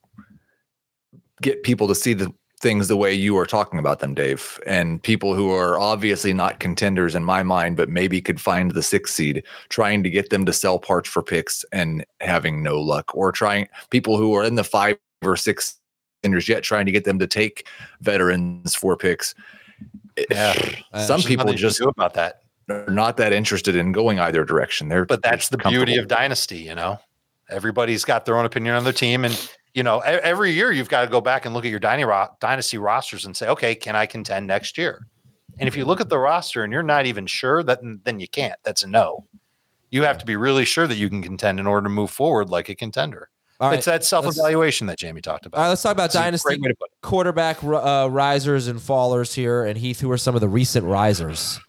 get 1.41 1.63
people 1.63 1.89
to 1.89 1.95
see 1.95 2.15
the 2.15 2.33
things 2.61 2.89
the 2.89 2.97
way 2.97 3.13
you 3.13 3.39
are 3.39 3.47
talking 3.47 3.79
about 3.79 4.01
them, 4.01 4.15
Dave, 4.15 4.61
and 4.67 5.03
people 5.03 5.35
who 5.35 5.51
are 5.51 5.79
obviously 5.79 6.35
not 6.35 6.61
contenders 6.61 7.15
in 7.15 7.25
my 7.25 7.43
mind, 7.43 7.77
but 7.77 7.89
maybe 7.89 8.21
could 8.21 8.41
find 8.41 8.73
the 8.73 8.83
sixth 8.83 9.15
seed, 9.15 9.43
trying 9.71 10.03
to 10.03 10.11
get 10.11 10.31
them 10.31 10.45
to 10.45 10.53
sell 10.53 10.79
parts 10.79 11.09
for 11.09 11.23
picks 11.23 11.65
and 11.73 12.05
having 12.21 12.63
no 12.63 12.79
luck, 12.79 13.15
or 13.15 13.33
trying 13.33 13.67
people 13.91 14.19
who 14.19 14.35
are 14.35 14.45
in 14.45 14.57
the 14.57 14.65
five 14.65 14.99
or 15.25 15.37
six 15.37 15.81
contenders 16.23 16.49
yet, 16.49 16.63
trying 16.63 16.85
to 16.87 16.93
get 16.93 17.05
them 17.05 17.19
to 17.19 17.27
take 17.27 17.67
veterans 18.03 18.75
for 18.75 18.97
picks. 18.97 19.35
Eh, 20.19 20.25
yeah, 20.31 20.55
uh, 20.93 21.03
some 21.03 21.23
people 21.23 21.47
nothing 21.47 21.59
you 21.59 21.63
can 21.63 21.69
just 21.69 21.79
do 21.79 21.89
about 21.89 22.15
that. 22.15 22.43
are 22.69 22.91
not 22.91 23.17
that 23.17 23.33
interested 23.33 23.75
in 23.75 23.93
going 23.93 24.21
either 24.21 24.45
direction. 24.45 24.89
They're 24.89 25.07
But 25.07 25.23
that's 25.23 25.49
the 25.49 25.59
beauty 25.59 25.97
of 25.97 26.09
dynasty, 26.09 26.59
you 26.59 26.75
know. 26.75 26.99
Everybody's 27.49 28.05
got 28.05 28.27
their 28.27 28.37
own 28.37 28.45
opinion 28.45 28.75
on 28.77 28.85
their 28.85 28.93
team, 28.93 29.25
and 29.25 29.51
you 29.75 29.83
know, 29.83 30.01
every 30.01 30.53
year 30.53 30.73
you've 30.73 30.89
got 30.89 31.03
to 31.03 31.07
go 31.11 31.21
back 31.21 31.45
and 31.45 31.55
look 31.55 31.65
at 31.65 31.71
your 31.71 31.81
dynasty 31.81 32.79
rosters 32.79 33.25
and 33.25 33.37
say, 33.37 33.49
okay, 33.49 33.75
can 33.75 33.95
I 33.95 34.07
contend 34.07 34.47
next 34.47 34.77
year? 34.77 35.07
And 35.59 35.69
if 35.69 35.77
you 35.77 35.85
look 35.85 36.01
at 36.01 36.09
the 36.09 36.19
roster 36.19 36.65
and 36.65 36.73
you're 36.73 36.83
not 36.83 37.07
even 37.07 37.27
sure, 37.27 37.63
that 37.65 37.81
then 38.05 38.19
you 38.19 38.29
can't. 38.29 38.59
That's 38.65 38.83
a 38.83 38.89
no. 38.89 39.27
You 39.91 40.03
have 40.05 40.19
to 40.19 40.27
be 40.27 40.37
really 40.37 40.65
sure 40.65 40.87
that 40.87 40.97
you 40.97 41.09
can 41.09 41.23
contend 41.23 41.61
in 41.61 41.67
order 41.67 41.85
to 41.85 41.91
move 41.91 42.11
forward 42.11 42.49
like 42.49 42.69
a 42.69 42.75
contender. 42.75 43.29
All 43.61 43.69
right, 43.69 43.77
it's 43.77 43.85
that 43.85 44.05
self 44.05 44.25
evaluation 44.27 44.87
that 44.87 44.99
Jamie 44.99 45.21
talked 45.21 45.45
about. 45.45 45.59
All 45.59 45.65
right, 45.65 45.69
let's 45.69 45.83
talk 45.83 45.93
about 45.93 46.07
It's 46.07 46.15
dynasty 46.15 46.47
great 46.47 46.61
way 46.63 46.69
to 46.69 46.75
put 46.77 46.91
it. 46.91 47.03
quarterback 47.03 47.63
uh, 47.63 48.09
risers 48.11 48.69
and 48.69 48.81
fallers 48.81 49.35
here. 49.35 49.65
And 49.67 49.77
Heath, 49.77 50.01
who 50.01 50.11
are 50.11 50.17
some 50.17 50.35
of 50.35 50.41
the 50.41 50.49
recent 50.49 50.87
risers? 50.87 51.61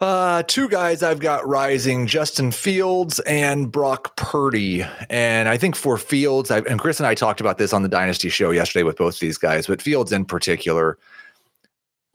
Uh, 0.00 0.44
two 0.44 0.68
guys 0.68 1.02
I've 1.02 1.18
got 1.18 1.46
rising: 1.46 2.06
Justin 2.06 2.52
Fields 2.52 3.18
and 3.20 3.70
Brock 3.72 4.14
Purdy. 4.16 4.84
And 5.10 5.48
I 5.48 5.56
think 5.56 5.74
for 5.74 5.98
Fields, 5.98 6.50
I, 6.52 6.58
and 6.60 6.78
Chris 6.78 7.00
and 7.00 7.06
I 7.06 7.14
talked 7.14 7.40
about 7.40 7.58
this 7.58 7.72
on 7.72 7.82
the 7.82 7.88
Dynasty 7.88 8.28
show 8.28 8.50
yesterday 8.52 8.84
with 8.84 8.96
both 8.96 9.18
these 9.18 9.38
guys, 9.38 9.66
but 9.66 9.82
Fields 9.82 10.12
in 10.12 10.24
particular, 10.24 10.98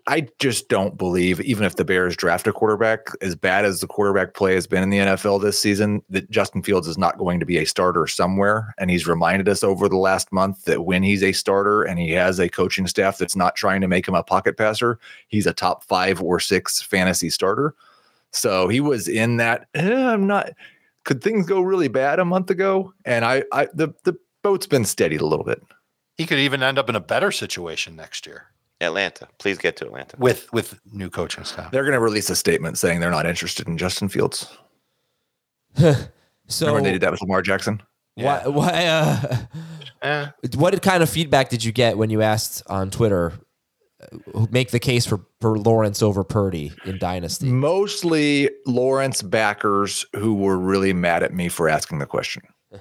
I 0.06 0.28
just 0.40 0.68
don't 0.68 0.98
believe, 0.98 1.40
even 1.42 1.64
if 1.64 1.78
the 1.78 1.86
Bears 1.86 2.18
draft 2.18 2.46
a 2.48 2.52
quarterback, 2.52 3.08
as 3.22 3.36
bad 3.36 3.64
as 3.64 3.80
the 3.80 3.88
quarterback 3.88 4.34
play 4.34 4.54
has 4.54 4.68
been 4.68 4.84
in 4.84 4.90
the 4.90 4.98
NFL 4.98 5.42
this 5.42 5.58
season, 5.58 6.02
that 6.10 6.30
Justin 6.30 6.62
Fields 6.62 6.90
is 6.90 6.98
not 6.98 7.18
going 7.18 7.40
to 7.40 7.46
be 7.46 7.58
a 7.58 7.66
starter 7.66 8.06
somewhere. 8.06 8.76
And 8.78 8.92
he's 8.92 9.08
reminded 9.08 9.48
us 9.48 9.64
over 9.64 9.88
the 9.88 9.98
last 9.98 10.30
month 10.34 10.66
that 10.66 10.84
when 10.84 11.04
he's 11.04 11.24
a 11.24 11.32
starter 11.32 11.84
and 11.84 12.00
he 12.00 12.12
has 12.12 12.38
a 12.38 12.50
coaching 12.50 12.86
staff 12.86 13.18
that's 13.18 13.38
not 13.38 13.56
trying 13.56 13.80
to 13.80 13.88
make 13.88 14.06
him 14.06 14.16
a 14.16 14.24
pocket 14.24 14.58
passer, 14.58 15.00
he's 15.30 15.48
a 15.48 15.54
top 15.54 15.86
five 15.86 16.22
or 16.22 16.38
six 16.38 16.82
fantasy 16.82 17.30
starter. 17.30 17.74
So 18.32 18.68
he 18.68 18.82
was 18.82 19.08
in 19.08 19.38
that. 19.38 19.68
eh, 19.74 20.06
I'm 20.06 20.28
not. 20.28 20.50
Could 21.06 21.24
things 21.24 21.46
go 21.46 21.62
really 21.62 21.88
bad 21.88 22.20
a 22.20 22.26
month 22.26 22.50
ago? 22.50 22.94
And 23.06 23.24
I, 23.24 23.44
I 23.54 23.68
the 23.74 23.94
the 24.04 24.18
boat's 24.42 24.68
been 24.68 24.86
steadied 24.86 25.22
a 25.22 25.26
little 25.26 25.46
bit. 25.46 25.62
He 26.18 26.26
could 26.26 26.40
even 26.40 26.62
end 26.62 26.78
up 26.78 26.90
in 26.90 26.96
a 26.96 27.02
better 27.02 27.32
situation 27.32 27.96
next 27.96 28.26
year 28.26 28.53
Atlanta, 28.84 29.28
please 29.40 29.58
get 29.58 29.76
to 29.78 29.86
Atlanta. 29.86 30.16
with 30.20 30.52
with 30.54 30.80
new 30.92 31.10
coaching 31.10 31.44
staff. 31.44 31.72
They're 31.72 31.84
going 31.84 31.94
to 31.94 32.00
release 32.00 32.30
a 32.30 32.36
statement 32.36 32.78
saying 32.78 33.00
they're 33.00 33.10
not 33.12 33.26
interested 33.26 33.68
in 33.68 33.78
Justin 33.78 34.10
Fields. 34.10 34.48
So 36.48 36.68
Remember 36.68 36.82
they 36.84 36.92
did 36.94 37.02
that 37.02 37.12
with 37.12 37.22
Lamar 37.22 37.42
Jackson. 37.42 37.82
why, 38.16 38.46
why, 38.48 38.86
uh, 38.86 39.38
Eh, 40.04 40.28
what 40.56 40.80
kind 40.82 41.02
of 41.02 41.10
feedback 41.10 41.48
did 41.50 41.64
you 41.64 41.72
get 41.72 41.98
when 41.98 42.10
you 42.10 42.22
asked 42.22 42.62
on 42.68 42.92
Twitter, 42.92 43.32
uh, 44.36 44.46
make 44.52 44.72
the 44.72 44.80
case 44.80 45.06
for, 45.06 45.22
for 45.40 45.58
Lawrence 45.58 46.02
over 46.04 46.26
Purdy 46.26 46.74
in 46.84 46.98
Dynasty? 46.98 47.48
Mostly 47.50 48.50
Lawrence 48.68 49.22
backers 49.22 50.06
who 50.14 50.36
were 50.36 50.58
really 50.58 50.92
mad 50.92 51.24
at 51.24 51.34
me 51.34 51.48
for 51.48 51.70
asking 51.70 52.00
the 52.00 52.06
question. 52.06 52.44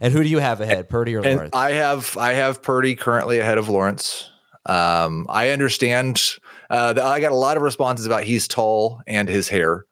And 0.00 0.12
who 0.12 0.22
do 0.22 0.28
you 0.28 0.38
have 0.38 0.60
ahead, 0.60 0.88
Purdy 0.88 1.16
or 1.16 1.26
And 1.26 1.34
Lawrence? 1.34 1.50
I 1.56 1.72
have 1.72 2.16
I 2.16 2.34
have 2.34 2.62
Purdy 2.62 2.94
currently 2.94 3.40
ahead 3.40 3.58
of 3.58 3.68
Lawrence. 3.68 4.30
Um, 4.68 5.26
I 5.28 5.50
understand. 5.50 6.22
Uh, 6.70 6.92
that 6.92 7.04
I 7.04 7.20
got 7.20 7.32
a 7.32 7.36
lot 7.36 7.56
of 7.56 7.62
responses 7.62 8.04
about 8.04 8.24
he's 8.24 8.46
tall 8.46 9.00
and 9.06 9.26
his 9.28 9.48
hair, 9.48 9.86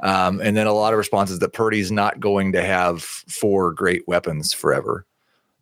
um, 0.00 0.40
and 0.40 0.56
then 0.56 0.68
a 0.68 0.72
lot 0.72 0.92
of 0.92 0.98
responses 0.98 1.40
that 1.40 1.52
Purdy's 1.52 1.90
not 1.90 2.20
going 2.20 2.52
to 2.52 2.62
have 2.62 3.02
four 3.02 3.72
great 3.72 4.06
weapons 4.06 4.52
forever. 4.52 5.04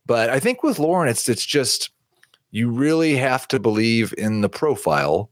But 0.04 0.28
I 0.28 0.38
think 0.38 0.62
with 0.62 0.78
Lawrence, 0.78 1.20
it's 1.20 1.28
it's 1.30 1.46
just 1.46 1.90
you 2.50 2.70
really 2.70 3.16
have 3.16 3.48
to 3.48 3.58
believe 3.58 4.14
in 4.18 4.42
the 4.42 4.48
profile 4.48 5.30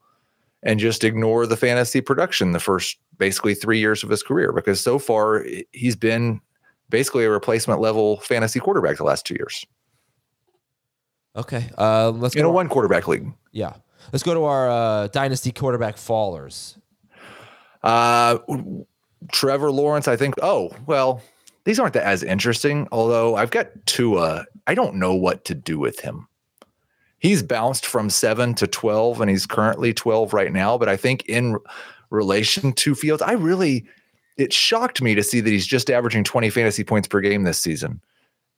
and 0.63 0.81
just 0.81 1.05
ignore 1.05 1.47
the 1.47 1.57
fantasy 1.57 2.01
production 2.01 2.53
the 2.53 2.61
first 2.61 2.99
basically 3.19 3.55
three 3.55 3.79
years 3.79 4.03
of 4.03 4.11
his 4.11 4.23
career 4.23 4.53
because 4.53 4.81
so 4.81 4.99
far 4.99 5.47
he's 5.73 5.95
been 5.95 6.41
basically 6.91 7.25
a 7.25 7.31
replacement 7.31 7.81
level 7.81 8.19
fantasy 8.21 8.59
quarterback 8.59 8.97
the 8.97 9.05
last 9.05 9.25
two 9.25 9.35
years 9.35 9.65
okay, 11.37 11.71
uh, 11.79 12.11
let's 12.11 12.35
in 12.35 12.43
go. 12.43 12.51
a 12.51 12.53
one 12.53 12.69
quarterback 12.69 13.09
league. 13.09 13.33
yeah, 13.53 13.75
let's 14.13 14.23
go 14.23 14.35
to 14.35 14.45
our 14.45 14.69
uh, 14.69 15.09
Dynasty 15.09 15.53
quarterback 15.53 15.97
fallers. 15.97 16.77
Uh, 17.83 18.39
Trevor 19.33 19.71
Lawrence, 19.71 20.09
I 20.09 20.17
think. 20.17 20.35
Oh, 20.43 20.71
well, 20.87 21.23
these 21.65 21.79
aren't 21.79 21.97
as 21.97 22.23
interesting. 22.23 22.89
Although 22.93 23.37
I've 23.37 23.51
got 23.51 23.69
Tua, 23.87 24.45
I 24.67 24.75
don't 24.75 24.97
know 24.97 25.15
what 25.15 25.45
to 25.47 25.55
do 25.55 25.79
with 25.79 26.01
him. 26.01 26.29
He's 27.19 27.43
bounced 27.43 27.87
from 27.87 28.11
seven 28.11 28.55
to 28.55 28.67
12, 28.67 29.21
and 29.21 29.31
he's 29.31 29.47
currently 29.47 29.95
12 29.95 30.35
right 30.35 30.53
now. 30.53 30.77
But 30.77 30.91
I 30.91 30.97
think 30.97 31.25
in 31.27 31.57
relation 32.11 32.73
to 32.75 32.95
Fields, 32.95 33.23
I 33.23 33.33
really, 33.33 33.87
it 34.37 34.53
shocked 34.53 35.01
me 35.01 35.15
to 35.15 35.23
see 35.23 35.41
that 35.41 35.49
he's 35.51 35.67
just 35.67 35.91
averaging 35.91 36.25
20 36.25 36.51
fantasy 36.51 36.85
points 36.85 37.09
per 37.09 37.21
game 37.21 37.45
this 37.45 37.59
season. 37.59 38.01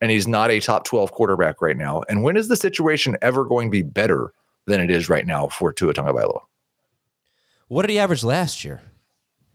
And 0.00 0.10
he's 0.10 0.28
not 0.28 0.50
a 0.50 0.60
top 0.60 0.84
12 0.84 1.12
quarterback 1.12 1.62
right 1.62 1.76
now. 1.76 2.02
And 2.08 2.22
when 2.22 2.36
is 2.36 2.48
the 2.48 2.56
situation 2.56 3.16
ever 3.22 3.44
going 3.44 3.68
to 3.68 3.72
be 3.72 3.82
better 3.82 4.32
than 4.66 4.80
it 4.80 4.90
is 4.90 5.08
right 5.08 5.26
now 5.26 5.48
for 5.48 5.72
Tua 5.72 5.94
Tagovailoa? 5.94 6.40
What 7.68 7.82
did 7.82 7.90
he 7.90 7.98
average 7.98 8.22
last 8.22 8.64
year? 8.64 8.82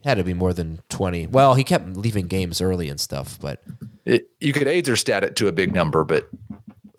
Had 0.04 0.18
to 0.18 0.24
be 0.24 0.34
more 0.34 0.52
than 0.52 0.82
twenty. 0.90 1.28
Well, 1.28 1.54
he 1.54 1.64
kept 1.64 1.96
leaving 1.96 2.26
games 2.26 2.60
early 2.60 2.90
and 2.90 3.00
stuff, 3.00 3.38
but 3.40 3.62
It, 4.04 4.30
you 4.40 4.52
could 4.52 4.68
or 4.90 4.96
stat 4.96 5.24
it 5.24 5.36
to 5.36 5.48
a 5.48 5.52
big 5.52 5.76
number, 5.76 6.04
but 6.04 6.28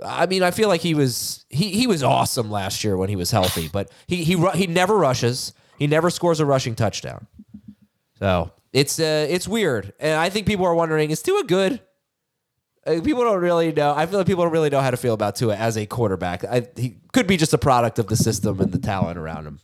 I 0.04 0.26
mean, 0.26 0.42
I 0.42 0.52
feel 0.52 0.68
like 0.68 0.80
he 0.80 0.94
was 0.94 1.44
he 1.50 1.70
he 1.70 1.86
was 1.86 2.02
awesome 2.02 2.50
last 2.50 2.84
year 2.84 2.96
when 2.96 3.08
he 3.08 3.16
was 3.16 3.30
healthy, 3.30 3.68
but 3.68 3.90
he 4.06 4.22
he 4.22 4.36
he 4.54 4.66
never 4.68 4.96
rushes. 4.96 5.52
He 5.78 5.88
never 5.88 6.10
scores 6.10 6.38
a 6.38 6.46
rushing 6.46 6.76
touchdown. 6.76 7.26
So 8.20 8.52
it's 8.72 9.00
uh 9.00 9.26
it's 9.28 9.48
weird, 9.48 9.92
and 9.98 10.20
I 10.20 10.28
think 10.28 10.46
people 10.46 10.64
are 10.66 10.74
wondering 10.74 11.10
is 11.10 11.22
Tua 11.22 11.42
good? 11.44 11.80
Uh, 12.86 13.00
people 13.02 13.22
don't 13.22 13.40
really 13.40 13.72
know. 13.72 13.94
I 13.94 14.06
feel 14.06 14.18
like 14.18 14.26
people 14.26 14.42
don't 14.44 14.52
really 14.52 14.70
know 14.70 14.80
how 14.80 14.90
to 14.90 14.96
feel 14.96 15.14
about 15.14 15.36
Tua 15.36 15.54
as 15.56 15.76
a 15.76 15.86
quarterback. 15.86 16.44
I, 16.44 16.66
he 16.76 16.96
could 17.12 17.26
be 17.28 17.36
just 17.36 17.52
a 17.52 17.58
product 17.58 17.98
of 18.00 18.08
the 18.08 18.16
system 18.16 18.60
and 18.60 18.72
the 18.72 18.78
talent 18.78 19.18
around 19.18 19.46
him. 19.46 19.60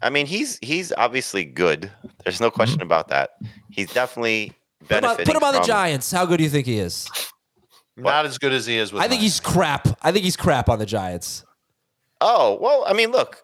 I 0.00 0.10
mean, 0.10 0.26
he's 0.26 0.58
he's 0.62 0.92
obviously 0.96 1.44
good. 1.44 1.90
There's 2.24 2.40
no 2.40 2.50
question 2.50 2.80
about 2.82 3.08
that. 3.08 3.30
He's 3.70 3.92
definitely 3.92 4.52
Put 4.88 4.90
him, 4.90 4.96
on, 4.96 5.00
benefiting. 5.02 5.26
put 5.26 5.36
him 5.36 5.44
on 5.46 5.54
the 5.54 5.66
Giants. 5.66 6.10
How 6.10 6.24
good 6.26 6.38
do 6.38 6.44
you 6.44 6.50
think 6.50 6.66
he 6.66 6.78
is? 6.78 7.08
Not 7.96 8.24
as 8.26 8.38
good 8.38 8.52
as 8.52 8.66
he 8.66 8.78
is 8.78 8.92
with. 8.92 9.00
I 9.02 9.06
think 9.06 9.18
mine. 9.18 9.22
he's 9.24 9.38
crap. 9.38 9.86
I 10.02 10.10
think 10.10 10.24
he's 10.24 10.36
crap 10.36 10.68
on 10.68 10.78
the 10.78 10.86
Giants. 10.86 11.44
Oh 12.20 12.58
well, 12.60 12.84
I 12.86 12.94
mean, 12.94 13.10
look, 13.12 13.42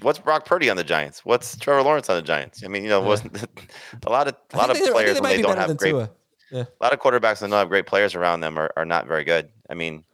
what's 0.00 0.18
Brock 0.18 0.44
Purdy 0.46 0.70
on 0.70 0.76
the 0.76 0.82
Giants? 0.84 1.24
What's 1.24 1.56
Trevor 1.56 1.82
Lawrence 1.82 2.08
on 2.08 2.16
the 2.16 2.22
Giants? 2.22 2.64
I 2.64 2.68
mean, 2.68 2.82
you 2.84 2.88
know, 2.88 3.00
wasn't 3.02 3.36
a 4.06 4.10
lot 4.10 4.28
of 4.28 4.34
a 4.52 4.56
I 4.56 4.58
lot 4.58 4.70
of 4.70 4.76
think 4.76 4.86
they- 4.88 4.92
players 4.92 5.14
they 5.16 5.20
when 5.20 5.36
they 5.36 5.42
don't 5.42 5.56
have 5.58 5.76
great, 5.76 5.90
Tua. 5.90 6.10
A 6.52 6.66
lot 6.80 6.92
of 6.92 7.00
quarterbacks 7.00 7.40
that 7.40 7.48
don't 7.48 7.52
have 7.52 7.68
great 7.68 7.86
players 7.86 8.14
around 8.14 8.40
them 8.40 8.58
are, 8.58 8.70
are 8.76 8.84
not 8.84 9.06
very 9.06 9.24
good. 9.24 9.48
I 9.68 9.74
mean, 9.74 10.04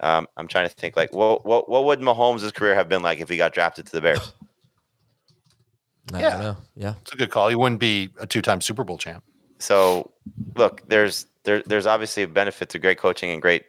um, 0.00 0.26
I'm 0.36 0.48
trying 0.48 0.68
to 0.68 0.74
think 0.74 0.96
like, 0.96 1.12
what 1.12 1.44
what 1.46 1.68
what 1.68 1.84
would 1.84 2.00
Mahomes' 2.00 2.52
career 2.54 2.74
have 2.74 2.88
been 2.88 3.02
like 3.02 3.20
if 3.20 3.28
he 3.28 3.36
got 3.36 3.52
drafted 3.52 3.86
to 3.86 3.92
the 3.92 4.00
Bears? 4.00 4.32
I 6.12 6.20
Yeah. 6.20 6.30
don't 6.30 6.40
know. 6.40 6.56
Yeah. 6.74 6.94
It's 7.02 7.12
a 7.12 7.16
good 7.16 7.30
call. 7.30 7.48
He 7.48 7.54
wouldn't 7.54 7.80
be 7.80 8.10
a 8.18 8.26
two-time 8.26 8.60
Super 8.60 8.82
Bowl 8.84 8.98
champ. 8.98 9.22
So, 9.58 10.10
look, 10.56 10.82
there's 10.88 11.26
there, 11.44 11.62
there's 11.66 11.86
obviously 11.86 12.24
a 12.24 12.28
benefit 12.28 12.68
to 12.70 12.78
great 12.78 12.98
coaching 12.98 13.30
and 13.30 13.40
great 13.40 13.64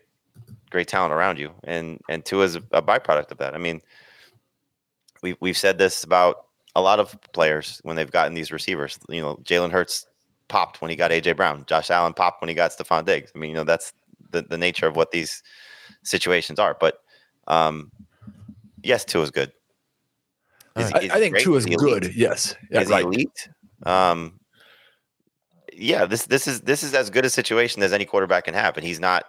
great 0.72 0.88
talent 0.88 1.14
around 1.14 1.38
you, 1.38 1.52
and 1.66 2.00
and 2.10 2.26
Tua 2.26 2.46
is 2.46 2.56
a, 2.56 2.64
a 2.72 2.82
byproduct 2.82 3.32
of 3.32 3.38
that. 3.38 3.54
I 3.54 3.60
mean, 3.60 3.82
we 5.22 5.36
we've 5.40 5.58
said 5.58 5.78
this 5.78 6.04
about 6.04 6.46
a 6.76 6.82
lot 6.82 7.00
of 7.00 7.16
players 7.34 7.80
when 7.84 7.96
they've 7.96 8.10
gotten 8.10 8.34
these 8.34 8.52
receivers. 8.52 8.98
You 9.08 9.22
know, 9.22 9.36
Jalen 9.44 9.72
Hurts 9.72 10.08
popped 10.48 10.82
when 10.82 10.90
he 10.90 10.96
got 10.96 11.12
AJ 11.12 11.38
Brown. 11.38 11.64
Josh 11.68 11.90
Allen 11.90 12.14
popped 12.14 12.42
when 12.42 12.50
he 12.50 12.56
got 12.56 12.72
Stefon 12.72 13.06
Diggs. 13.06 13.32
I 13.36 13.40
mean, 13.40 13.50
you 13.50 13.56
know, 13.56 13.64
that's 13.64 13.94
the, 14.32 14.42
the 14.42 14.58
nature 14.58 14.88
of 14.88 14.96
what 14.96 15.12
these 15.12 15.42
situations 16.04 16.60
are. 16.60 16.76
But 16.80 17.00
um, 17.48 17.92
yes, 18.84 19.06
two 19.06 19.22
is 19.22 19.32
good. 19.32 19.52
Is- 20.76 20.92
I, 20.92 21.00
is 21.00 21.12
I 21.12 21.16
he 21.16 21.22
think 21.22 21.34
great? 21.34 21.44
two 21.44 21.56
is 21.56 21.66
he 21.66 21.76
good. 21.76 22.14
Yes. 22.16 22.56
Yeah, 22.72 22.82
is 22.82 22.90
right. 22.90 23.02
he 23.02 23.06
elite? 23.06 23.50
Um, 23.84 24.40
yeah, 25.76 26.06
this 26.06 26.26
this 26.26 26.48
is 26.48 26.62
this 26.62 26.84
is 26.84 26.94
as 26.94 27.10
good 27.10 27.26
a 27.26 27.30
situation 27.30 27.82
as 27.84 27.94
any 27.94 28.06
quarterback 28.06 28.46
can 28.46 28.54
have, 28.54 28.78
and 28.78 28.86
he's 28.86 29.00
not. 29.00 29.26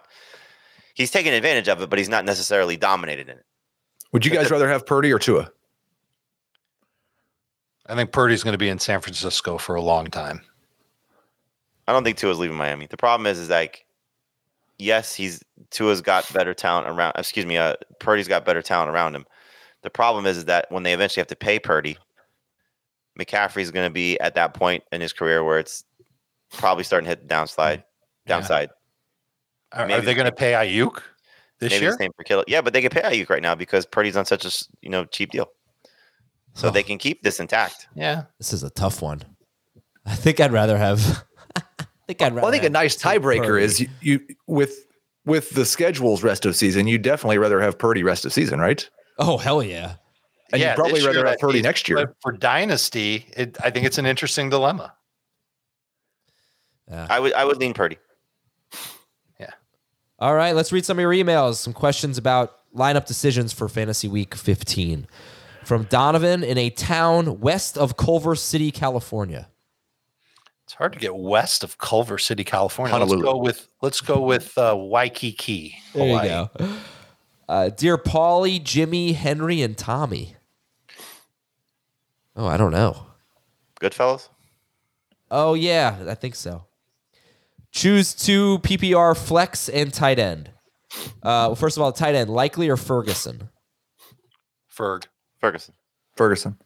He's 0.93 1.11
taking 1.11 1.33
advantage 1.33 1.67
of 1.67 1.81
it, 1.81 1.89
but 1.89 1.99
he's 1.99 2.07
not 2.07 2.23
necessarily 2.23 2.77
dominated 2.77 3.27
in 3.27 3.37
it. 3.37 3.45
Would 4.13 4.25
you 4.25 4.31
guys 4.31 4.49
rather 4.49 4.69
have 4.69 4.85
Purdy 4.85 5.11
or 5.11 5.19
Tua? 5.19 5.51
I 7.87 7.95
think 7.95 8.11
Purdy's 8.11 8.43
going 8.43 8.53
to 8.53 8.57
be 8.57 8.69
in 8.69 8.79
San 8.79 9.01
Francisco 9.01 9.57
for 9.57 9.75
a 9.75 9.81
long 9.81 10.07
time. 10.07 10.41
I 11.87 11.93
don't 11.93 12.03
think 12.03 12.17
Tua's 12.17 12.39
leaving 12.39 12.57
Miami. 12.57 12.87
The 12.87 12.97
problem 12.97 13.27
is, 13.27 13.37
is 13.39 13.49
like, 13.49 13.85
yes, 14.79 15.13
he's 15.13 15.43
Tua's 15.69 16.01
got 16.01 16.31
better 16.33 16.53
talent 16.53 16.87
around. 16.87 17.13
Excuse 17.17 17.45
me, 17.45 17.57
uh, 17.57 17.75
Purdy's 17.99 18.27
got 18.27 18.45
better 18.45 18.61
talent 18.61 18.89
around 18.89 19.15
him. 19.15 19.25
The 19.83 19.89
problem 19.91 20.25
is, 20.25 20.37
is 20.37 20.45
that 20.45 20.65
when 20.71 20.83
they 20.83 20.93
eventually 20.93 21.21
have 21.21 21.27
to 21.27 21.35
pay 21.35 21.59
Purdy, 21.59 21.97
McCaffrey's 23.19 23.71
going 23.71 23.87
to 23.87 23.93
be 23.93 24.19
at 24.19 24.35
that 24.35 24.53
point 24.53 24.83
in 24.91 24.99
his 24.99 25.13
career 25.13 25.43
where 25.43 25.59
it's 25.59 25.83
probably 26.51 26.83
starting 26.83 27.05
to 27.05 27.09
hit 27.09 27.27
the 27.27 27.33
downslide, 27.33 27.83
downside. 28.25 28.69
Are, 29.71 29.89
are 29.89 30.01
they 30.01 30.13
going 30.13 30.25
to 30.25 30.31
pay 30.31 30.53
Aiyuk 30.53 31.01
this 31.59 31.71
Maybe 31.71 31.83
year? 31.83 31.91
the 31.91 31.97
same 31.97 32.11
for 32.15 32.23
Kittle. 32.23 32.43
Yeah, 32.47 32.61
but 32.61 32.73
they 32.73 32.81
can 32.81 32.89
pay 32.89 33.01
Aiyuk 33.01 33.29
right 33.29 33.41
now 33.41 33.55
because 33.55 33.85
Purdy's 33.85 34.17
on 34.17 34.25
such 34.25 34.43
a 34.45 34.65
you 34.81 34.89
know 34.89 35.05
cheap 35.05 35.31
deal, 35.31 35.49
so 36.53 36.67
Oh. 36.67 36.71
they 36.71 36.83
can 36.83 36.97
keep 36.97 37.21
this 37.23 37.39
intact. 37.39 37.87
Yeah. 37.95 38.23
This 38.39 38.53
is 38.53 38.63
a 38.63 38.69
tough 38.69 39.01
one. 39.01 39.21
I 40.05 40.15
think 40.15 40.39
I'd 40.39 40.51
rather 40.51 40.77
have. 40.77 41.23
I 42.05 42.13
think 42.13 42.21
I'd 42.21 42.35
rather. 42.35 42.41
Well, 42.41 42.49
I 42.49 42.51
think 42.51 42.65
a 42.65 42.69
nice 42.69 42.95
tiebreaker 42.95 43.59
is 43.59 43.79
you, 43.79 43.89
you 44.01 44.19
with 44.45 44.85
with 45.25 45.49
the 45.51 45.65
schedules 45.65 46.21
rest 46.21 46.45
of 46.45 46.55
season. 46.55 46.87
You 46.87 46.99
definitely 46.99 47.39
rather 47.39 47.59
have 47.59 47.79
Purdy 47.79 48.03
rest 48.03 48.25
of 48.25 48.33
season, 48.33 48.59
right? 48.59 48.87
Oh 49.17 49.37
hell 49.37 49.63
yeah! 49.63 49.95
And 50.53 50.61
Yeah, 50.61 50.71
you 50.71 50.75
probably 50.75 50.93
this 50.93 51.03
year 51.03 51.13
rather 51.13 51.27
have 51.27 51.39
Purdy 51.39 51.53
least, 51.53 51.63
next 51.63 51.89
year. 51.89 52.15
For 52.21 52.31
Dynasty, 52.31 53.25
it, 53.35 53.57
I 53.63 53.71
think 53.71 53.87
it's 53.87 53.97
an 53.97 54.05
interesting 54.05 54.51
dilemma. 54.51 54.93
I 56.91 57.19
would 57.19 57.33
I 57.33 57.43
would 57.43 57.57
lean 57.57 57.73
Purdy. 57.73 57.97
Yeah. 59.39 59.49
All 60.19 60.35
right, 60.35 60.55
let's 60.55 60.71
read 60.71 60.85
some 60.85 60.99
of 60.99 61.01
your 61.01 61.11
emails. 61.11 61.55
Some 61.55 61.73
questions 61.73 62.19
about 62.19 62.59
lineup 62.75 63.07
decisions 63.07 63.51
for 63.51 63.67
Fantasy 63.67 64.07
Week 64.07 64.35
15 64.35 65.07
from 65.63 65.85
Donovan 65.85 66.43
in 66.43 66.59
a 66.59 66.69
town 66.69 67.39
west 67.39 67.77
of 67.77 67.97
Culver 67.97 68.35
City, 68.35 68.69
California. 68.69 69.49
It's 70.65 70.73
hard 70.73 70.93
to 70.93 70.99
get 70.99 71.15
west 71.15 71.63
of 71.63 71.77
Culver 71.77 72.17
City, 72.17 72.43
California. 72.43 72.91
Honolulu. 72.91 73.17
Let's 73.21 73.31
go 73.31 73.37
with 73.37 73.67
let's 73.81 74.01
go 74.01 74.21
with 74.21 74.57
uh, 74.57 74.75
Waikiki. 74.77 75.77
There 75.93 76.07
Hawaii. 76.07 76.23
you 76.27 76.29
go. 76.59 76.77
Uh, 77.47 77.69
dear 77.69 77.97
Paulie, 77.99 78.61
Jimmy, 78.63 79.13
Henry, 79.13 79.61
and 79.61 79.77
Tommy. 79.77 80.35
Oh, 82.35 82.47
I 82.47 82.57
don't 82.57 82.71
know. 82.71 83.05
Goodfellas. 83.79 84.29
Oh 85.29 85.53
yeah, 85.53 85.97
I 86.07 86.15
think 86.15 86.33
so. 86.35 86.65
Choose 87.71 88.13
two 88.15 88.57
PPR 88.59 89.15
flex 89.15 89.69
and 89.69 89.93
tight 89.93 90.17
end. 90.17 90.49
Uh, 91.21 91.51
well, 91.51 91.55
first 91.55 91.77
of 91.77 91.83
all, 91.83 91.91
tight 91.91 92.15
end, 92.15 92.29
Likely 92.29 92.69
or 92.69 92.77
Ferguson, 92.77 93.49
Ferg. 94.75 95.03
Ferguson. 95.39 95.73
Ferguson. 96.15 96.57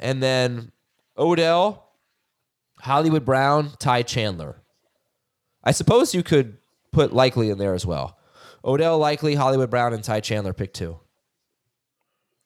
and 0.00 0.22
then 0.22 0.70
Odell, 1.18 1.89
Hollywood 2.82 3.24
Brown, 3.24 3.72
Ty 3.78 4.02
Chandler. 4.02 4.62
I 5.62 5.72
suppose 5.72 6.14
you 6.14 6.22
could 6.22 6.56
put 6.92 7.12
Likely 7.12 7.50
in 7.50 7.58
there 7.58 7.74
as 7.74 7.84
well. 7.84 8.18
Odell, 8.64 8.98
Likely, 8.98 9.34
Hollywood 9.34 9.70
Brown, 9.70 9.92
and 9.92 10.02
Ty 10.02 10.20
Chandler. 10.20 10.52
Pick 10.52 10.72
two. 10.72 10.98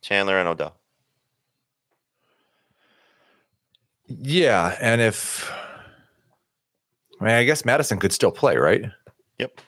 Chandler 0.03 0.39
and 0.39 0.49
Odell. 0.49 0.77
Yeah, 4.07 4.77
and 4.81 5.01
if 5.01 5.51
I 7.21 7.25
mean, 7.25 7.35
I 7.35 7.45
guess 7.45 7.65
Mattison 7.65 7.99
could 7.99 8.13
still 8.13 8.31
play, 8.31 8.57
right? 8.57 8.85
Yep. 9.39 9.61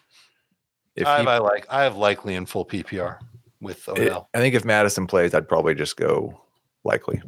If 0.94 1.06
I, 1.06 1.22
he- 1.22 1.26
I 1.28 1.38
like 1.38 1.66
I 1.70 1.82
have 1.84 1.96
Likely 1.96 2.34
in 2.34 2.46
full 2.46 2.64
PPR 2.64 3.18
with 3.60 3.88
it- 3.88 3.92
Odell. 3.98 4.28
I 4.34 4.38
think 4.38 4.54
if 4.54 4.64
Mattison 4.64 5.06
plays, 5.06 5.34
I'd 5.34 5.48
probably 5.48 5.74
just 5.74 5.96
go 5.96 6.38
Likely. 6.84 7.20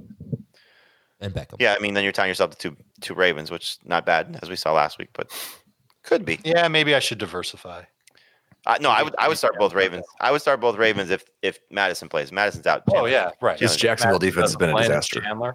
And 1.21 1.35
Beckham. 1.35 1.57
Yeah, 1.59 1.75
I 1.77 1.81
mean 1.83 1.95
then 1.95 2.05
you're 2.05 2.13
tying 2.13 2.29
yourself 2.29 2.51
to 2.53 2.57
two 2.71 2.77
two 3.01 3.15
Ravens, 3.15 3.51
which 3.51 3.63
is 3.65 3.79
not 3.85 4.07
bad 4.07 4.39
as 4.43 4.49
we 4.49 4.57
saw 4.57 4.73
last 4.73 4.99
week, 4.99 5.09
but 5.15 5.31
could 6.05 6.25
be. 6.25 6.39
yeah, 6.45 6.69
maybe 6.69 6.95
I 6.95 7.01
should 7.01 7.19
diversify. 7.19 7.83
Uh, 8.67 8.77
no, 8.81 8.91
I 8.91 9.03
would 9.03 9.15
I 9.19 9.29
would 9.29 9.39
start 9.39 9.55
both 9.59 9.73
Ravens. 9.75 10.05
I 10.21 10.31
would 10.31 10.41
start 10.41 10.61
both 10.61 10.77
Ravens 10.77 11.11
if 11.11 11.25
if 11.43 11.59
Mattison 11.71 12.09
plays. 12.09 12.31
Mattison's 12.31 12.67
out. 12.67 12.83
Oh 12.89 12.93
Chandler. 12.93 13.11
yeah, 13.11 13.31
right. 13.41 13.59
This 13.59 13.77
Jacksonville 13.77 14.19
defense 14.19 14.51
has 14.51 14.57
been 14.57 14.71
a 14.71 14.77
disaster. 14.79 15.21
Chandler. 15.21 15.55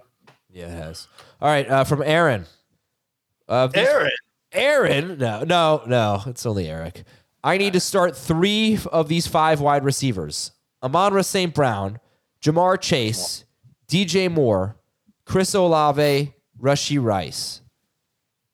Yeah, 0.52 0.66
it 0.66 0.72
has. 0.72 1.08
All 1.42 1.48
right, 1.50 1.70
uh, 1.70 1.84
from 1.84 2.02
Aaron. 2.04 2.46
Uh, 3.48 3.68
these- 3.68 3.88
Aaron. 3.88 4.12
Aaron? 4.52 5.18
No, 5.18 5.44
no, 5.44 5.82
no. 5.88 6.22
It's 6.28 6.46
only 6.46 6.68
Eric. 6.70 7.04
I 7.44 7.58
need 7.58 7.74
to 7.74 7.80
start 7.80 8.16
three 8.16 8.78
of 8.92 9.08
these 9.10 9.28
five 9.28 9.60
wide 9.60 9.84
receivers: 9.84 10.52
Amon-Ra 10.84 11.24
St. 11.24 11.54
Brown, 11.54 12.00
Ja'Marr 12.42 12.80
Chase, 12.80 13.46
DJ 13.88 14.32
Moore, 14.32 14.76
Chris 15.26 15.54
Olave, 15.54 16.34
Rashee 16.60 17.04
Rice. 17.04 17.62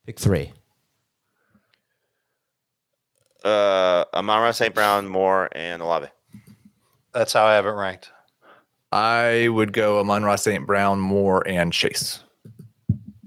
Pick 0.06 0.20
three. 0.20 0.54
Uh, 3.44 4.06
Amon-Ra 4.14 4.52
St. 4.52 4.74
Brown, 4.76 5.08
Moore, 5.08 5.50
and 5.54 5.82
Olave. 5.82 6.08
That's 7.14 7.34
how 7.34 7.46
I 7.46 7.56
have 7.56 7.66
it 7.66 7.72
ranked. 7.72 8.12
I 8.92 9.48
would 9.48 9.72
go 9.72 10.00
Amon-Ra 10.00 10.36
St. 10.36 10.66
Brown, 10.66 11.00
Moore, 11.00 11.48
and 11.48 11.72
Chase. 11.72 12.24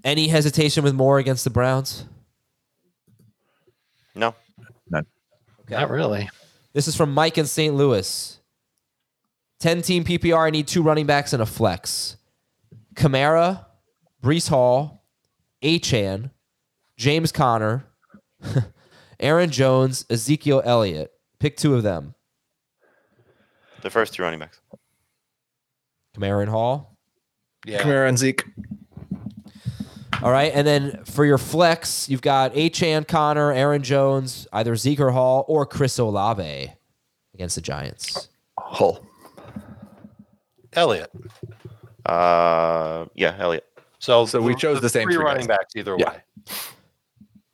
Any 0.04 0.28
hesitation 0.28 0.84
with 0.84 0.94
Moore 0.94 1.18
against 1.18 1.44
the 1.44 1.50
Browns? 1.50 2.04
No, 4.14 4.34
none. 4.90 5.06
Not 5.70 5.90
really. 5.90 6.28
This 6.72 6.88
is 6.88 6.96
from 6.96 7.14
Mike 7.14 7.38
in 7.38 7.46
St. 7.46 7.74
Louis. 7.74 8.40
10 9.60 9.82
team 9.82 10.04
PPR. 10.04 10.46
I 10.46 10.50
need 10.50 10.66
two 10.66 10.82
running 10.82 11.06
backs 11.06 11.32
and 11.32 11.40
a 11.42 11.46
flex. 11.46 12.16
Kamara, 12.94 13.66
Breece 14.22 14.48
Hall, 14.48 15.04
Achane, 15.62 16.30
James 16.96 17.32
Conner, 17.32 17.84
Aaron 19.20 19.50
Jones, 19.50 20.04
Ezekiel 20.10 20.62
Elliott. 20.64 21.12
Pick 21.38 21.56
two 21.56 21.74
of 21.74 21.82
them. 21.82 22.14
the 23.82 23.90
first 23.90 24.14
two 24.14 24.22
running 24.22 24.38
backs. 24.38 24.60
Kamara 26.16 26.42
and 26.42 26.50
Hall. 26.50 26.96
Yeah. 27.66 27.82
Kamara 27.82 28.08
and 28.08 28.18
Zeke. 28.18 28.44
All 30.22 30.30
right. 30.30 30.52
And 30.54 30.66
then 30.66 31.02
for 31.04 31.24
your 31.24 31.38
flex, 31.38 32.08
you've 32.08 32.22
got 32.22 32.54
Achane, 32.54 33.08
Connor, 33.08 33.50
Aaron 33.52 33.82
Jones, 33.82 34.46
either 34.52 34.76
Zeke 34.76 35.00
or 35.00 35.10
Hall, 35.10 35.44
or 35.48 35.66
Chris 35.66 35.98
Olave 35.98 36.72
against 37.34 37.56
the 37.56 37.60
Giants. 37.60 38.28
Hull. 38.58 39.04
Elliott. 40.74 41.10
Uh, 42.06 43.06
yeah, 43.14 43.36
Elliott. 43.38 43.66
So, 43.98 44.26
So 44.26 44.40
we 44.42 44.54
chose 44.54 44.80
the 44.80 44.88
same 44.88 45.04
three 45.06 45.14
three 45.14 45.24
running 45.24 45.46
guys. 45.46 45.58
backs 45.58 45.76
either 45.76 45.96
Yeah. 45.98 46.10
way. 46.10 46.22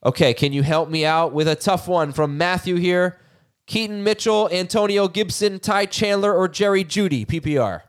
Okay, 0.06 0.32
can 0.32 0.52
you 0.52 0.62
help 0.62 0.88
me 0.88 1.04
out 1.04 1.32
with 1.32 1.48
a 1.48 1.56
tough 1.56 1.88
one 1.88 2.12
from 2.12 2.38
Matthew 2.38 2.76
here? 2.76 3.20
Keaton 3.66 4.02
Mitchell, 4.02 4.48
Antonio 4.50 5.08
Gibson, 5.08 5.58
Ty 5.60 5.86
Chandler, 5.86 6.34
or 6.34 6.48
Jerry 6.48 6.84
Jeudy, 6.84 7.26
PPR? 7.26 7.82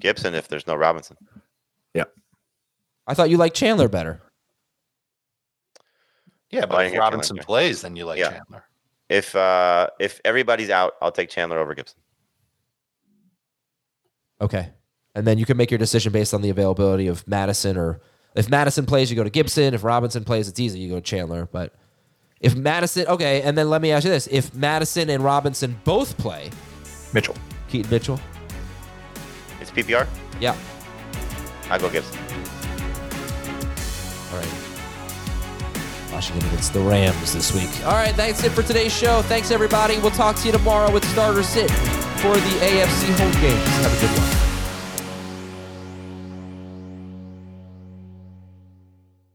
Gibson 0.00 0.34
if 0.34 0.46
there's 0.48 0.66
no 0.66 0.76
Robinson. 0.76 1.16
Yeah. 1.94 2.04
I 3.06 3.14
thought 3.14 3.30
you 3.30 3.36
liked 3.38 3.56
Chandler 3.56 3.88
better. 3.88 4.20
Yeah, 6.50 6.66
but 6.66 6.82
didn't 6.82 6.94
if 6.94 7.00
Robinson 7.00 7.36
Chandler. 7.36 7.46
plays, 7.46 7.82
then 7.82 7.96
you 7.96 8.04
like 8.04 8.18
Yeah. 8.20 8.30
Chandler. 8.32 8.64
If 9.08 9.34
uh 9.34 9.88
if 9.98 10.20
everybody's 10.24 10.70
out, 10.70 10.94
I'll 11.02 11.10
take 11.12 11.28
Chandler 11.30 11.58
over 11.58 11.74
Gibson. 11.74 11.98
Okay. 14.40 14.70
And 15.14 15.26
then 15.26 15.38
you 15.38 15.46
can 15.46 15.56
make 15.56 15.70
your 15.70 15.78
decision 15.78 16.12
based 16.12 16.34
on 16.34 16.42
the 16.42 16.50
availability 16.50 17.06
of 17.06 17.26
Mattison 17.28 17.76
or 17.76 18.00
if 18.34 18.50
Mattison 18.50 18.84
plays, 18.84 19.10
you 19.10 19.16
go 19.16 19.22
to 19.22 19.30
Gibson. 19.30 19.74
If 19.74 19.84
Robinson 19.84 20.24
plays, 20.24 20.48
it's 20.48 20.58
easy. 20.58 20.80
You 20.80 20.88
go 20.88 20.94
to 20.96 21.00
Chandler. 21.00 21.46
But 21.52 21.72
if 22.40 22.56
Mattison, 22.56 23.06
okay, 23.06 23.42
and 23.42 23.56
then 23.56 23.70
let 23.70 23.80
me 23.80 23.92
ask 23.92 24.04
you 24.04 24.10
this. 24.10 24.26
If 24.26 24.52
Mattison 24.54 25.08
and 25.08 25.22
Robinson 25.22 25.78
both 25.84 26.18
play, 26.18 26.50
Mitchell. 27.12 27.36
Keaton 27.68 27.90
Mitchell, 27.92 28.20
It's 29.60 29.70
PPR. 29.70 30.08
yeah. 30.40 30.56
I 31.70 31.78
go 31.78 31.88
Gibson. 31.88 32.18
All 34.32 34.38
right. 34.38 34.63
Washington 36.14 36.48
against 36.48 36.72
the 36.72 36.78
Rams 36.78 37.32
this 37.32 37.52
week. 37.52 37.84
All 37.84 37.94
right, 37.94 38.14
that's 38.14 38.44
it 38.44 38.52
for 38.52 38.62
today's 38.62 38.96
show. 38.96 39.22
Thanks, 39.22 39.50
everybody. 39.50 39.98
We'll 39.98 40.12
talk 40.12 40.36
to 40.36 40.46
you 40.46 40.52
tomorrow 40.52 40.92
with 40.92 41.04
Starter 41.06 41.42
Sit 41.42 41.68
for 42.22 42.34
the 42.34 42.54
AFC 42.62 43.18
home 43.18 43.32
games. 43.42 43.68
Have 43.82 43.92
a 43.92 44.00
good 44.00 44.18
one. 44.20 44.53